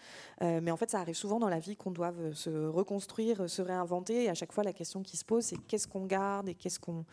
Euh, 0.41 0.61
mais 0.63 0.71
en 0.71 0.78
fait, 0.78 0.89
ça 0.89 0.99
arrive 0.99 1.15
souvent 1.15 1.39
dans 1.39 1.49
la 1.49 1.59
vie 1.59 1.76
qu'on 1.76 1.91
doive 1.91 2.34
se 2.34 2.49
reconstruire, 2.49 3.47
se 3.47 3.61
réinventer. 3.61 4.23
Et 4.23 4.30
à 4.30 4.34
chaque 4.34 4.51
fois, 4.51 4.63
la 4.63 4.73
question 4.73 5.03
qui 5.03 5.17
se 5.17 5.26
pose, 5.26 5.43
c'est 5.43 5.57
qu'est-ce 5.67 5.88
qu'on 5.88 6.05
garde 6.05 6.49
et 6.49 6.55
qu'est-ce 6.55 6.80
qu'on 6.80 7.05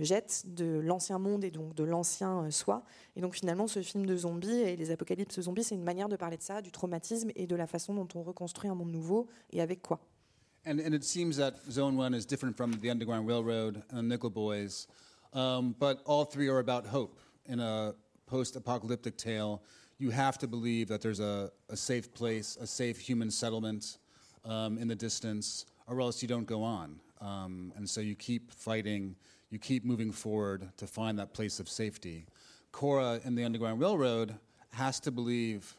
jette 0.00 0.44
de 0.46 0.78
l'ancien 0.78 1.18
monde 1.18 1.44
et 1.44 1.50
donc 1.50 1.74
de 1.74 1.84
l'ancien 1.84 2.50
soi. 2.50 2.82
Et 3.14 3.20
donc 3.20 3.34
finalement, 3.34 3.66
ce 3.66 3.82
film 3.82 4.06
de 4.06 4.16
zombies 4.16 4.60
et 4.60 4.74
les 4.74 4.90
apocalypses 4.90 5.38
zombies, 5.40 5.64
c'est 5.64 5.74
une 5.74 5.82
manière 5.82 6.08
de 6.08 6.16
parler 6.16 6.38
de 6.38 6.42
ça, 6.42 6.62
du 6.62 6.72
traumatisme 6.72 7.30
et 7.34 7.46
de 7.46 7.56
la 7.56 7.66
façon 7.66 7.92
dont 7.92 8.08
on 8.14 8.22
reconstruit 8.22 8.70
un 8.70 8.74
monde 8.74 8.90
nouveau 8.92 9.26
et 9.52 9.60
avec 9.60 9.82
quoi. 9.82 10.00
And, 10.64 10.78
and 10.80 10.94
it 10.94 11.04
seems 11.04 11.36
that 11.36 11.54
Zone 11.70 11.96
1 11.96 12.14
is 12.14 12.24
different 12.24 12.56
from 12.56 12.72
the 12.80 12.88
Underground 12.90 13.28
Railroad 13.28 13.82
and 13.92 14.08
Nickel 14.08 14.30
Boys. 14.30 14.86
Um, 15.36 15.76
but 15.78 16.00
all 16.06 16.24
three 16.24 16.48
are 16.48 16.60
about 16.60 16.86
hope. 16.86 17.20
In 17.44 17.60
a 17.60 17.94
post 18.26 18.56
apocalyptic 18.56 19.18
tale, 19.18 19.62
you 19.98 20.08
have 20.10 20.38
to 20.38 20.48
believe 20.48 20.88
that 20.88 21.02
there's 21.02 21.20
a, 21.20 21.52
a 21.68 21.76
safe 21.76 22.12
place, 22.14 22.56
a 22.58 22.66
safe 22.66 22.98
human 22.98 23.30
settlement 23.30 23.98
um, 24.46 24.78
in 24.78 24.88
the 24.88 24.94
distance, 24.94 25.66
or 25.86 26.00
else 26.00 26.22
you 26.22 26.28
don't 26.28 26.46
go 26.46 26.62
on. 26.62 26.98
Um, 27.20 27.72
and 27.76 27.88
so 27.88 28.00
you 28.00 28.14
keep 28.14 28.50
fighting, 28.50 29.14
you 29.50 29.58
keep 29.58 29.84
moving 29.84 30.10
forward 30.10 30.70
to 30.78 30.86
find 30.86 31.18
that 31.18 31.34
place 31.34 31.60
of 31.60 31.68
safety. 31.68 32.26
Cora 32.72 33.20
in 33.24 33.34
the 33.34 33.44
Underground 33.44 33.78
Railroad 33.78 34.34
has 34.72 35.00
to 35.00 35.10
believe 35.10 35.74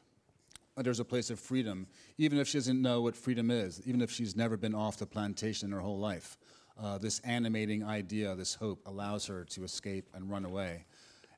that 0.76 0.84
there's 0.84 1.00
a 1.00 1.06
place 1.06 1.32
of 1.32 1.40
freedom, 1.40 1.88
even 2.20 2.38
if 2.38 2.48
she 2.48 2.60
doesn't 2.60 2.80
know 2.80 3.02
what 3.02 3.16
freedom 3.16 3.50
is, 3.50 3.82
even 3.86 4.02
if 4.02 4.12
she's 4.12 4.36
never 4.36 4.56
been 4.56 4.76
off 4.76 4.98
the 4.98 5.08
plantation 5.08 5.70
in 5.70 5.72
her 5.74 5.82
whole 5.82 5.98
life 5.98 6.38
uh, 6.80 6.98
this 6.98 7.20
animating 7.20 7.84
idea, 7.84 8.36
this 8.36 8.54
hope, 8.54 8.82
allows 8.86 9.26
her 9.26 9.44
to 9.46 9.64
escape 9.64 10.10
and 10.14 10.30
run 10.30 10.46
away. 10.46 10.86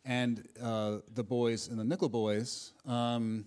And 0.05 0.47
uh, 0.61 0.97
the 1.13 1.23
boys 1.23 1.67
in 1.67 1.77
the 1.77 1.83
Nickel 1.83 2.09
Boys 2.09 2.73
um, 2.85 3.45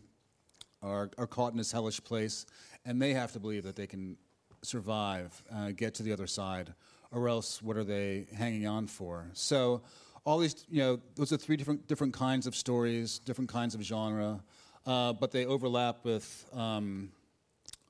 are, 0.83 1.11
are 1.19 1.27
caught 1.27 1.53
in 1.53 1.59
this 1.59 1.73
hellish 1.73 2.03
place, 2.03 2.47
and 2.85 3.01
they 3.01 3.13
have 3.15 3.33
to 3.33 3.41
believe 3.41 3.65
that 3.65 3.77
they 3.77 3.87
can 3.87 4.17
survive, 4.63 5.43
uh, 5.53 5.71
get 5.71 5.95
to 5.95 6.03
the 6.03 6.13
other 6.13 6.27
side, 6.27 6.73
or 7.11 7.29
else 7.29 7.63
what 7.63 7.77
are 7.77 7.85
they 7.85 8.27
hanging 8.37 8.67
on 8.67 8.87
for? 8.87 9.29
So, 9.33 9.83
all 10.25 10.39
these, 10.39 10.67
you 10.71 10.81
know, 10.81 11.01
those 11.17 11.33
are 11.33 11.37
three 11.37 11.57
different 11.57 11.89
different 11.89 12.15
kinds 12.15 12.47
of 12.47 12.55
stories, 12.55 13.19
different 13.19 13.51
kinds 13.51 13.75
of 13.75 13.83
genre, 13.83 14.41
uh, 14.87 15.13
but 15.13 15.33
they 15.33 15.47
overlap 15.47 16.05
with 16.05 16.49
um, 16.53 17.11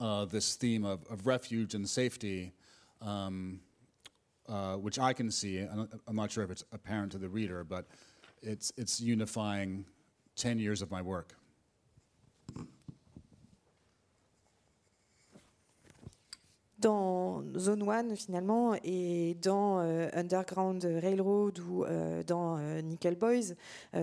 uh, 0.01 0.25
this 0.25 0.57
theme 0.57 0.85
of, 0.85 1.05
of 1.11 1.27
refuge 1.27 1.75
and 1.75 1.89
safety. 1.89 2.53
Um, 3.03 3.61
uh, 4.53 4.75
which 4.77 4.99
I 4.99 5.15
can 5.15 5.31
see. 5.31 5.59
I'm 5.59 6.17
not 6.17 6.31
sure 6.31 6.45
if 6.45 6.51
it's 6.51 6.65
apparent 6.73 7.13
to 7.13 7.19
the 7.19 7.29
reader, 7.29 7.65
but 7.65 7.87
it's, 8.43 8.71
it's 8.77 9.01
unifying 9.01 9.87
10 10.37 10.59
years 10.59 10.83
of 10.83 10.91
my 10.91 11.01
work. 11.01 11.35
Dans 16.83 17.45
Zone 17.57 17.89
One 17.89 18.17
finalement 18.17 18.75
et 18.83 19.37
dans 19.41 19.79
euh, 19.79 20.09
Underground 20.13 20.85
Railroad 20.85 21.59
ou 21.61 21.85
euh, 21.85 22.23
dans 22.25 22.59
euh, 22.59 22.83
Nickel 22.83 23.15
Boys, 23.15 23.55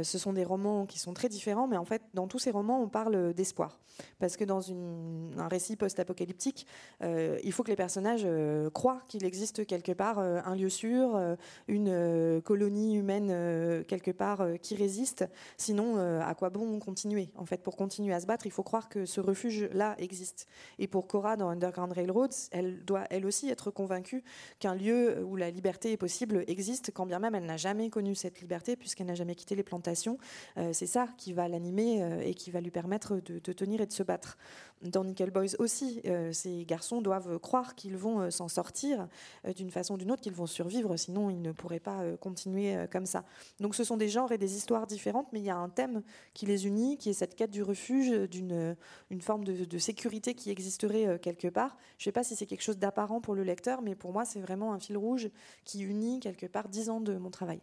ce 0.02 0.18
sont 0.18 0.34
des 0.34 0.44
romans 0.44 0.86
qui 0.86 0.98
sont 0.98 1.14
très 1.14 1.30
différents, 1.30 1.68
mais 1.68 1.78
en 1.78 1.86
fait 1.86 2.02
dans 2.14 2.28
tous 2.28 2.40
ces 2.40 2.52
romans 2.52 2.82
on 2.82 2.88
parle 2.88 3.34
d'espoir. 3.34 3.80
Parce 4.20 4.38
que 4.38 4.46
dans 4.46 4.72
un 4.72 5.48
récit 5.50 5.76
post-apocalyptique, 5.76 6.66
il 7.02 7.52
faut 7.52 7.64
que 7.64 7.70
les 7.70 7.76
personnages 7.76 8.26
croient 8.74 9.02
qu'il 9.10 9.26
existe 9.26 9.66
quelque 9.66 9.92
part 9.92 10.20
un 10.20 10.56
lieu 10.56 10.70
sûr, 10.70 11.20
une 11.68 12.42
colonie 12.42 12.96
humaine 12.96 13.84
quelque 13.86 14.12
part 14.12 14.46
qui 14.62 14.76
résiste. 14.76 15.26
Sinon, 15.58 15.98
à 15.98 16.34
quoi 16.34 16.50
bon 16.50 16.80
continuer? 16.80 17.30
En 17.36 17.46
fait, 17.46 17.62
pour 17.62 17.76
continuer 17.76 18.14
à 18.14 18.22
se 18.22 18.26
battre, 18.26 18.46
il 18.46 18.52
faut 18.52 18.64
croire 18.64 18.88
que 18.88 19.06
ce 19.06 19.20
refuge-là 19.20 19.96
existe. 19.98 20.48
Et 20.78 20.88
pour 20.88 21.08
Cora 21.08 21.36
dans 21.36 21.50
Underground 21.50 21.92
Railroad, 21.92 22.32
elle 22.52 22.69
elle 22.70 22.86
doit 22.86 23.06
elle 23.10 23.26
aussi 23.26 23.50
être 23.50 23.72
convaincue 23.72 24.24
qu'un 24.60 24.76
lieu 24.76 25.24
où 25.24 25.36
la 25.36 25.50
liberté 25.50 25.92
est 25.92 25.98
possible 25.98 26.44
existe, 26.48 26.92
quand 26.94 27.06
bien 27.06 27.20
même 27.20 27.36
elle 27.36 27.46
n'a 27.46 27.58
jamais 27.58 27.90
connu 27.90 28.16
cette 28.16 28.42
liberté 28.42 28.76
puisqu'elle 28.76 29.08
n'a 29.08 29.16
jamais 29.16 29.36
quitté 29.36 29.56
les 29.56 29.64
plantations. 29.64 30.18
Euh, 30.58 30.72
c'est 30.74 30.88
ça 30.88 31.08
qui 31.18 31.34
va 31.34 31.48
l'animer 31.48 32.04
euh, 32.04 32.22
et 32.22 32.34
qui 32.34 32.52
va 32.52 32.62
lui 32.62 32.72
permettre 32.72 33.16
de, 33.16 33.40
tenir 33.54 33.82
et 33.82 33.86
de 33.86 33.92
se 33.92 34.04
battre. 34.04 34.38
Dans 34.82 35.04
Nickel 35.04 35.32
Boys 35.32 35.56
aussi, 35.60 36.02
euh, 36.06 36.32
ces 36.32 36.64
garçons 36.66 37.02
doivent 37.02 37.40
croire 37.40 37.76
qu'ils 37.76 37.98
vont 37.98 38.32
s'en 38.32 38.48
sortir 38.48 39.08
d'une 39.56 39.72
façon 39.72 39.96
ou 39.96 39.98
d'une 39.98 40.12
autre, 40.12 40.22
qu'ils 40.22 40.34
vont 40.34 40.46
survivre, 40.46 40.96
sinon 40.96 41.30
ils 41.30 41.42
ne 41.42 41.52
pourraient 41.52 41.80
pas 41.80 42.04
continuer 42.18 42.76
comme 42.92 43.06
ça. 43.06 43.26
Donc 43.60 43.76
ce 43.76 43.84
sont 43.84 43.98
des 43.98 44.08
genres 44.08 44.32
et 44.32 44.38
des 44.38 44.56
histoires 44.56 44.88
différentes, 44.88 45.28
mais 45.34 45.40
il 45.40 45.46
y 45.46 45.50
a 45.50 45.58
un 45.58 45.70
thème 45.70 46.02
qui 46.34 46.46
les 46.46 46.68
unit, 46.68 46.98
qui 46.98 47.10
est 47.10 47.14
cette 47.14 47.36
quête 47.36 47.52
du 47.52 47.64
refuge, 47.64 48.12
d'une 48.30 48.76
une 49.10 49.22
forme 49.22 49.44
de, 49.44 49.66
de 49.66 49.78
sécurité 49.78 50.34
qui 50.34 50.50
existerait 50.50 51.20
quelque 51.20 51.48
part. 51.48 51.78
Je 51.98 52.04
ne 52.04 52.06
sais 52.06 52.12
pas 52.12 52.24
si 52.24 52.36
c'est 52.36 52.46
quelque 52.46 52.59
chose 52.62 52.78
d'apparent 52.78 53.22
pour 53.22 53.36
le 53.36 53.44
lecteur, 53.44 53.82
mais 53.82 53.96
pour 53.96 54.14
moi, 54.14 54.26
c'est 54.26 54.40
vraiment 54.40 54.74
un 54.74 54.80
fil 54.80 54.98
rouge 54.98 55.30
qui 55.66 55.82
unit 55.82 56.20
quelque 56.20 56.46
part 56.46 56.70
dix 56.70 56.90
ans 56.90 57.02
de 57.02 57.18
mon 57.18 57.30
travail. 57.30 57.62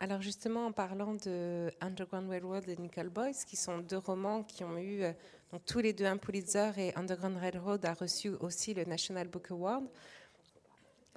Alors 0.00 0.20
justement, 0.20 0.66
en 0.66 0.72
parlant 0.72 1.14
de 1.14 1.70
Underground 1.80 2.28
Railroad 2.28 2.68
et 2.68 2.76
Nickel 2.76 3.08
Boys, 3.08 3.44
qui 3.46 3.56
sont 3.56 3.78
deux 3.78 3.98
romans 3.98 4.42
qui 4.42 4.64
ont 4.64 4.76
eu 4.76 5.02
euh, 5.02 5.12
donc, 5.52 5.64
tous 5.64 5.78
les 5.78 5.92
deux 5.92 6.04
un 6.04 6.16
Pulitzer 6.16 6.72
et 6.76 6.96
Underground 6.96 7.36
Railroad 7.36 7.84
a 7.84 7.94
reçu 7.94 8.30
aussi 8.40 8.74
le 8.74 8.84
National 8.84 9.28
Book 9.28 9.50
Award, 9.50 9.86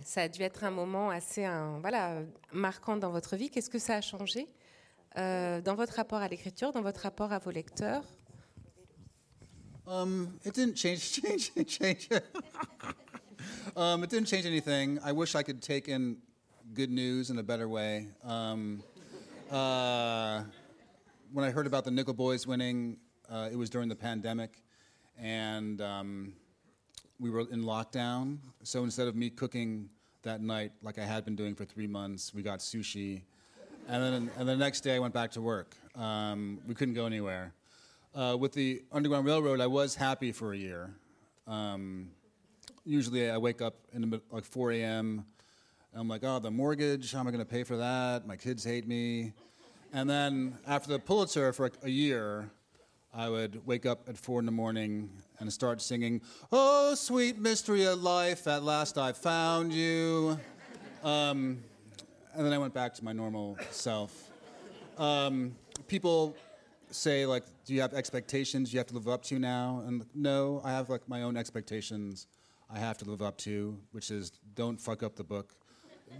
ça 0.04 0.22
a 0.22 0.28
dû 0.28 0.42
être 0.44 0.64
un 0.64 0.72
moment 0.72 1.10
assez 1.10 1.48
voilà, 1.82 2.22
marquant 2.52 2.98
dans 2.98 3.10
votre 3.10 3.36
vie. 3.36 3.50
Qu'est-ce 3.50 3.70
que 3.70 3.80
ça 3.80 3.96
a 3.96 4.02
changé 4.02 4.48
euh, 5.18 5.60
dans 5.62 5.76
votre 5.76 5.96
rapport 5.96 6.20
à 6.20 6.28
l'écriture, 6.28 6.72
dans 6.72 6.84
votre 6.84 7.02
rapport 7.02 7.34
à 7.34 7.40
vos 7.40 7.50
lecteurs? 7.50 8.04
Um, 9.88 10.38
it 10.44 10.54
didn't 10.54 10.76
change, 10.76 11.14
change, 11.22 11.54
change. 11.66 12.10
um, 13.78 14.04
it 14.04 14.10
didn't 14.10 14.28
change 14.28 14.46
anything. 14.46 15.00
I 15.02 15.14
wish 15.14 15.34
I 15.34 15.44
could 15.44 15.62
take 15.62 15.88
in 15.88 16.18
good 16.74 16.92
news 16.92 17.30
in 17.30 17.40
a 17.40 17.44
better 17.44 17.70
way. 17.70 18.08
Um, 18.26 18.84
uh, 19.50 20.44
when 21.32 21.46
I 21.46 21.52
heard 21.52 21.68
about 21.68 21.86
the 21.86 21.92
Nickel 21.92 22.14
Boys 22.14 22.46
winning, 22.46 22.98
uh, 23.30 23.48
it 23.50 23.56
was 23.56 23.70
during 23.70 23.88
the 23.88 23.96
pandemic, 23.96 24.62
and 25.18 25.80
um, 25.80 26.34
we 27.18 27.30
were 27.30 27.48
in 27.50 27.64
lockdown. 27.64 28.40
So 28.64 28.84
instead 28.84 29.08
of 29.08 29.16
me 29.16 29.30
cooking 29.30 29.90
that 30.24 30.42
night, 30.42 30.74
like 30.82 31.00
I 31.00 31.06
had 31.06 31.24
been 31.24 31.38
doing 31.38 31.56
for 31.56 31.64
three 31.64 31.88
months, 31.88 32.34
we 32.34 32.42
got 32.42 32.60
sushi. 32.60 33.22
And 33.88 34.04
then 34.04 34.32
and 34.38 34.50
the 34.50 34.58
next 34.58 34.82
day, 34.82 34.98
I 34.98 35.00
went 35.00 35.14
back 35.14 35.32
to 35.32 35.42
work. 35.42 35.78
Um, 35.96 36.60
we 36.68 36.76
couldn't 36.76 36.94
go 36.94 37.06
anywhere 37.06 37.54
uh, 38.18 38.36
with 38.36 38.52
the 38.54 38.82
Underground 38.92 39.28
Railroad, 39.28 39.62
I 39.62 39.68
was 39.68 39.94
happy 39.94 40.32
for 40.32 40.52
a 40.52 40.58
year. 40.58 40.90
Um, 41.46 42.10
usually, 42.84 43.30
I 43.30 43.38
wake 43.38 43.62
up 43.62 43.76
in 43.94 44.10
the, 44.10 44.22
like 44.32 44.44
4 44.44 44.72
a.m. 44.72 45.24
And 45.92 46.02
I'm 46.02 46.08
like, 46.08 46.24
oh, 46.24 46.40
the 46.40 46.50
mortgage, 46.50 47.12
how 47.12 47.20
am 47.20 47.28
I 47.28 47.32
going 47.32 47.46
to 47.46 47.50
pay 47.50 47.64
for 47.64 47.78
that? 47.78 48.26
My 48.26 48.36
kids 48.36 48.64
hate 48.64 48.88
me. 48.88 49.34
And 49.94 50.10
then 50.10 50.58
after 50.68 50.90
the 50.90 51.00
Pulitzer 51.00 51.54
for 51.54 51.72
a 51.84 51.90
year, 51.90 52.50
I 53.14 53.30
would 53.30 53.66
wake 53.68 53.86
up 53.86 54.10
at 54.10 54.18
four 54.18 54.40
in 54.40 54.48
the 54.48 54.52
morning 54.52 55.12
and 55.40 55.54
start 55.54 55.80
singing, 55.80 56.22
Oh, 56.52 56.96
sweet 56.96 57.38
mystery 57.38 57.86
of 57.86 58.02
life, 58.02 58.48
at 58.48 58.64
last 58.64 58.98
I 58.98 59.12
found 59.12 59.72
you. 59.72 60.40
Um, 61.04 61.64
and 62.34 62.46
then 62.46 62.52
I 62.52 62.58
went 62.58 62.74
back 62.74 62.96
to 62.96 63.06
my 63.06 63.14
normal 63.14 63.58
self. 63.70 64.32
Um, 64.98 65.56
people 65.88 66.36
say 66.92 67.26
like, 67.26 67.44
do 67.66 67.74
you 67.74 67.82
have 67.82 67.94
expectations 67.94 68.74
you 68.74 68.80
have 68.80 68.88
to 68.88 68.94
live 68.94 69.08
up 69.08 69.24
to 69.24 69.40
now? 69.40 69.84
And 69.86 70.06
no, 70.16 70.62
I 70.64 70.72
have 70.72 70.90
like 70.90 71.08
my 71.08 71.24
own 71.24 71.38
expectations 71.38 72.28
I 72.70 72.80
have 72.80 72.98
to 73.00 73.06
live 73.06 73.22
up 73.22 73.38
to, 73.40 73.78
which 73.92 74.12
is 74.12 74.32
don't 74.56 74.80
fuck 74.80 75.04
up 75.04 75.16
the 75.16 75.24
book. 75.24 75.54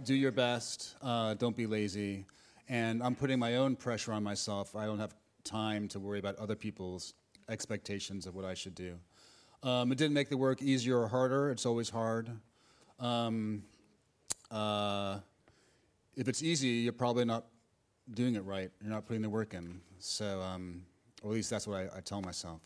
do 0.04 0.14
your 0.14 0.32
best. 0.32 0.96
Uh, 1.02 1.34
don't 1.34 1.56
be 1.56 1.66
lazy. 1.66 2.26
And 2.68 3.02
I'm 3.02 3.14
putting 3.14 3.38
my 3.38 3.56
own 3.56 3.76
pressure 3.76 4.12
on 4.12 4.22
myself. 4.22 4.76
I 4.76 4.84
don't 4.84 4.98
have 4.98 5.14
time 5.44 5.88
to 5.88 6.00
worry 6.00 6.18
about 6.18 6.36
other 6.36 6.54
people's 6.54 7.14
expectations 7.48 8.26
of 8.26 8.34
what 8.34 8.44
I 8.44 8.54
should 8.54 8.74
do. 8.74 8.98
Um, 9.62 9.90
it 9.90 9.98
didn't 9.98 10.14
make 10.14 10.28
the 10.28 10.36
work 10.36 10.62
easier 10.62 10.98
or 10.98 11.08
harder. 11.08 11.50
It's 11.50 11.66
always 11.66 11.90
hard. 11.90 12.30
Um, 13.00 13.62
uh, 14.50 15.18
if 16.16 16.28
it's 16.28 16.42
easy, 16.42 16.68
you're 16.68 16.92
probably 16.92 17.24
not 17.24 17.46
doing 18.14 18.34
it 18.34 18.44
right. 18.44 18.70
You're 18.80 18.90
not 18.90 19.06
putting 19.06 19.22
the 19.22 19.30
work 19.30 19.54
in. 19.54 19.80
So, 19.98 20.40
um, 20.40 20.82
or 21.22 21.30
at 21.30 21.34
least 21.34 21.50
that's 21.50 21.66
what 21.66 21.76
I, 21.76 21.98
I 21.98 22.00
tell 22.00 22.20
myself. 22.20 22.60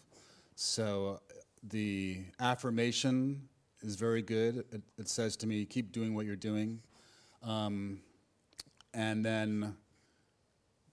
So, 0.54 1.20
the 1.62 2.24
affirmation 2.40 3.48
is 3.82 3.96
very 3.96 4.22
good. 4.22 4.64
It, 4.72 4.82
it, 4.98 5.08
says 5.08 5.36
to 5.38 5.46
me, 5.46 5.64
keep 5.64 5.92
doing 5.92 6.14
what 6.14 6.26
you're 6.26 6.36
doing. 6.36 6.80
Um, 7.42 8.00
and 8.94 9.24
then 9.24 9.76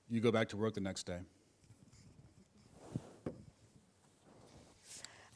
you 0.10 0.22
go 0.22 0.32
back 0.32 0.50
to 0.50 0.58
work 0.58 0.74
the 0.74 0.82
next 0.82 1.04
day. 1.04 1.20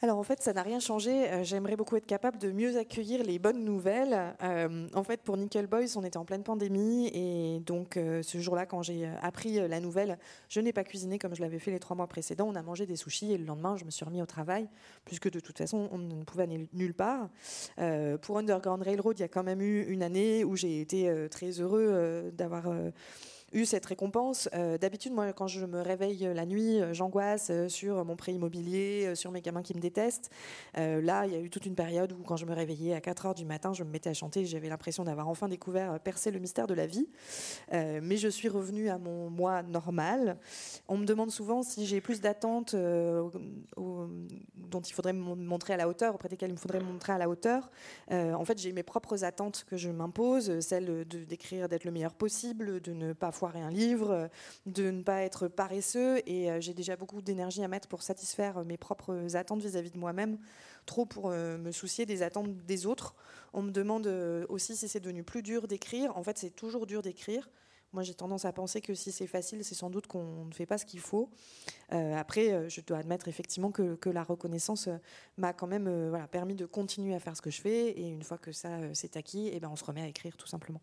Alors 0.04 0.18
en 0.18 0.24
fait, 0.24 0.41
ça 0.41 0.51
n'a 0.51 0.64
rien 0.64 0.82
changé. 0.82 1.32
Euh, 1.32 1.45
j'aimerais 1.45 1.78
beaucoup 1.78 1.95
être 1.95 2.06
capable 2.06 2.38
de 2.38 2.51
mieux 2.51 2.78
accueillir 2.78 3.24
les 3.24 3.39
bonnes 3.39 3.64
nouvelles. 3.64 4.36
Euh, 4.43 4.89
en 4.93 5.04
fait, 5.06 5.22
pour 5.22 5.38
Nickel 5.38 5.66
Boys, 5.66 5.95
on 5.95 6.04
était 6.04 6.18
en 6.18 6.26
pleine 6.26 6.43
pandémie 6.43 7.08
et 7.14 7.62
donc 7.62 7.95
euh, 7.95 8.22
ce 8.22 8.38
jour-là, 8.38 8.66
quand 8.66 8.82
j'ai 8.84 9.08
appris 9.22 9.66
la 9.66 9.80
nouvelle, 9.80 10.20
je 10.49 10.60
n'ai 10.60 10.74
pas 10.74 10.84
cuisiné 10.84 11.20
comme 11.20 11.34
je 11.34 11.41
l'avais 11.41 11.58
fait 11.58 11.72
les 11.72 11.80
trois 11.80 11.95
mois 11.95 12.08
précédents. 12.08 12.49
On 12.49 12.56
a 12.56 12.62
mangé 12.62 12.86
des 12.86 12.97
sushis 12.97 13.32
et 13.32 13.38
le 13.38 13.45
lendemain, 13.45 13.78
je 13.78 13.86
me 13.86 13.91
suis 13.91 14.04
remis 14.04 14.22
au 14.22 14.26
travail 14.26 14.68
puisque 15.06 15.32
de 15.32 15.39
toute 15.39 15.58
façon, 15.58 15.88
on 15.93 15.99
ne 15.99 16.26
pouvait 16.26 16.43
aller 16.43 16.68
nulle 16.74 16.93
part. 16.93 17.30
pour 18.24 18.38
Underground 18.38 18.84
Railroad, 18.84 19.18
il 19.18 19.22
y 19.22 19.26
a 19.26 19.30
quand 19.30 19.43
même 19.43 19.62
eu 19.62 19.86
une 19.86 20.04
année 20.04 20.43
où 20.43 20.58
j'ai 20.58 20.82
été 20.82 21.30
très 21.32 21.62
heureux 21.62 22.30
d'avoir 22.34 22.66
eu 23.54 23.66
cette 23.66 23.86
récompense. 23.86 24.49
Euh, 24.54 24.78
d'habitude, 24.78 25.14
moi, 25.14 25.32
quand 25.34 25.47
je 25.47 25.66
me 25.66 25.82
réveille 25.82 26.30
la 26.34 26.45
nuit, 26.45 26.82
euh, 26.82 26.93
j'angoisse 26.93 27.49
euh, 27.49 27.70
sur 27.70 28.04
mon 28.04 28.16
prêt 28.16 28.34
immobilier, 28.34 29.16
sur 29.16 29.32
mes 29.32 29.41
gamins 29.41 29.62
qui 29.62 29.76
me 29.76 29.80
détestent. 29.80 30.30
là, 30.76 31.26
il 31.26 31.34
y 31.34 31.36
a 31.36 31.39
eu 31.39 31.49
toute 31.49 31.66
une 31.66 31.76
période 31.76 32.12
où, 32.12 32.24
quand 32.24 32.38
je 32.38 32.45
me 32.45 32.54
réveillais 32.54 32.93
à 32.93 33.01
4 33.01 33.28
heures 33.28 33.36
du 33.36 33.45
matin, 33.45 33.74
je 33.74 33.84
me 33.84 33.89
mettais 33.89 34.10
à 34.10 34.14
chanter. 34.14 34.45
J'avais 34.45 34.70
l'impression 34.70 35.04
d'avoir 35.04 35.28
enfin 35.28 35.47
découvert, 35.47 35.99
percé 35.99 36.32
le 36.32 36.39
mystère 36.39 36.68
de 36.68 36.74
la 36.74 36.88
vie. 36.88 37.08
mais 37.72 38.18
je 38.18 38.28
suis 38.28 38.49
revenue 38.49 38.89
à 38.89 38.97
mon 38.97 39.30
moi 39.30 39.64
normal. 39.64 40.38
On 40.88 40.97
me 40.97 41.06
demande 41.06 41.32
souvent 41.32 41.64
si 41.64 41.86
j'ai 41.86 42.01
plus 42.01 42.22
d'attentes 42.22 42.76
dont 42.76 44.82
il 44.82 44.93
faudrait 44.93 45.14
me 45.14 45.36
montrer 45.36 45.74
à 45.74 45.78
la 45.78 45.88
hauteur, 45.88 46.16
auprès 46.16 46.30
desquelles 46.30 46.49
il 46.49 46.54
me 46.54 46.60
faudrait 46.60 46.80
me 46.80 46.86
montrer 46.86 47.14
à 47.14 47.18
la 47.18 47.30
hauteur. 47.30 47.70
en 48.10 48.45
fait, 48.45 48.60
j'ai 48.60 48.74
mes 48.74 48.84
propres 48.84 49.24
attentes 49.24 49.66
que 49.68 49.78
je 49.78 49.89
m'impose, 49.89 50.60
celles 50.60 51.06
d'écrire, 51.06 51.70
d'être 51.70 51.86
le 51.86 51.91
meilleur 51.91 52.14
possible, 52.14 52.82
de 52.82 52.93
ne 52.93 53.14
pas 53.14 53.32
un 53.46 53.70
livre, 53.70 54.30
de 54.66 54.91
ne 54.91 55.02
pas 55.04 55.22
être 55.22 55.48
paresseux. 55.48 56.22
Et 56.28 56.52
euh, 56.52 56.62
j'ai 56.62 56.74
déjà 56.74 56.96
beaucoup 56.96 57.22
d'énergie 57.22 57.64
à 57.64 57.68
mettre 57.68 57.88
pour 57.88 58.02
satisfaire 58.02 58.64
mes 58.66 58.78
propres 58.78 59.36
attentes 59.36 59.62
vis-à-vis 59.62 59.91
de 59.91 59.98
moi-même, 59.98 60.38
trop 60.86 61.06
pour 61.06 61.30
euh, 61.30 61.58
me 61.58 61.72
soucier 61.72 62.06
des 62.06 62.24
attentes 62.24 62.56
des 62.66 62.86
autres. 62.86 63.16
On 63.54 63.62
me 63.62 63.72
demande 63.72 64.08
euh, 64.08 64.46
aussi 64.50 64.76
si 64.76 64.88
c'est 64.88 65.00
devenu 65.00 65.24
plus 65.24 65.44
dur 65.44 65.68
d'écrire. 65.68 66.18
En 66.18 66.24
fait, 66.24 66.38
c'est 66.38 66.52
toujours 66.52 66.86
dur 66.86 67.02
d'écrire. 67.02 67.50
Moi, 67.91 68.02
j'ai 68.02 68.16
tendance 68.16 68.46
à 68.46 68.52
penser 68.52 68.82
que 68.82 68.96
si 68.96 69.12
c'est 69.12 69.28
facile, 69.28 69.64
c'est 69.64 69.76
sans 69.76 69.91
doute 69.91 70.08
qu'on 70.08 70.46
ne 70.46 70.52
fait 70.52 70.66
pas 70.66 70.80
ce 70.80 70.86
qu'il 70.86 71.00
faut. 71.00 71.30
après, 71.91 72.68
je 72.68 72.82
dois 72.82 72.98
admettre 72.98 73.28
effectivement 73.28 73.70
que, 73.70 74.10
la 74.10 74.24
reconnaissance 74.24 74.89
m'a 75.38 75.54
quand 75.54 75.68
même 75.68 76.10
voilà, 76.10 76.28
permis 76.28 76.56
de 76.56 76.66
continuer 76.66 77.14
à 77.14 77.20
faire 77.20 77.38
ce 77.38 77.44
que 77.44 77.52
je 77.52 77.62
fais. 77.62 77.91
Et 77.91 78.10
une 78.10 78.24
fois 78.24 78.39
que 78.39 78.52
ça 78.52 78.91
s'est 78.96 79.16
acquis, 79.16 79.52
eh 79.54 79.60
ben, 79.60 79.70
on 79.72 79.76
se 79.76 79.84
remet 79.84 80.02
à 80.02 80.08
écrire 80.08 80.38
tout 80.38 80.48
simplement. 80.48 80.82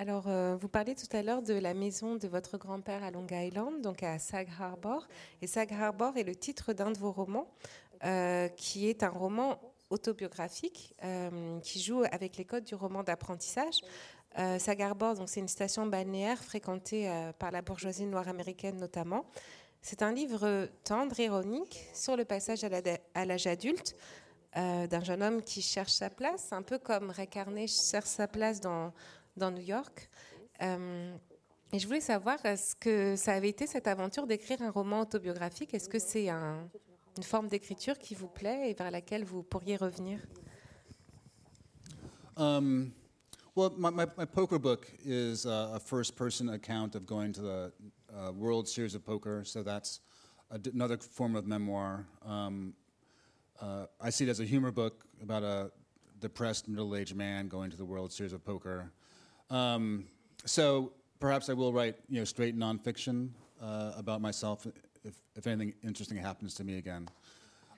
Alors, 0.00 0.28
euh, 0.28 0.56
vous 0.60 0.68
parliez 0.68 0.94
tout 0.94 1.08
à 1.10 1.22
l'heure 1.22 1.42
de 1.42 1.54
la 1.54 1.74
maison 1.74 2.14
de 2.14 2.28
votre 2.28 2.56
grand-père 2.56 3.02
à 3.02 3.10
Long 3.10 3.26
Island, 3.28 3.82
donc 3.82 4.04
à 4.04 4.20
Sag 4.20 4.48
Harbor. 4.60 5.08
Et 5.42 5.48
Sag 5.48 5.72
Harbor 5.72 6.16
est 6.16 6.22
le 6.22 6.36
titre 6.36 6.72
d'un 6.72 6.92
de 6.92 6.98
vos 6.98 7.10
romans, 7.10 7.48
euh, 8.04 8.46
qui 8.46 8.88
est 8.88 9.02
un 9.02 9.08
roman 9.08 9.58
autobiographique 9.90 10.94
euh, 11.02 11.58
qui 11.62 11.80
joue 11.80 12.04
avec 12.12 12.36
les 12.36 12.44
codes 12.44 12.62
du 12.62 12.76
roman 12.76 13.02
d'apprentissage. 13.02 13.80
Sag 14.58 14.82
Harbor, 14.82 15.16
donc 15.16 15.28
c'est 15.28 15.40
une 15.40 15.48
station 15.48 15.86
balnéaire 15.86 16.38
fréquentée 16.38 17.10
par 17.40 17.50
la 17.50 17.60
bourgeoisie 17.60 18.06
noire 18.06 18.28
américaine 18.28 18.76
notamment. 18.76 19.24
C'est 19.82 20.00
un 20.00 20.12
livre 20.12 20.68
tendre, 20.84 21.18
ironique, 21.18 21.88
sur 21.92 22.14
le 22.14 22.24
passage 22.24 22.62
à 22.62 23.24
l'âge 23.24 23.46
adulte 23.48 23.96
d'un 24.54 25.02
jeune 25.02 25.24
homme 25.24 25.42
qui 25.42 25.60
cherche 25.60 25.90
sa 25.90 26.08
place, 26.08 26.52
un 26.52 26.62
peu 26.62 26.78
comme 26.78 27.10
Ray 27.10 27.26
Carney 27.26 27.66
cherche 27.66 28.10
sa 28.10 28.28
place 28.28 28.60
dans 28.60 28.92
dans 29.38 29.50
New 29.50 29.62
York. 29.62 30.08
Euh, 30.62 31.16
et 31.72 31.78
je 31.78 31.86
voulais 31.86 32.00
savoir, 32.00 32.44
est-ce 32.44 32.74
que 32.74 33.16
ça 33.16 33.32
avait 33.32 33.50
été 33.50 33.66
cette 33.66 33.86
aventure 33.86 34.26
d'écrire 34.26 34.60
un 34.62 34.70
roman 34.70 35.00
autobiographique? 35.00 35.74
Est-ce 35.74 35.88
que 35.88 35.98
c'est 35.98 36.28
un, 36.28 36.68
une 37.16 37.22
forme 37.22 37.48
d'écriture 37.48 37.98
qui 37.98 38.14
vous 38.14 38.28
plaît 38.28 38.70
et 38.70 38.74
vers 38.74 38.90
laquelle 38.90 39.24
vous 39.24 39.42
pourriez 39.42 39.76
revenir? 39.76 40.20
Um, 42.36 42.92
Well, 43.58 43.74
my, 43.76 44.06
poker 44.24 44.60
book 44.60 44.88
is 45.04 45.44
a 45.44 45.80
first 45.84 46.14
person 46.14 46.50
account 46.50 46.94
of 46.94 47.04
going 47.06 47.32
to 47.32 47.40
the 47.40 47.72
uh, 48.16 48.30
World 48.30 48.68
Series 48.68 48.94
of 48.94 49.04
Poker, 49.04 49.42
so 49.42 49.64
that's 49.64 49.98
another 50.72 50.96
form 50.96 51.34
of 51.34 51.44
memoir. 51.44 52.06
Um, 52.24 52.74
uh, 53.60 53.86
I 54.00 54.10
see 54.10 54.26
it 54.26 54.30
as 54.30 54.38
a 54.38 54.44
humor 54.44 54.70
book 54.70 55.02
about 55.20 55.42
a 55.42 55.72
depressed 56.20 56.68
middle 56.68 56.94
aged 56.94 57.16
man 57.16 57.48
going 57.48 57.68
to 57.72 57.76
the 57.76 57.84
World 57.84 58.12
Series 58.12 58.32
of 58.32 58.44
Poker. 58.44 58.92
Um, 59.50 60.06
so 60.44 60.92
perhaps 61.20 61.48
I 61.48 61.52
will 61.54 61.72
write, 61.72 61.96
you 62.08 62.18
know, 62.18 62.24
straight 62.24 62.56
nonfiction 62.56 63.30
uh, 63.62 63.92
about 63.96 64.20
myself 64.20 64.66
if, 65.04 65.14
if 65.36 65.46
anything 65.46 65.74
interesting 65.82 66.16
happens 66.16 66.54
to 66.54 66.64
me 66.64 66.78
again. 66.78 67.08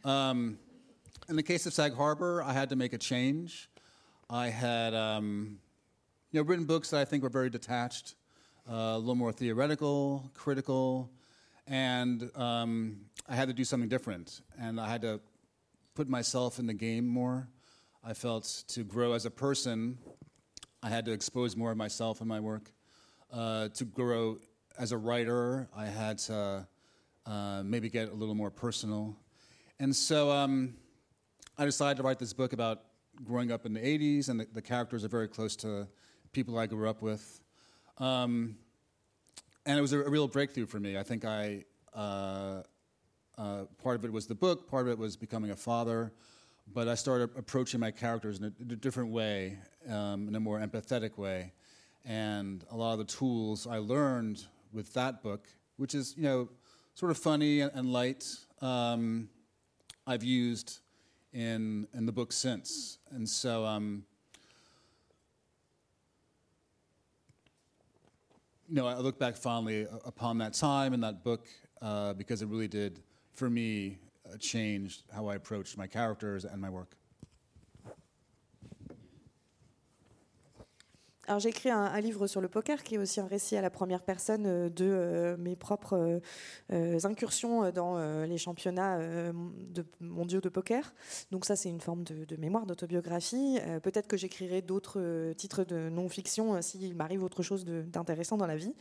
Um, 0.05 0.59
in 1.29 1.37
the 1.37 1.43
case 1.43 1.67
of 1.67 1.73
Sag 1.73 1.95
Harbor, 1.95 2.43
I 2.43 2.53
had 2.53 2.71
to 2.71 2.77
make 2.77 2.93
a 2.93 2.99
change. 2.99 3.69
I 4.29 4.49
had, 4.49 4.95
um, 4.95 5.59
you 6.33 6.41
know, 6.41 6.47
written 6.47 6.65
books 6.65 6.91
that 6.91 7.01
I 7.01 7.05
think 7.05 7.23
were 7.23 7.29
very 7.29 7.51
detached, 7.51 8.15
uh, 8.69 8.75
a 8.75 8.99
little 8.99 9.15
more 9.15 9.33
theoretical, 9.33 10.31
critical, 10.35 11.11
and 11.67 12.31
um, 12.37 13.01
I 13.29 13.37
had 13.37 13.49
to 13.49 13.55
do 13.55 13.65
something 13.65 13.89
different. 13.89 14.41
And 14.59 14.81
I 14.81 14.89
had 14.89 15.03
to 15.03 15.21
put 15.95 16.09
myself 16.09 16.59
in 16.59 16.67
the 16.67 16.75
game 16.75 17.07
more. 17.07 17.49
I 18.03 18.15
felt 18.15 18.65
to 18.69 18.83
grow 18.83 19.13
as 19.13 19.27
a 19.27 19.31
person 19.31 19.99
I 20.83 20.89
had 20.89 21.05
to 21.05 21.13
expose 21.13 21.57
more 21.57 21.71
of 21.71 21.77
myself 21.77 22.23
in 22.23 22.29
my 22.29 22.41
work. 22.41 22.73
Uh, 23.31 23.69
to 23.69 23.85
grow 23.85 24.39
as 24.79 24.93
a 24.93 24.97
writer, 24.97 25.69
I 25.77 25.87
had 25.87 26.19
to 26.19 26.67
uh, 27.27 27.63
maybe 27.63 27.91
get 27.91 28.11
a 28.11 28.15
little 28.15 28.35
more 28.35 28.51
personal. 28.51 29.15
And 29.79 29.95
so 29.95 30.31
um, 30.31 30.75
I 31.59 31.67
decided 31.67 31.99
to 31.99 32.03
write 32.03 32.19
this 32.19 32.33
book 32.33 32.55
about 32.55 32.81
growing 33.25 33.53
up 33.53 33.67
in 33.67 33.75
the 33.75 33.81
80s, 33.81 34.31
and 34.31 34.41
the, 34.41 34.47
the 34.55 34.63
characters 34.63 35.05
are 35.05 35.09
very 35.09 35.29
close 35.29 35.55
to 35.57 35.87
people 36.33 36.59
I 36.59 36.65
grew 36.65 36.89
up 36.89 37.03
with. 37.03 37.43
Um, 37.99 38.57
and 39.67 39.79
it 39.79 39.83
was 39.83 39.93
a, 39.93 40.01
a, 40.01 40.09
real 40.09 40.29
breakthrough 40.29 40.65
for 40.65 40.81
me. 40.81 40.97
I 40.97 41.03
think 41.03 41.27
I, 41.27 41.65
uh, 41.95 42.63
uh 43.37 43.65
part 43.83 43.97
of 43.97 44.07
it 44.07 44.13
was 44.13 44.27
the 44.27 44.35
book, 44.35 44.71
part 44.71 44.87
of 44.87 44.93
it 44.93 44.99
was 44.99 45.19
becoming 45.19 45.51
a 45.51 45.57
father, 45.57 46.15
but 46.73 46.89
I 46.89 46.95
started 46.95 47.31
approaching 47.37 47.81
my 47.81 47.91
characters 47.91 48.39
in 48.39 48.45
a, 48.45 48.77
different 48.77 49.11
way, 49.11 49.59
um, 49.89 50.29
in 50.29 50.35
a 50.35 50.41
more 50.41 50.61
empathetic 50.61 51.19
way. 51.19 51.53
And 52.05 52.65
a 52.71 52.77
lot 52.77 52.93
of 52.93 52.99
the 52.99 53.05
tools 53.05 53.67
I 53.67 53.79
learned 53.79 54.45
with 54.73 54.93
that 54.95 55.23
book, 55.23 55.49
which 55.77 55.95
is, 55.95 56.15
you 56.17 56.23
know, 56.23 56.49
sort 56.95 57.11
of 57.11 57.19
funny 57.19 57.61
and, 57.61 57.73
and 57.75 57.93
light, 57.93 58.27
um, 58.63 59.29
I've 60.07 60.23
used 60.23 60.81
in, 61.33 61.87
in 61.95 62.07
the 62.07 62.13
book 62.13 62.33
since. 62.33 62.99
And 63.11 63.29
so, 63.29 63.65
um, 63.65 64.05
you 68.69 68.77
know, 68.77 68.87
I 68.87 68.97
look 68.99 69.19
back 69.19 69.37
fondly 69.37 69.87
upon 70.05 70.39
that 70.39 70.55
time 70.55 70.93
and 70.93 71.03
that 71.03 71.25
book 71.25 71.47
uh, 71.83 72.13
because 72.13 72.43
it 72.43 72.49
really 72.49 72.69
did, 72.69 73.01
for 73.35 73.51
me, 73.51 73.99
uh, 74.07 74.10
changed 74.39 75.03
how 75.13 75.29
I 75.29 75.35
approached 75.35 75.77
my 75.77 75.87
characters 75.87 76.45
and 76.45 76.61
my 76.61 76.71
work. 76.71 76.97
Alors 81.31 81.39
j'ai 81.39 81.51
écrit 81.51 81.71
un, 81.71 82.01
livre 82.01 82.27
sur 82.27 82.41
le 82.41 82.49
poker 82.49 82.83
qui 82.83 82.97
est 82.97 82.99
aussi 82.99 83.21
un 83.21 83.27
récit 83.29 83.57
à 83.57 83.61
la 83.61 83.71
première 83.71 84.03
personne 84.03 84.47
euh, 84.47 84.69
de 84.69 84.85
euh, 84.85 85.37
mes 85.37 85.55
propres 85.55 86.21
euh, 86.73 86.99
incursions 87.05 87.71
dans 87.71 88.25
les 88.25 88.37
championnats 88.37 88.99
de, 88.99 89.85
mondiaux 90.01 90.41
de 90.41 90.49
poker. 90.49 90.93
Donc 91.31 91.45
ça 91.45 91.55
c'est 91.55 91.69
une 91.69 91.81
forme 91.81 92.03
de, 92.03 92.37
mémoire, 92.37 92.67
d'autobiographie. 92.67 93.61
Peut-être 93.85 94.09
que 94.09 94.17
j'écrirai 94.17 94.61
d'autres 94.61 95.33
titres 95.35 95.63
de 95.63 95.89
non-fiction 95.89 96.61
s'il 96.63 96.97
m'arrive 96.97 97.23
autre 97.23 97.45
chose 97.45 97.65
d'intéressant 97.65 98.37
dans 98.37 98.47
la 98.47 98.57
vie. 98.57 98.75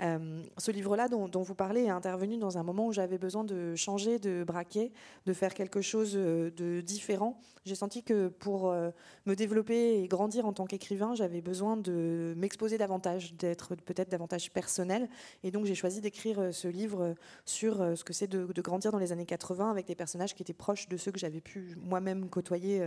ce 0.00 0.70
livre-là 0.70 1.08
dont, 1.08 1.28
dont, 1.28 1.42
vous 1.42 1.54
parlez 1.54 1.84
est 1.84 1.90
intervenu 1.90 2.38
dans 2.38 2.56
un 2.56 2.62
moment 2.62 2.86
où 2.86 2.92
j'avais 2.92 3.18
besoin 3.18 3.44
de 3.44 3.74
changer, 3.74 4.18
de 4.18 4.44
braquer, 4.44 4.92
de 5.26 5.32
faire 5.32 5.52
quelque 5.52 5.82
chose 5.82 6.14
de 6.14 6.80
différent. 6.80 7.38
J'ai 7.64 7.74
senti 7.74 8.02
que 8.02 8.28
pour 8.28 8.72
me 8.72 9.34
développer 9.34 10.02
et 10.02 10.08
grandir 10.08 10.46
en 10.46 10.52
tant 10.52 10.66
qu'écrivain, 10.66 11.14
j'avais 11.14 11.40
besoin 11.40 11.76
de 11.82 12.34
m'exposer 12.36 12.78
davantage, 12.78 13.34
d'être 13.34 13.74
peut-être 13.74 14.10
davantage 14.10 14.50
personnel. 14.50 15.08
Et 15.42 15.50
donc 15.50 15.66
j'ai 15.66 15.74
choisi 15.74 16.00
d'écrire 16.00 16.40
euh, 16.40 16.52
ce 16.52 16.68
livre 16.68 17.02
euh, 17.02 17.14
sur 17.44 17.80
euh, 17.80 17.94
ce 17.94 18.04
que 18.04 18.12
c'est 18.12 18.26
de, 18.26 18.46
grandir 18.62 18.92
dans 18.92 18.98
les 18.98 19.12
années 19.12 19.26
80 19.26 19.70
avec 19.70 19.86
des 19.86 19.94
personnages 19.94 20.34
qui 20.34 20.42
étaient 20.42 20.52
proches 20.52 20.88
de 20.88 20.96
ceux 20.96 21.10
que 21.10 21.18
j'avais 21.18 21.40
pu 21.40 21.74
moi-même 21.76 22.28
côtoyer 22.28 22.80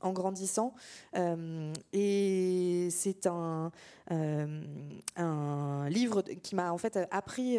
en 0.00 0.12
grandissant. 0.12 0.74
et 1.92 2.88
c'est 2.90 3.26
un, 3.26 3.72
livre 5.88 6.22
qui 6.22 6.54
m'a 6.54 6.72
en 6.72 6.78
fait 6.78 6.98
appris 7.10 7.58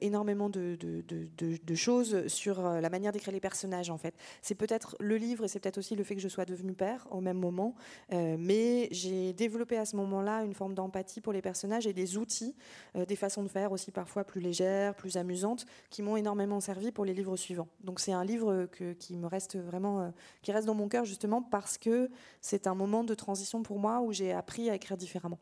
énormément 0.00 0.48
de, 0.48 0.78
de, 0.80 1.74
choses 1.74 2.26
sur 2.28 2.62
la 2.62 2.88
manière 2.88 3.12
d'écrire 3.12 3.34
les 3.34 3.40
personnages. 3.40 3.90
En 3.90 3.98
fait, 3.98 4.14
c'est 4.40 4.54
peut-être 4.54 4.96
le 5.00 5.16
livre 5.16 5.44
et 5.44 5.48
c'est 5.48 5.60
peut-être 5.60 5.78
aussi 5.78 5.96
le 5.96 6.04
fait 6.04 6.14
que 6.14 6.22
je 6.22 6.28
sois 6.28 6.46
devenue 6.46 6.72
père 6.72 7.06
au 7.10 7.20
même 7.20 7.38
moment, 7.38 7.74
mais 8.10 8.88
j'ai 8.90 9.34
développé 9.34 9.63
à 9.72 9.84
ce 9.84 9.96
moment-là 9.96 10.44
une 10.44 10.54
forme 10.54 10.74
d'empathie 10.74 11.20
pour 11.20 11.32
les 11.32 11.42
personnages 11.42 11.86
et 11.86 11.92
des 11.92 12.16
outils, 12.16 12.54
euh, 12.96 13.04
des 13.04 13.16
façons 13.16 13.42
de 13.42 13.48
faire 13.48 13.72
aussi 13.72 13.90
parfois 13.90 14.24
plus 14.24 14.40
légères, 14.40 14.94
plus 14.94 15.16
amusantes, 15.16 15.66
qui 15.90 16.02
m'ont 16.02 16.16
énormément 16.16 16.60
servi 16.60 16.92
pour 16.92 17.04
les 17.04 17.14
livres 17.14 17.36
suivants. 17.36 17.68
Donc 17.82 18.00
c'est 18.00 18.12
un 18.12 18.24
livre 18.24 18.66
qui 18.98 19.16
me 19.16 19.26
reste 19.26 19.56
vraiment, 19.56 20.00
euh, 20.00 20.10
qui 20.42 20.52
reste 20.52 20.66
dans 20.66 20.74
mon 20.74 20.88
cœur 20.88 21.04
justement 21.04 21.42
parce 21.42 21.78
que 21.78 22.10
c'est 22.40 22.66
un 22.66 22.74
moment 22.74 23.04
de 23.04 23.14
transition 23.14 23.62
pour 23.62 23.78
moi 23.78 24.00
où 24.00 24.12
j'ai 24.12 24.32
appris 24.32 24.70
à 24.70 24.74
écrire 24.74 24.96
différemment. 24.96 25.38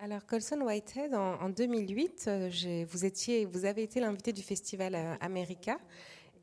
Alors 0.00 0.26
Colson 0.26 0.60
Whitehead, 0.60 1.14
en, 1.14 1.48
2008, 1.48 2.24
euh, 2.28 2.84
vous, 2.88 3.04
étiez, 3.04 3.44
vous 3.46 3.64
avez 3.64 3.82
été 3.82 3.98
l'invité 3.98 4.32
du 4.32 4.42
festival 4.42 5.18
America 5.20 5.78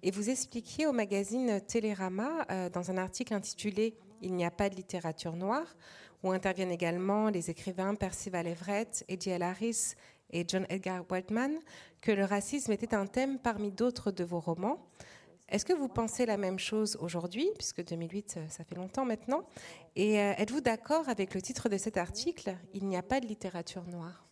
et 0.03 0.11
vous 0.11 0.29
expliquiez 0.29 0.87
au 0.87 0.91
magazine 0.91 1.61
Télérama, 1.61 2.45
dans 2.73 2.91
un 2.91 2.97
article 2.97 3.33
intitulé 3.33 3.95
Il 4.21 4.33
n'y 4.33 4.45
a 4.45 4.51
pas 4.51 4.69
de 4.69 4.75
littérature 4.75 5.35
noire, 5.35 5.75
où 6.25 6.31
interviennent 6.31 6.71
également 6.71 7.29
les 7.29 7.51
écrivains 7.51 7.93
Percival 7.93 8.47
Everett, 8.47 9.05
Eddie 9.07 9.33
Harris 9.33 9.93
et 10.31 10.43
John 10.47 10.65
Edgar 10.69 11.05
Whiteman, 11.09 11.59
que 12.01 12.11
le 12.11 12.25
racisme 12.25 12.71
était 12.71 12.95
un 12.95 13.05
thème 13.05 13.37
parmi 13.37 13.71
d'autres 13.71 14.09
de 14.09 14.23
vos 14.23 14.39
romans. 14.39 14.89
Est-ce 15.49 15.65
que 15.65 15.73
vous 15.73 15.87
pensez 15.87 16.25
la 16.25 16.37
même 16.37 16.57
chose 16.57 16.97
aujourd'hui, 16.99 17.47
puisque 17.55 17.85
2008, 17.85 18.35
euh, 18.37 18.47
ça 18.49 18.63
fait 18.63 18.73
longtemps 18.73 19.05
maintenant 19.05 19.45
Et 19.95 20.19
euh, 20.19 20.33
êtes-vous 20.37 20.61
d'accord 20.61 21.07
avec 21.09 21.35
le 21.35 21.41
titre 21.43 21.69
de 21.69 21.77
cet 21.77 21.95
article 21.95 22.57
Il 22.73 22.87
n'y 22.87 22.97
a 22.97 23.03
pas 23.03 23.19
de 23.19 23.27
littérature 23.27 23.83
noire 23.85 24.25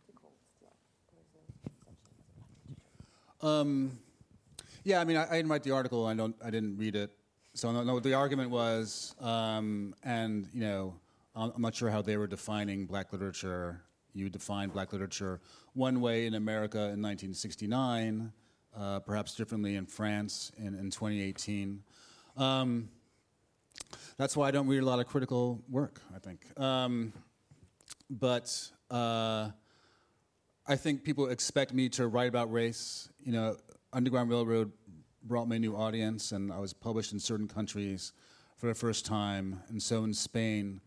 um, 3.43 3.91
Yeah, 4.83 4.99
I 4.99 5.05
mean, 5.05 5.15
I, 5.15 5.37
didn't 5.37 5.49
write 5.49 5.63
the 5.63 5.71
article. 5.71 6.07
I 6.07 6.15
don't. 6.15 6.35
I 6.43 6.49
didn't 6.49 6.77
read 6.77 6.95
it. 6.95 7.11
So 7.53 7.71
no, 7.71 7.99
the 7.99 8.15
argument 8.15 8.49
was, 8.49 9.15
um, 9.21 9.93
and 10.03 10.47
you 10.53 10.61
know, 10.61 10.95
I'm 11.35 11.61
not 11.61 11.73
sure 11.73 11.89
how 11.89 12.01
they 12.01 12.17
were 12.17 12.27
defining 12.27 12.85
black 12.85 13.11
literature. 13.11 13.81
You 14.13 14.29
defined 14.29 14.71
black 14.71 14.93
literature 14.93 15.41
one 15.73 15.99
way 15.99 16.27
in 16.27 16.35
America 16.35 16.77
in 16.77 17.01
1969, 17.01 18.31
uh, 18.77 18.99
perhaps 18.99 19.33
differently 19.33 19.75
in 19.75 19.87
France 19.87 20.51
in, 20.57 20.75
in 20.75 20.91
2018. 20.91 21.81
Um, 22.37 22.89
that's 24.17 24.37
why 24.37 24.47
I 24.47 24.51
don't 24.51 24.67
read 24.67 24.83
a 24.83 24.85
lot 24.85 24.99
of 24.99 25.07
critical 25.07 25.63
work, 25.69 26.01
I 26.15 26.19
think. 26.19 26.45
Um, 26.59 27.13
but 28.11 28.69
uh, 28.91 29.49
I 30.67 30.75
think 30.75 31.03
people 31.03 31.29
expect 31.29 31.73
me 31.73 31.89
to 31.89 32.07
write 32.07 32.29
about 32.29 32.51
race. 32.51 33.09
You 33.23 33.31
know, 33.31 33.57
Underground 33.91 34.29
Railroad 34.29 34.71
brought 35.23 35.47
me 35.47 35.55
a 35.55 35.59
new 35.59 35.75
audience, 35.75 36.31
and 36.31 36.53
I 36.53 36.59
was 36.59 36.73
published 36.73 37.11
in 37.11 37.19
certain 37.19 37.47
countries 37.47 38.13
for 38.55 38.67
the 38.67 38.75
first 38.75 39.05
time. 39.05 39.61
And 39.69 39.81
so 39.81 40.03
in 40.03 40.13
Spain, 40.13 40.79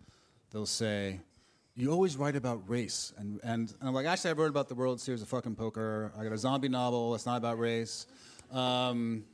they'll 0.50 0.66
say, 0.66 1.20
you 1.74 1.92
always 1.92 2.16
write 2.16 2.36
about 2.36 2.68
race. 2.68 3.12
And, 3.18 3.38
and, 3.42 3.70
and, 3.80 3.88
I'm 3.88 3.94
like, 3.94 4.06
actually, 4.06 4.30
I've 4.30 4.38
wrote 4.38 4.48
about 4.48 4.68
the 4.68 4.74
World 4.74 5.00
Series 5.00 5.20
of 5.20 5.28
fucking 5.28 5.56
poker. 5.56 6.10
I 6.18 6.24
got 6.24 6.32
a 6.32 6.38
zombie 6.38 6.68
novel. 6.68 7.14
It's 7.14 7.26
not 7.26 7.36
about 7.36 7.58
race. 7.58 8.06
Um, 8.50 9.24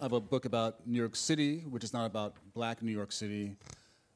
I 0.00 0.04
have 0.04 0.12
a 0.12 0.20
book 0.20 0.44
about 0.44 0.86
New 0.86 0.98
York 0.98 1.16
City, 1.16 1.60
which 1.68 1.82
is 1.82 1.92
not 1.92 2.06
about 2.06 2.36
black 2.54 2.82
New 2.82 2.92
York 2.92 3.10
City. 3.10 3.56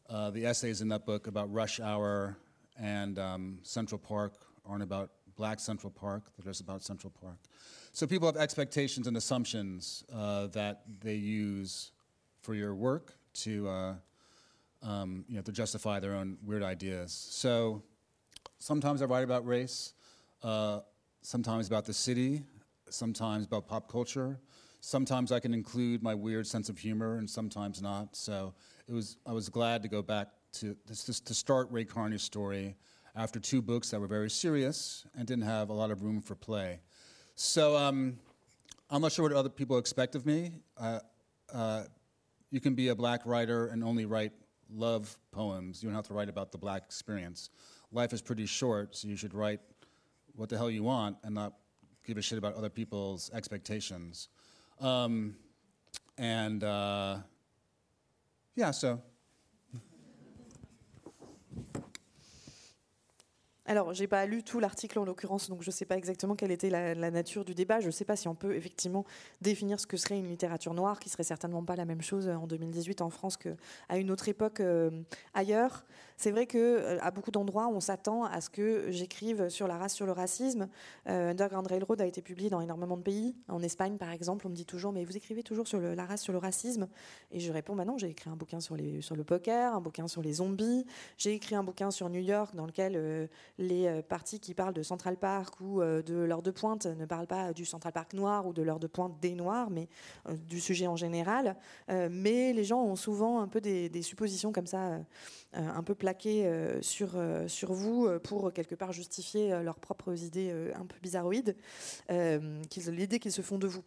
Uh, 0.08 0.30
the 0.30 0.46
essays 0.46 0.82
in 0.82 0.88
that 0.88 1.04
book 1.04 1.26
about 1.26 1.52
Rush 1.52 1.80
Hour 1.80 2.36
and 2.78 3.18
um, 3.18 3.58
Central 3.62 3.98
Park 3.98 4.34
aren't 4.64 4.82
about 4.82 5.10
black 5.36 5.58
Central 5.58 5.90
Park, 5.90 6.22
they're 6.36 6.50
just 6.50 6.60
about 6.60 6.82
Central 6.82 7.12
Park. 7.20 7.38
So 7.92 8.06
people 8.06 8.28
have 8.28 8.36
expectations 8.36 9.08
and 9.08 9.16
assumptions 9.16 10.04
uh, 10.14 10.46
that 10.48 10.82
they 11.00 11.14
use 11.14 11.90
for 12.40 12.54
your 12.54 12.74
work 12.74 13.14
to. 13.34 13.68
Uh, 13.68 13.94
um, 14.84 15.24
you 15.28 15.36
know, 15.36 15.42
to 15.42 15.52
justify 15.52 15.98
their 15.98 16.14
own 16.14 16.36
weird 16.44 16.62
ideas. 16.62 17.12
So 17.30 17.82
sometimes 18.58 19.02
I 19.02 19.06
write 19.06 19.24
about 19.24 19.46
race, 19.46 19.94
uh, 20.42 20.80
sometimes 21.22 21.66
about 21.66 21.86
the 21.86 21.94
city, 21.94 22.42
sometimes 22.90 23.46
about 23.46 23.66
pop 23.66 23.90
culture. 23.90 24.38
Sometimes 24.80 25.32
I 25.32 25.40
can 25.40 25.54
include 25.54 26.02
my 26.02 26.14
weird 26.14 26.46
sense 26.46 26.68
of 26.68 26.78
humor, 26.78 27.16
and 27.16 27.28
sometimes 27.28 27.80
not. 27.80 28.14
So 28.14 28.54
it 28.86 28.92
was 28.92 29.16
I 29.26 29.32
was 29.32 29.48
glad 29.48 29.82
to 29.82 29.88
go 29.88 30.02
back 30.02 30.28
to 30.60 30.76
this, 30.86 31.20
to 31.20 31.34
start 31.34 31.68
Ray 31.70 31.84
Carney's 31.84 32.22
story 32.22 32.76
after 33.16 33.40
two 33.40 33.62
books 33.62 33.90
that 33.90 34.00
were 34.00 34.06
very 34.06 34.28
serious 34.28 35.06
and 35.16 35.26
didn't 35.26 35.44
have 35.44 35.70
a 35.70 35.72
lot 35.72 35.90
of 35.90 36.02
room 36.02 36.20
for 36.20 36.34
play. 36.34 36.80
So 37.34 37.76
um, 37.76 38.18
I'm 38.90 39.00
not 39.00 39.12
sure 39.12 39.22
what 39.24 39.32
other 39.32 39.48
people 39.48 39.78
expect 39.78 40.14
of 40.14 40.26
me. 40.26 40.52
Uh, 40.76 41.00
uh, 41.52 41.84
you 42.50 42.60
can 42.60 42.74
be 42.74 42.88
a 42.88 42.94
black 42.94 43.22
writer 43.24 43.68
and 43.68 43.82
only 43.82 44.04
write 44.04 44.32
love 44.74 45.16
poems. 45.30 45.82
You 45.82 45.88
don't 45.88 45.96
have 45.96 46.06
to 46.08 46.14
write 46.14 46.28
about 46.28 46.52
the 46.52 46.58
black 46.58 46.82
experience. 46.84 47.50
Life 47.92 48.12
is 48.12 48.20
pretty 48.20 48.46
short, 48.46 48.96
so 48.96 49.08
you 49.08 49.16
should 49.16 49.34
write 49.34 49.60
what 50.34 50.48
the 50.48 50.56
hell 50.56 50.70
you 50.70 50.82
want 50.82 51.16
and 51.22 51.34
not 51.34 51.54
give 52.04 52.18
a 52.18 52.22
shit 52.22 52.38
about 52.38 52.54
other 52.54 52.68
people's 52.68 53.30
expectations. 53.32 54.28
Um, 54.80 55.36
and 56.18 56.62
uh, 56.62 57.18
yeah, 58.56 58.70
so 58.70 59.00
Alors, 63.66 63.94
j'ai 63.94 64.06
pas 64.06 64.26
lu 64.26 64.42
tout 64.42 64.60
l'article 64.60 64.98
en 64.98 65.04
l'occurrence, 65.04 65.48
donc 65.48 65.62
je 65.62 65.68
ne 65.68 65.72
sais 65.72 65.86
pas 65.86 65.96
exactement 65.96 66.34
quelle 66.34 66.50
était 66.50 66.68
la, 66.68 67.10
nature 67.10 67.46
du 67.46 67.54
débat. 67.54 67.80
Je 67.80 67.86
ne 67.86 67.92
sais 67.92 68.04
pas 68.04 68.14
si 68.14 68.28
on 68.28 68.34
peut 68.34 68.54
effectivement 68.54 69.06
définir 69.40 69.80
ce 69.80 69.86
que 69.86 69.96
serait 69.96 70.18
une 70.18 70.28
littérature 70.28 70.74
noire, 70.74 71.00
qui 71.00 71.08
serait 71.08 71.24
certainement 71.24 71.64
pas 71.64 71.74
la 71.74 71.86
même 71.86 72.02
chose 72.02 72.28
en 72.28 72.46
2018 72.46 73.00
en 73.00 73.08
France 73.08 73.38
qu'à 73.38 73.96
une 73.96 74.10
autre 74.10 74.28
époque 74.28 74.60
euh, 74.60 74.90
ailleurs. 75.32 75.84
C'est 76.16 76.30
vrai 76.30 76.46
que 76.46 76.58
euh, 76.58 76.98
à 77.00 77.10
beaucoup 77.10 77.30
d'endroits, 77.30 77.68
on 77.68 77.80
s'attend 77.80 78.24
à 78.24 78.40
ce 78.40 78.48
que 78.48 78.90
j'écrive 78.90 79.48
sur 79.48 79.66
la 79.66 79.76
race, 79.76 79.92
sur 79.92 80.06
le 80.06 80.12
racisme. 80.12 80.68
Euh, 81.08 81.30
Underground 81.30 81.66
Railroad 81.66 82.00
a 82.00 82.06
été 82.06 82.22
publié 82.22 82.50
dans 82.50 82.60
énormément 82.60 82.96
de 82.96 83.02
pays. 83.02 83.34
En 83.48 83.62
Espagne, 83.62 83.96
par 83.96 84.10
exemple, 84.10 84.46
on 84.46 84.50
me 84.50 84.54
dit 84.54 84.64
toujours, 84.64 84.92
mais 84.92 85.04
vous 85.04 85.16
écrivez 85.16 85.42
toujours 85.42 85.66
sur 85.66 85.80
la 85.80 86.06
race, 86.06 86.22
sur 86.22 86.32
le 86.32 86.38
racisme. 86.38 86.88
Et 87.32 87.40
je 87.40 87.52
réponds, 87.52 87.74
bah 87.74 87.84
non, 87.84 87.98
j'ai 87.98 88.08
écrit 88.08 88.30
un 88.30 88.36
bouquin 88.36 88.60
sur, 88.60 88.76
les, 88.76 89.00
le 89.14 89.24
poker, 89.24 89.74
un 89.74 89.80
bouquin 89.80 90.06
sur 90.06 90.22
les 90.22 90.34
zombies. 90.34 90.86
J'ai 91.18 91.32
écrit 91.32 91.56
un 91.56 91.64
bouquin 91.64 91.90
sur 91.90 92.08
New 92.08 92.20
York 92.20 92.54
dans 92.54 92.66
lequel 92.66 93.28
les 93.58 93.86
euh, 93.86 94.02
parties 94.02 94.38
qui 94.38 94.54
parlent 94.54 94.74
de 94.74 94.82
Central 94.82 95.16
Park 95.16 95.60
ou 95.60 95.80
de 95.80 96.14
l'heure 96.14 96.42
de 96.42 96.50
pointe 96.50 96.86
ne 96.86 97.06
parlent 97.06 97.26
pas 97.26 97.52
du 97.52 97.64
Central 97.64 97.92
Park 97.92 98.12
noir 98.14 98.46
ou 98.46 98.52
de 98.52 98.62
l'heure 98.62 98.78
de 98.78 98.86
pointe 98.86 99.18
des 99.20 99.34
noirs, 99.34 99.70
mais 99.70 99.88
du 100.48 100.60
sujet 100.60 100.86
en 100.86 100.96
général. 100.96 101.56
mais 101.88 102.52
les 102.52 102.64
gens 102.64 102.82
ont 102.82 102.96
souvent 102.96 103.40
un 103.40 103.48
peu 103.48 103.60
des, 103.60 104.02
suppositions 104.02 104.52
comme 104.52 104.66
ça, 104.66 105.00
un 105.54 105.82
peu 105.82 105.94
plaquées 106.04 106.46
sur, 106.82 107.12
sur 107.46 107.72
vous 107.72 108.10
pour 108.20 108.52
quelque 108.52 108.74
part 108.74 108.92
justifier 108.92 109.62
leurs 109.62 109.78
propres 109.78 110.22
idées 110.22 110.52
un 110.74 110.84
peu 110.84 110.96
bizarroïdes, 111.02 111.56
l'idée 112.10 113.18
qu'ils 113.18 113.32
se 113.32 113.40
font 113.40 113.56
de 113.56 113.66
vous. 113.66 113.82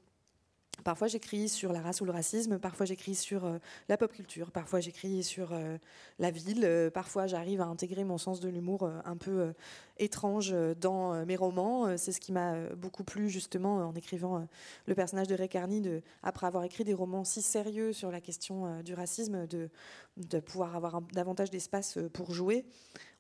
Parfois 0.87 1.09
j'écris 1.09 1.49
sur 1.49 1.73
la 1.73 1.81
race 1.81 1.99
ou 1.99 2.05
le 2.05 2.13
racisme, 2.13 2.59
parfois 2.59 2.85
j'écris 2.85 3.13
sur 3.13 3.43
euh, 3.43 3.57
la 3.89 3.97
pop 3.97 4.09
culture, 4.09 4.51
parfois 4.51 4.79
j'écris 4.79 5.21
sur 5.21 5.51
euh, 5.51 5.77
la 6.17 6.31
ville, 6.31 6.63
euh, 6.63 6.89
parfois 6.89 7.27
j'arrive 7.27 7.59
à 7.59 7.65
intégrer 7.65 8.05
mon 8.05 8.17
sens 8.17 8.39
de 8.39 8.47
l'humour 8.47 8.89
un 9.03 9.17
peu 9.17 9.53
étrange 9.97 10.55
dans 10.79 11.25
mes 11.25 11.35
romans. 11.35 11.97
C'est 11.97 12.13
ce 12.13 12.21
qui 12.21 12.31
m'a 12.31 12.69
beaucoup 12.69 13.03
plu 13.03 13.27
justement 13.27 13.85
en 13.85 13.93
écrivant 13.95 14.47
le 14.85 14.95
personnage 14.95 15.27
de 15.27 15.35
Ray 15.35 15.49
Carney, 15.49 15.81
de, 15.81 16.01
après 16.23 16.47
avoir 16.47 16.63
écrit 16.63 16.85
des 16.85 16.93
romans 16.93 17.25
si 17.25 17.41
sérieux 17.41 17.91
sur 17.91 18.09
la 18.09 18.21
question 18.21 18.81
du 18.81 18.93
racisme, 18.93 19.45
de, 19.45 20.39
pouvoir 20.39 20.73
avoir 20.77 21.01
davantage 21.01 21.49
d'espace 21.49 21.99
pour 22.13 22.31
jouer. 22.31 22.63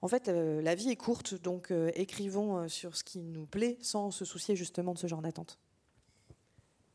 En 0.01 0.07
fait, 0.07 0.29
la 0.29 0.73
vie 0.73 0.89
est 0.89 0.95
courte, 0.95 1.33
donc 1.33 1.73
écrivons 1.95 2.69
sur 2.69 2.95
ce 2.95 3.03
qui 3.03 3.19
nous 3.19 3.45
plaît 3.45 3.77
sans 3.81 4.09
se 4.09 4.23
soucier 4.23 4.55
justement 4.55 4.93
de 4.93 4.99
ce 4.99 5.07
genre 5.07 5.21
d'attente. 5.21 5.59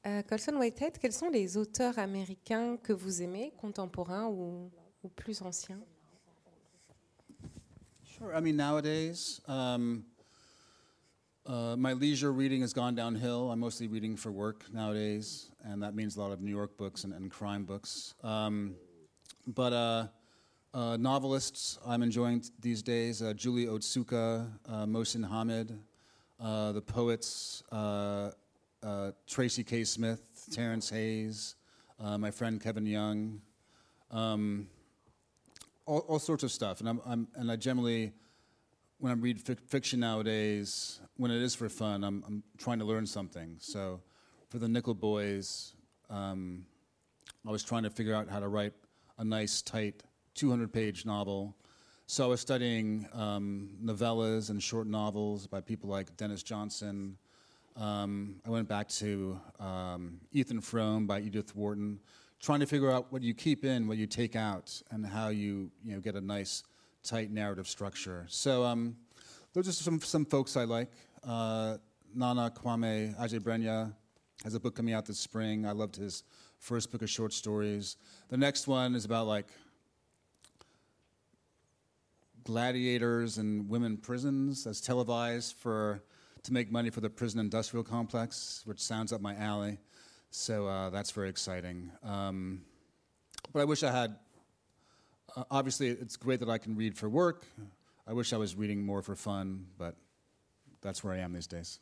Euh, 0.05 0.23
Colson 0.23 0.57
Whitehead, 0.57 0.99
quels 0.99 1.13
sont 1.13 1.29
les 1.29 1.57
auteurs 1.57 1.97
américains 1.99 2.77
que 2.77 2.93
vous 2.93 3.23
aimez, 3.23 3.53
contemporains 3.61 4.27
ou, 4.27 4.69
plus 5.15 5.41
anciens? 5.43 5.79
Sure. 8.05 8.35
I 8.35 8.41
mean, 8.41 8.57
nowadays, 8.57 9.41
um, 9.47 10.05
uh, 11.47 11.77
my 11.77 11.93
leisure 11.93 12.33
reading 12.33 12.63
has 12.63 12.73
gone 12.73 12.97
downhill. 12.97 13.51
I'm 13.53 13.61
mostly 13.61 13.87
reading 13.87 14.17
for 14.17 14.33
work 14.33 14.65
nowadays, 14.73 15.51
and 15.65 15.81
that 15.83 15.95
means 15.95 16.17
a 16.17 16.21
lot 16.21 16.33
of 16.33 16.41
New 16.41 16.51
York 16.51 16.77
books 16.77 17.05
and, 17.05 17.31
crime 17.31 17.65
books. 17.65 18.15
Um, 18.25 18.75
but 19.47 19.73
uh, 19.73 20.07
uh, 20.75 20.97
novelists 20.97 21.79
I'm 21.87 22.03
enjoying 22.03 22.45
these 22.61 22.83
days 22.83 23.23
uh, 23.23 23.35
Julie 23.35 23.67
Otsuka, 23.67 24.49
uh, 24.69 24.87
Mohsin 24.87 25.29
Hamid, 25.29 25.79
uh, 26.41 26.73
the 26.73 26.83
poets 26.83 27.63
uh, 28.83 29.13
Tracy 29.27 29.65
K. 29.65 29.85
Smith, 29.85 30.21
Terrence 30.51 30.91
Hayes, 30.91 31.57
uh, 32.01 32.19
my 32.19 32.31
friend 32.31 32.61
Kevin 32.61 32.87
Young. 32.87 33.41
Um, 34.11 34.69
all, 35.87 36.01
all 36.01 36.19
sorts 36.19 36.43
of 36.43 36.51
stuff. 36.51 36.81
And 36.81 36.89
I'm, 36.89 37.01
I'm 37.07 37.29
and 37.35 37.51
I 37.51 37.57
generally, 37.57 38.13
when 38.99 39.13
I 39.13 39.15
read 39.15 39.39
fic- 39.39 39.67
fiction 39.67 40.01
nowadays, 40.01 41.01
when 41.17 41.31
it 41.31 41.43
is 41.43 41.55
for 41.55 41.69
fun, 41.69 42.05
I'm, 42.05 42.23
I'm 42.27 42.43
trying 42.59 42.79
to 42.79 42.85
learn 42.85 43.07
something. 43.07 43.57
So, 43.59 44.01
for 44.49 44.59
the 44.59 44.69
Nickel 44.69 44.95
Boys, 44.95 45.75
um, 46.11 46.67
I 47.47 47.51
was 47.51 47.63
trying 47.63 47.85
to 47.85 47.91
figure 47.91 48.15
out 48.15 48.29
how 48.29 48.39
to 48.39 48.49
write 48.49 48.75
a 49.19 49.25
nice, 49.25 49.63
tight, 49.63 50.03
200-page 50.37 51.07
novel. 51.07 51.57
So 52.07 52.25
I 52.25 52.27
was 52.27 52.41
studying 52.41 53.07
um, 53.15 53.71
novellas 53.83 54.51
and 54.51 54.63
short 54.63 54.87
novels 54.87 55.47
by 55.47 55.61
people 55.61 55.89
like 55.89 56.15
Dennis 56.17 56.43
Johnson. 56.43 57.17
Um, 57.77 58.37
I 58.47 58.51
went 58.51 58.69
back 58.69 58.89
to 58.89 59.41
um, 59.59 60.21
Ethan 60.33 60.61
Frome 60.61 61.07
by 61.07 61.21
Edith 61.21 61.57
Wharton, 61.57 61.99
trying 62.41 62.61
to 62.61 62.67
figure 62.67 62.91
out 62.91 63.11
what 63.11 63.23
you 63.23 63.35
keep 63.35 63.65
in, 63.65 63.89
what 63.89 63.97
you 63.97 64.07
take 64.07 64.37
out, 64.37 64.81
and 64.91 65.07
how 65.07 65.29
you 65.29 65.71
you 65.85 65.95
know 65.95 66.01
get 66.01 66.15
a 66.15 66.21
nice, 66.21 66.65
tight 67.03 67.31
narrative 67.31 67.67
structure. 67.67 68.27
So 68.29 68.65
um, 68.65 68.97
those 69.55 69.69
are 69.69 69.73
some 69.73 70.01
some 70.01 70.25
folks 70.25 70.57
I 70.57 70.65
like. 70.65 70.91
Uh, 71.27 71.79
Nana 72.15 72.53
Kwame 72.55 73.19
Ajebrenya 73.19 73.93
has 74.45 74.55
a 74.55 74.61
book 74.61 74.75
coming 74.75 74.93
out 74.93 75.07
this 75.07 75.19
spring. 75.19 75.65
I 75.65 75.73
loved 75.73 75.97
his 75.97 76.25
first 76.59 76.93
book 76.93 77.03
of 77.03 77.09
short 77.09 77.33
stories. 77.33 77.97
The 78.29 78.37
next 78.37 78.67
one 78.67 78.95
is 78.95 79.05
about 79.05 79.27
like 79.27 79.47
gladiators 82.45 83.39
and 83.39 83.69
women 83.69 83.97
prisons 83.97 84.67
as 84.67 84.81
televised 84.81 85.57
for 85.57 86.03
to 86.45 86.53
make 86.53 86.71
money 86.71 86.91
for 86.91 87.01
the 87.01 87.11
prison 87.11 87.41
industrial 87.41 87.85
complex, 87.85 88.63
which 88.65 88.81
sounds 88.81 89.13
up 89.13 89.21
my 89.21 89.35
alley. 89.37 89.79
So 90.31 90.67
uh, 90.67 90.91
that's 90.91 91.11
very 91.11 91.29
exciting. 91.29 91.91
Um, 92.03 92.63
but 93.53 93.61
I 93.61 93.65
wish 93.65 93.83
I 93.83 93.93
had. 93.93 94.17
Uh, 95.37 95.45
obviously, 95.51 95.89
it's 95.89 96.17
great 96.17 96.41
that 96.41 96.49
I 96.49 96.59
can 96.59 96.77
read 96.77 96.97
for 96.97 97.09
work. 97.09 97.45
I 98.07 98.13
wish 98.13 98.33
I 98.33 98.37
was 98.37 98.57
reading 98.57 98.85
more 98.85 99.03
for 99.03 99.15
fun, 99.15 99.67
but 99.79 99.97
that's 100.81 101.05
where 101.05 101.15
I 101.15 101.19
am 101.19 101.33
these 101.33 101.47
days. 101.47 101.79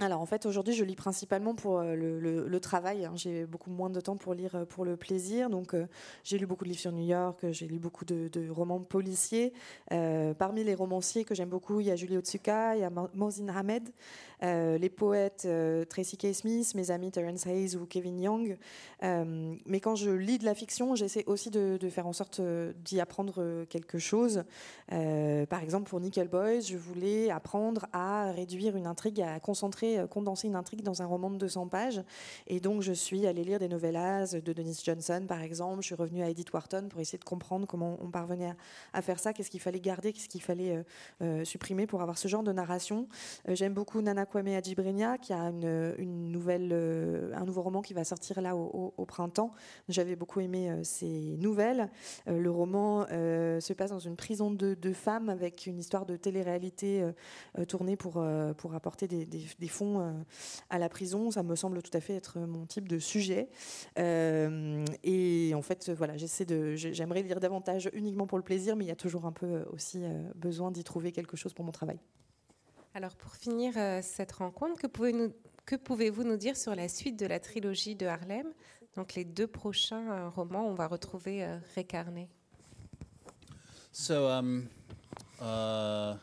Alors 0.00 0.20
en 0.20 0.26
fait 0.26 0.46
aujourd'hui 0.46 0.74
je 0.74 0.84
lis 0.84 0.94
principalement 0.94 1.56
pour 1.56 1.80
euh, 1.80 1.96
le, 1.96 2.60
travail, 2.60 3.04
hein. 3.04 3.12
j'ai 3.16 3.46
beaucoup 3.46 3.70
moins 3.70 3.90
de 3.90 4.00
temps 4.00 4.16
pour 4.16 4.32
lire 4.32 4.54
euh, 4.54 4.64
pour 4.64 4.84
le 4.84 4.96
plaisir, 4.96 5.50
donc 5.50 5.74
euh, 5.74 5.86
j'ai 6.22 6.38
lu 6.38 6.46
beaucoup 6.46 6.64
de 6.64 6.68
livres 6.68 6.80
sur 6.80 6.92
New 6.92 7.04
York, 7.04 7.46
j'ai 7.50 7.66
lu 7.66 7.78
beaucoup 7.78 8.04
de, 8.04 8.30
romans 8.50 8.80
policiers. 8.80 9.52
Parmi 10.38 10.64
les 10.64 10.74
romanciers 10.74 11.24
que 11.24 11.34
j'aime 11.34 11.48
beaucoup, 11.48 11.80
il 11.80 11.86
y 11.86 11.90
a 11.90 11.96
Julie 11.96 12.16
Otsuka, 12.16 12.76
il 12.76 12.80
y 12.80 12.84
a 12.84 12.90
Mo- 12.90 13.08
Mohsin 13.14 13.48
Hamed, 13.48 13.88
les 14.42 14.88
poètes 14.88 15.46
Tracy 15.88 16.16
K. 16.16 16.32
Smith, 16.32 16.74
mes 16.74 16.90
amis 16.90 17.10
Terence 17.10 17.46
Hayes 17.46 17.76
ou 17.76 17.86
Kevin 17.86 18.20
Young. 18.20 18.56
Mais 19.02 19.80
quand 19.80 19.96
je 19.96 20.10
lis 20.10 20.38
de 20.38 20.44
la 20.44 20.54
fiction, 20.54 20.94
j'essaie 20.94 21.24
aussi 21.26 21.50
de, 21.50 21.76
de 21.78 21.88
faire 21.88 22.06
en 22.06 22.12
sorte 22.12 22.40
d'y 22.84 23.00
apprendre 23.00 23.64
quelque 23.68 23.98
chose. 23.98 24.44
Par 24.88 25.62
exemple, 25.62 25.88
pour 25.88 26.00
Nickel 26.00 26.28
Boys, 26.28 26.60
je 26.60 26.76
voulais 26.76 27.30
apprendre 27.30 27.86
à 27.92 28.30
réduire 28.32 28.76
une 28.76 28.86
intrigue, 28.86 29.20
à 29.20 29.40
concentrer, 29.40 29.87
euh, 29.96 30.06
condenser 30.06 30.48
une 30.48 30.56
intrigue 30.56 30.82
dans 30.82 31.02
un 31.02 31.06
roman 31.06 31.30
de 31.30 31.36
200 31.36 31.68
pages. 31.68 32.02
Et 32.46 32.60
donc, 32.60 32.82
je 32.82 32.92
suis 32.92 33.26
allée 33.26 33.44
lire 33.44 33.58
des 33.58 33.68
novellas 33.68 34.34
de 34.34 34.52
Dennis 34.52 34.82
Johnson, 34.84 35.24
par 35.26 35.40
exemple. 35.40 35.82
Je 35.82 35.86
suis 35.86 35.94
revenue 35.94 36.22
à 36.22 36.28
Edith 36.28 36.52
Wharton 36.52 36.88
pour 36.90 37.00
essayer 37.00 37.18
de 37.18 37.24
comprendre 37.24 37.66
comment 37.66 37.96
on 38.02 38.10
parvenait 38.10 38.54
à, 38.92 39.02
faire 39.02 39.18
ça, 39.18 39.32
qu'est-ce 39.32 39.50
qu'il 39.50 39.60
fallait 39.60 39.80
garder, 39.80 40.12
qu'est-ce 40.12 40.28
qu'il 40.28 40.42
fallait 40.42 40.76
euh, 40.76 40.82
euh, 41.22 41.44
supprimer 41.44 41.86
pour 41.86 42.02
avoir 42.02 42.18
ce 42.18 42.28
genre 42.28 42.42
de 42.42 42.52
narration. 42.52 43.08
J'aime 43.46 43.74
beaucoup 43.74 44.00
Nana 44.02 44.26
Kwame 44.26 44.48
Adjibrenia, 44.48 45.18
qui 45.18 45.32
a 45.32 45.50
une, 45.50 46.30
nouvelle, 46.30 46.72
un 47.34 47.44
nouveau 47.44 47.62
roman 47.62 47.82
qui 47.82 47.94
va 47.94 48.04
sortir 48.04 48.40
là 48.40 48.56
au, 48.56 49.04
printemps. 49.06 49.52
J'avais 49.88 50.16
beaucoup 50.16 50.40
aimé 50.40 50.70
ces 50.82 51.36
nouvelles. 51.38 51.88
Le 52.26 52.50
roman 52.50 53.06
se 53.06 53.72
passe 53.72 53.90
dans 53.90 53.98
une 53.98 54.16
prison 54.16 54.50
de, 54.50 54.92
femmes 54.92 55.28
avec 55.28 55.66
une 55.66 55.78
histoire 55.78 56.06
de 56.06 56.16
télé-réalité 56.16 57.06
tournée 57.68 57.96
pour, 57.96 58.24
pour 58.56 58.74
apporter 58.74 59.06
des, 59.06 59.24
des- 59.26 59.46
des 59.58 59.68
euh, 59.82 60.12
à 60.70 60.78
la 60.78 60.88
prison. 60.88 61.30
Ça 61.30 61.42
me 61.42 61.54
semble 61.56 61.82
tout 61.82 61.96
à 61.96 62.00
fait 62.00 62.14
être 62.14 62.38
mon 62.38 62.66
type 62.66 62.88
de 62.88 62.98
sujet. 62.98 63.48
Euh, 63.98 64.84
et 65.04 65.52
en 65.54 65.62
fait, 65.62 65.90
voilà, 65.90 66.16
j'essaie 66.16 66.44
de, 66.44 66.74
j'ai- 66.74 66.92
j'aimerais 66.94 67.22
lire 67.22 67.40
davantage 67.40 67.90
uniquement 67.92 68.26
pour 68.26 68.38
le 68.38 68.44
plaisir, 68.44 68.76
mais 68.76 68.84
il 68.84 68.88
y 68.88 68.92
a 68.92 68.96
toujours 68.96 69.26
un 69.26 69.32
peu 69.32 69.46
euh, 69.46 69.64
aussi 69.72 70.02
euh, 70.02 70.30
besoin 70.34 70.70
d'y 70.70 70.84
trouver 70.84 71.12
quelque 71.12 71.36
chose 71.36 71.52
pour 71.54 71.64
mon 71.64 71.72
travail. 71.72 71.98
Alors 72.94 73.14
pour 73.16 73.34
finir 73.34 73.74
euh, 73.76 74.00
cette 74.02 74.32
rencontre, 74.32 74.80
que 74.80 75.76
pouvez-vous 75.76 76.24
nous 76.24 76.36
dire 76.36 76.56
sur 76.56 76.74
la 76.74 76.88
suite 76.88 77.18
de 77.18 77.26
la 77.26 77.38
trilogie 77.38 77.94
de 77.94 78.06
Harlem? 78.06 78.46
Donc 78.96 79.14
les 79.14 79.24
deux 79.24 79.46
prochains 79.46 80.10
euh, 80.10 80.28
romans, 80.28 80.66
on 80.66 80.74
va 80.74 80.88
retrouver 80.88 81.44
euh, 81.44 81.58
Ray 81.74 81.84
Carney. 81.84 82.28
So, 83.92 84.28
um, 84.28 84.66
uh, 85.40 86.16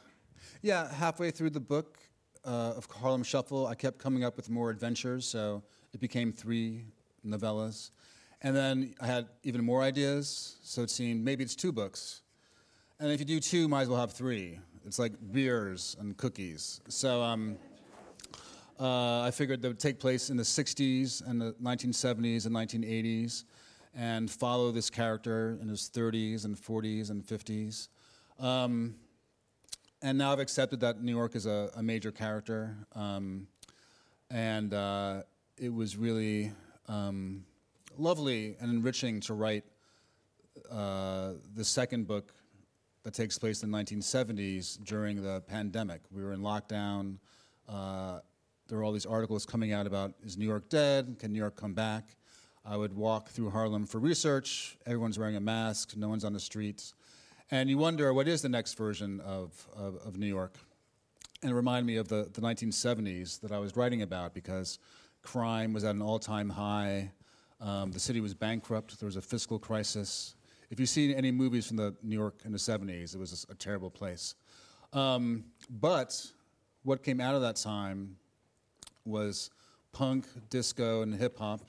yeah, 0.63 0.89
halfway 0.99 1.31
through 1.31 1.51
the 1.51 1.59
book 1.59 1.97
uh, 2.45 2.73
of 2.77 2.85
Harlem 2.85 3.23
Shuffle, 3.23 3.67
I 3.67 3.75
kept 3.75 3.97
coming 3.97 4.23
up 4.23 4.37
with 4.37 4.49
more 4.49 4.69
adventures, 4.69 5.25
so 5.25 5.63
it 5.93 5.99
became 5.99 6.31
three 6.31 6.85
novellas. 7.25 7.91
And 8.41 8.55
then 8.55 8.93
I 9.01 9.07
had 9.07 9.27
even 9.43 9.63
more 9.63 9.81
ideas, 9.81 10.57
so 10.61 10.83
it 10.83 10.89
seemed 10.89 11.23
maybe 11.23 11.43
it's 11.43 11.55
two 11.55 11.71
books. 11.71 12.21
And 12.99 13.11
if 13.11 13.19
you 13.19 13.25
do 13.25 13.39
two, 13.39 13.67
might 13.67 13.83
as 13.83 13.89
well 13.89 13.99
have 13.99 14.13
three. 14.13 14.59
It's 14.85 14.99
like 14.99 15.13
beers 15.31 15.95
and 15.99 16.15
cookies. 16.15 16.79
So 16.87 17.23
um, 17.23 17.57
uh, 18.79 19.21
I 19.21 19.31
figured 19.31 19.61
they 19.61 19.67
would 19.67 19.79
take 19.79 19.99
place 19.99 20.29
in 20.29 20.37
the 20.37 20.43
60s 20.43 21.27
and 21.27 21.41
the 21.41 21.53
1970s 21.61 22.45
and 22.45 22.55
1980s 22.55 23.45
and 23.95 24.29
follow 24.29 24.71
this 24.71 24.89
character 24.89 25.57
in 25.61 25.67
his 25.67 25.89
30s 25.93 26.45
and 26.45 26.55
40s 26.55 27.09
and 27.09 27.25
50s. 27.25 27.87
Um, 28.39 28.95
and 30.01 30.17
now 30.17 30.31
I've 30.31 30.39
accepted 30.39 30.79
that 30.81 31.01
New 31.01 31.15
York 31.15 31.35
is 31.35 31.45
a, 31.45 31.71
a 31.75 31.83
major 31.83 32.11
character. 32.11 32.75
Um, 32.93 33.47
and 34.29 34.73
uh, 34.73 35.23
it 35.57 35.73
was 35.73 35.97
really 35.97 36.51
um, 36.87 37.45
lovely 37.97 38.55
and 38.59 38.71
enriching 38.71 39.19
to 39.21 39.33
write 39.33 39.63
uh, 40.71 41.33
the 41.55 41.63
second 41.63 42.07
book 42.07 42.33
that 43.03 43.13
takes 43.13 43.37
place 43.37 43.61
in 43.63 43.71
the 43.71 43.77
1970s 43.77 44.83
during 44.83 45.21
the 45.21 45.41
pandemic. 45.41 46.01
We 46.11 46.23
were 46.23 46.33
in 46.33 46.41
lockdown. 46.41 47.17
Uh, 47.69 48.19
there 48.67 48.79
were 48.79 48.83
all 48.83 48.91
these 48.91 49.05
articles 49.05 49.45
coming 49.45 49.73
out 49.73 49.85
about 49.85 50.13
is 50.23 50.37
New 50.37 50.45
York 50.45 50.69
dead? 50.69 51.17
Can 51.19 51.31
New 51.31 51.39
York 51.39 51.55
come 51.55 51.73
back? 51.73 52.15
I 52.65 52.75
would 52.75 52.95
walk 52.95 53.29
through 53.29 53.51
Harlem 53.51 53.85
for 53.85 53.99
research. 53.99 54.75
Everyone's 54.87 55.19
wearing 55.19 55.35
a 55.35 55.39
mask, 55.39 55.95
no 55.95 56.09
one's 56.09 56.25
on 56.25 56.33
the 56.33 56.39
streets. 56.39 56.95
And 57.51 57.69
you 57.69 57.77
wonder 57.77 58.11
what 58.11 58.27
is 58.27 58.41
the 58.41 58.49
next 58.49 58.73
version 58.73 59.19
of, 59.21 59.67
of, 59.75 59.97
of 59.97 60.17
New 60.17 60.25
York? 60.25 60.55
And 61.43 61.51
it 61.51 61.53
reminded 61.53 61.85
me 61.85 61.97
of 61.97 62.07
the, 62.07 62.27
the 62.33 62.41
1970s 62.41 63.39
that 63.41 63.51
I 63.51 63.59
was 63.59 63.75
writing 63.75 64.01
about 64.01 64.33
because 64.33 64.79
crime 65.21 65.71
was 65.71 65.83
at 65.83 65.93
an 65.93 66.01
all 66.01 66.17
time 66.17 66.49
high. 66.49 67.11
Um, 67.61 67.91
the 67.91 67.99
city 67.99 68.19
was 68.19 68.33
bankrupt. 68.33 68.99
There 68.99 69.05
was 69.05 69.15
a 69.15 69.21
fiscal 69.21 69.59
crisis. 69.59 70.33
If 70.71 70.79
you've 70.79 70.89
seen 70.89 71.11
any 71.11 71.31
movies 71.31 71.67
from 71.67 71.77
the 71.77 71.95
New 72.01 72.15
York 72.15 72.35
in 72.45 72.51
the 72.51 72.57
70s, 72.57 73.13
it 73.13 73.19
was 73.19 73.45
a, 73.49 73.53
terrible 73.53 73.91
place. 73.91 74.33
Um, 74.91 75.45
but 75.69 76.25
what 76.83 77.03
came 77.03 77.21
out 77.21 77.35
of 77.35 77.41
that 77.41 77.57
time 77.57 78.17
was 79.05 79.51
punk, 79.91 80.25
disco, 80.49 81.03
and 81.03 81.13
hip 81.13 81.37
hop, 81.37 81.61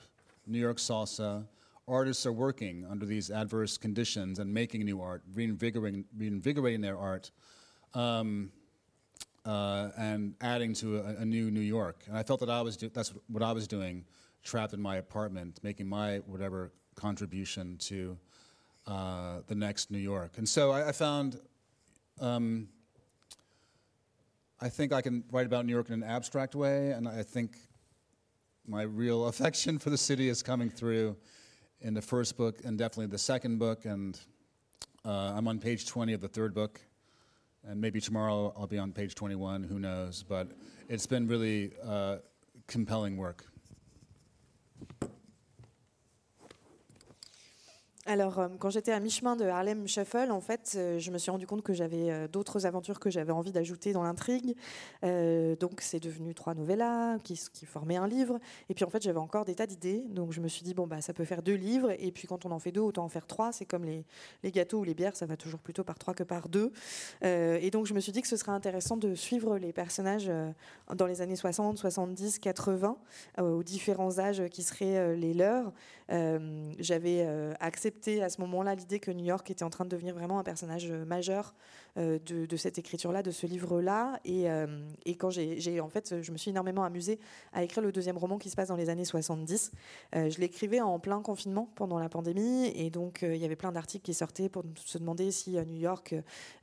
New 0.47 0.59
York 0.59 0.77
salsa. 0.77 1.45
Artists 1.87 2.25
are 2.25 2.33
working 2.33 2.85
under 2.89 3.05
these 3.05 3.31
adverse 3.31 3.77
conditions 3.77 4.39
and 4.39 4.53
making 4.53 4.83
new 4.83 5.01
art, 5.01 5.23
reinvigorating, 5.33 6.03
reinvigorating 6.17 6.81
their 6.81 6.97
art, 6.97 7.31
um, 7.93 8.51
uh, 9.45 9.89
and 9.97 10.35
adding 10.41 10.73
to 10.73 10.97
a, 10.97 11.21
a 11.21 11.25
new 11.25 11.49
New 11.49 11.61
York. 11.61 12.03
And 12.07 12.17
I 12.17 12.23
felt 12.23 12.41
that 12.41 12.49
I 12.49 12.61
was 12.61 12.75
do- 12.75 12.89
that's 12.89 13.13
what 13.29 13.41
I 13.41 13.53
was 13.53 13.69
doing, 13.69 14.03
trapped 14.43 14.73
in 14.73 14.81
my 14.81 14.97
apartment, 14.97 15.61
making 15.63 15.87
my 15.87 16.17
whatever 16.25 16.73
contribution 16.95 17.77
to 17.77 18.17
uh, 18.85 19.39
the 19.47 19.55
next 19.55 19.89
New 19.89 19.97
York. 19.97 20.37
And 20.37 20.47
so 20.47 20.71
I, 20.71 20.89
I 20.89 20.91
found, 20.91 21.39
um, 22.19 22.67
I 24.59 24.67
think 24.67 24.91
I 24.91 25.01
can 25.01 25.23
write 25.31 25.45
about 25.45 25.65
New 25.65 25.73
York 25.73 25.87
in 25.87 25.93
an 25.93 26.03
abstract 26.03 26.53
way, 26.53 26.91
and 26.91 27.07
I 27.07 27.23
think 27.23 27.55
my 28.67 28.81
real 28.81 29.25
affection 29.31 29.79
for 29.79 29.89
the 29.89 29.97
city 29.97 30.27
is 30.27 30.43
coming 30.43 30.69
through 30.69 31.15
in 31.81 31.93
the 31.93 32.01
first 32.01 32.37
book 32.37 32.59
and 32.63 32.77
definitely 32.77 33.07
the 33.07 33.17
second 33.17 33.59
book. 33.59 33.85
And 33.85 34.19
uh, 35.05 35.33
I'm 35.35 35.47
on 35.47 35.59
page 35.59 35.85
20 35.85 36.13
of 36.13 36.21
the 36.21 36.27
third 36.27 36.53
book. 36.53 36.81
And 37.63 37.81
maybe 37.81 37.99
tomorrow 37.99 38.53
I'll 38.57 38.67
be 38.67 38.77
on 38.77 38.93
page 38.93 39.15
21, 39.15 39.63
who 39.63 39.79
knows. 39.79 40.23
But 40.23 40.51
it's 40.89 41.05
been 41.05 41.27
really 41.27 41.73
uh, 41.83 42.17
compelling 42.67 43.17
work. 43.17 43.45
Alors, 48.09 48.39
euh, 48.39 48.47
quand 48.57 48.69
j'étais 48.69 48.93
à 48.93 49.01
mi-chemin 49.01 49.35
de 49.35 49.43
Harlem 49.43 49.85
Shuffle, 49.85 50.31
en 50.31 50.39
fait, 50.39 50.75
euh, 50.77 50.97
je 50.97 51.11
me 51.11 51.17
suis 51.17 51.29
rendu 51.29 51.45
compte 51.45 51.61
que 51.61 51.73
j'avais 51.73 52.09
euh, 52.09 52.29
d'autres 52.29 52.65
aventures 52.65 53.01
que 53.01 53.09
j'avais 53.09 53.33
envie 53.33 53.51
d'ajouter 53.51 53.91
dans 53.91 54.01
l'intrigue. 54.01 54.55
donc, 55.59 55.81
c'est 55.81 55.99
devenu 55.99 56.33
trois 56.33 56.53
novellas 56.53 57.17
qui, 57.21 57.35
formaient 57.65 57.97
un 57.97 58.07
livre. 58.07 58.39
Et 58.69 58.73
puis, 58.73 58.85
en 58.85 58.89
fait, 58.89 59.03
j'avais 59.03 59.19
encore 59.19 59.43
des 59.43 59.55
tas 59.55 59.67
d'idées. 59.67 60.05
Donc, 60.07 60.31
je 60.31 60.39
me 60.39 60.47
suis 60.47 60.63
dit, 60.63 60.73
bon, 60.73 60.87
bah, 60.87 61.01
ça 61.01 61.13
peut 61.13 61.25
faire 61.25 61.43
deux 61.43 61.55
livres. 61.55 61.91
Et 61.99 62.13
puis, 62.13 62.29
quand 62.29 62.45
on 62.45 62.51
en 62.51 62.59
fait 62.59 62.71
deux, 62.71 62.79
autant 62.79 63.03
en 63.03 63.09
faire 63.09 63.27
trois. 63.27 63.51
C'est 63.51 63.65
comme 63.65 63.83
les, 63.83 64.05
les, 64.41 64.51
gâteaux 64.51 64.79
ou 64.79 64.83
les 64.85 64.93
bières, 64.93 65.17
ça 65.17 65.25
va 65.25 65.35
toujours 65.35 65.59
plutôt 65.59 65.83
par 65.83 65.99
trois 65.99 66.13
que 66.13 66.23
par 66.23 66.47
deux. 66.47 66.71
et 67.21 67.69
donc, 67.71 67.87
je 67.87 67.93
me 67.93 67.99
suis 67.99 68.13
dit 68.13 68.21
que 68.21 68.27
ce 68.29 68.37
serait 68.37 68.53
intéressant 68.53 68.95
de 68.95 69.15
suivre 69.15 69.57
les 69.57 69.73
personnages 69.73 70.31
dans 70.95 71.07
les 71.07 71.19
années 71.19 71.35
60, 71.35 71.77
70, 71.77 72.39
80, 72.39 72.97
aux 73.39 73.63
différents 73.63 74.17
âges 74.19 74.43
qui 74.49 74.63
seraient 74.63 75.17
les 75.17 75.33
leurs. 75.33 75.73
j'avais 76.79 77.27
accepté 77.59 77.96
à 78.21 78.29
ce 78.29 78.41
moment-là 78.41 78.75
l'idée 78.75 78.99
que 78.99 79.11
New 79.11 79.25
York 79.25 79.49
était 79.51 79.63
en 79.63 79.69
train 79.69 79.85
de 79.85 79.89
devenir 79.89 80.13
vraiment 80.13 80.39
un 80.39 80.43
personnage 80.43 80.89
euh, 80.89 81.05
majeur 81.05 81.53
euh, 81.97 82.19
de, 82.19 82.57
cette 82.57 82.77
écriture-là, 82.77 83.23
de 83.23 83.31
ce 83.31 83.47
livre-là. 83.47 84.19
Et, 84.25 84.49
euh, 84.49 84.67
quand 85.17 85.29
j'ai, 85.29 85.79
en 85.79 85.89
fait, 85.89 86.21
je 86.21 86.31
me 86.31 86.37
suis 86.37 86.51
énormément 86.51 86.83
amusée 86.83 87.19
à 87.53 87.63
écrire 87.63 87.83
le 87.83 87.91
deuxième 87.91 88.17
roman 88.17 88.37
qui 88.37 88.49
se 88.49 88.55
passe 88.55 88.67
dans 88.67 88.75
les 88.75 88.89
années 88.89 89.05
70. 89.05 89.71
je 90.13 90.39
l'écrivais 90.39 90.79
en 90.79 90.99
plein 90.99 91.21
confinement 91.21 91.69
pendant 91.75 91.97
la 91.97 92.09
pandémie, 92.09 92.67
et 92.75 92.89
donc 92.89 93.19
il 93.23 93.37
y 93.37 93.45
avait 93.45 93.55
plein 93.55 93.71
d'articles 93.71 94.05
qui 94.05 94.13
sortaient 94.13 94.49
pour 94.49 94.63
se 94.85 94.97
demander 94.97 95.31
si 95.31 95.51
New 95.51 95.79
York 95.79 96.13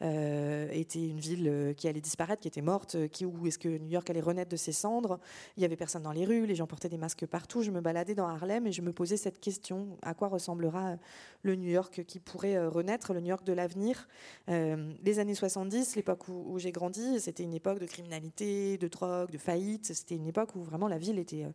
était 0.00 1.08
une 1.08 1.18
ville 1.18 1.74
qui 1.76 1.88
allait 1.88 2.00
disparaître, 2.00 2.42
qui 2.42 2.48
était 2.48 2.62
morte, 2.62 3.08
qui, 3.08 3.24
ou 3.24 3.46
est-ce 3.46 3.58
que 3.58 3.68
New 3.68 3.90
York 3.90 4.08
allait 4.10 4.20
renaître 4.20 4.50
de 4.50 4.56
ses 4.56 4.72
cendres. 4.72 5.18
Il 5.56 5.62
y 5.62 5.66
avait 5.66 5.76
personne 5.76 6.02
dans 6.02 6.12
les 6.12 6.24
rues, 6.24 6.46
les 6.46 6.54
gens 6.54 6.66
portaient 6.66 6.88
des 6.88 6.98
masques 6.98 7.26
partout. 7.26 7.62
Je 7.62 7.70
me 7.70 7.80
baladais 7.80 8.14
dans 8.14 8.28
Harlem 8.28 8.66
et 8.66 8.72
je 8.72 8.82
me 8.82 8.92
posais 8.92 9.16
cette 9.16 9.40
question 9.40 9.98
à 10.02 10.14
quoi 10.14 10.28
ressemblera 10.28 10.96
le 11.42 11.54
New 11.54 11.68
York 11.68 12.04
qui 12.06 12.18
pourrait 12.20 12.56
euh, 12.56 12.68
renaître, 12.68 13.12
le 13.12 13.20
New 13.20 13.28
York 13.28 13.44
de 13.44 13.52
l'avenir? 13.52 14.08
Euh, 14.48 14.92
années 15.24 15.34
70, 15.34 15.96
l'époque 15.96 16.28
où, 16.28 16.58
j'ai 16.58 16.70
grandi, 16.70 17.18
c'était 17.18 17.42
une 17.42 17.54
époque 17.54 17.78
de 17.78 17.86
criminalité, 17.86 18.78
de 18.78 18.88
drogue, 18.88 19.30
de 19.30 19.38
faillite. 19.38 19.86
C'était 19.86 20.14
une 20.14 20.26
époque 20.26 20.54
où 20.54 20.62
vraiment 20.62 20.86
la 20.86 20.98
ville 20.98 21.18
était, 21.18 21.44
euh, 21.44 21.50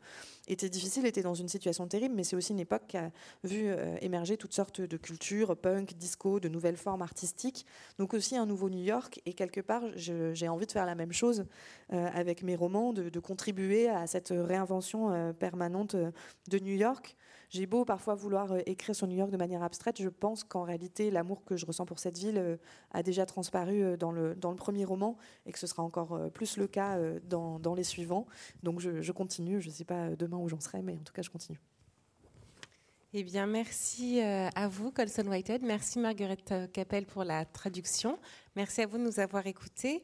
était 0.47 0.69
difficile, 0.69 1.05
était 1.05 1.21
dans 1.21 1.35
une 1.35 1.47
situation 1.47 1.87
terrible, 1.87 2.15
mais 2.15 2.23
c'est 2.23 2.35
aussi 2.35 2.53
une 2.53 2.59
époque 2.59 2.83
qui 2.87 2.97
a 2.97 3.11
vu 3.43 3.71
émerger 4.01 4.37
toutes 4.37 4.53
sortes 4.53 4.81
de 4.81 4.97
cultures, 4.97 5.55
punk, 5.55 5.95
disco, 5.97 6.39
de 6.39 6.49
nouvelles 6.49 6.77
formes 6.77 7.01
artistiques. 7.01 7.65
Donc 7.97 8.13
aussi 8.13 8.35
un 8.35 8.45
nouveau 8.45 8.69
New 8.69 8.83
York. 8.83 9.21
Et 9.25 9.33
quelque 9.33 9.61
part, 9.61 9.83
j'ai 9.95 10.47
envie 10.47 10.65
de 10.65 10.71
faire 10.71 10.85
la 10.85 10.95
même 10.95 11.13
chose 11.13 11.45
avec 11.89 12.43
mes 12.43 12.55
romans, 12.55 12.93
de, 12.93 13.19
contribuer 13.19 13.89
à 13.89 14.07
cette 14.07 14.33
réinvention 14.35 15.33
permanente 15.33 15.95
de 15.95 16.59
New 16.59 16.75
York. 16.75 17.15
J'ai 17.49 17.65
beau 17.65 17.83
parfois 17.83 18.13
vouloir 18.13 18.51
euh, 18.51 18.59
écrire 18.67 18.95
sur 18.95 19.07
New 19.07 19.15
York 19.15 19.31
de 19.31 19.37
manière 19.37 19.63
abstraite, 19.63 19.99
je 20.01 20.09
pense 20.09 20.43
qu'en 20.43 20.63
réalité, 20.63 21.09
l'amour 21.09 21.43
que 21.43 21.57
je 21.57 21.65
ressens 21.65 21.85
pour 21.85 21.97
cette 21.97 22.17
ville 22.17 22.37
euh, 22.37 22.57
a 22.91 23.01
déjà 23.01 23.25
transparu 23.25 23.81
euh, 23.81 23.97
dans 23.97 24.11
le, 24.11 24.35
dans 24.35 24.51
le 24.51 24.55
premier 24.55 24.85
roman 24.85 25.17
et 25.47 25.51
que 25.51 25.57
ce 25.57 25.65
sera 25.65 25.81
encore 25.81 26.29
plus 26.31 26.57
le 26.57 26.67
cas 26.67 26.99
dans, 27.27 27.73
les 27.75 27.83
suivants. 27.83 28.27
Donc 28.63 28.79
je 28.79 29.11
continue, 29.11 29.61
je 29.61 29.69
ne 29.69 29.73
sais 29.73 29.85
pas 29.85 30.15
demain 30.15 30.37
où 30.37 30.47
j'en 30.47 30.59
serai, 30.59 30.81
mais 30.81 30.93
en 30.93 31.03
tout 31.03 31.13
cas, 31.13 31.21
je 31.21 31.29
continue. 31.29 31.59
Eh 33.11 33.23
bien, 33.23 33.47
merci 33.47 34.21
à 34.21 34.67
vous, 34.67 34.91
Colson 34.91 35.25
Whitehead. 35.25 35.63
Merci, 35.63 35.97
Margaret 35.97 36.37
Capel, 36.71 37.07
pour 37.07 37.23
la 37.23 37.43
traduction. 37.43 38.19
Merci 38.55 38.81
à 38.81 38.85
vous 38.85 38.99
de 38.99 39.03
nous 39.03 39.19
avoir 39.19 39.47
écoutés. 39.47 40.03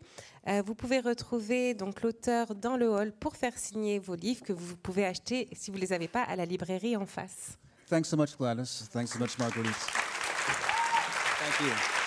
vous 0.66 0.74
pouvez 0.74 1.02
retrouver 1.02 1.76
donc 1.76 2.02
l'auteur 2.02 2.56
dans 2.56 2.78
le 2.78 2.90
hall 2.90 3.12
pour 3.12 3.36
faire 3.36 3.56
signer 3.58 4.00
vos 4.00 4.16
livres 4.16 4.44
que 4.44 4.54
vous 4.54 4.76
pouvez 4.76 5.06
acheter, 5.06 5.48
si 5.54 5.70
vous 5.70 5.78
ne 5.78 5.82
les 5.82 5.94
avez 5.94 6.08
pas, 6.08 6.24
à 6.24 6.36
la 6.36 6.46
librairie 6.46 6.98
en 6.98 7.06
face. 7.06 7.60
Thanks 7.88 8.10
so 8.10 8.18
much, 8.18 8.36
Gladys. 8.38 8.88
Thanks 8.92 9.12
so 9.14 9.20
much, 9.20 9.38
Marguerite. 9.38 9.76
Thank 11.38 11.60
you. 11.62 12.05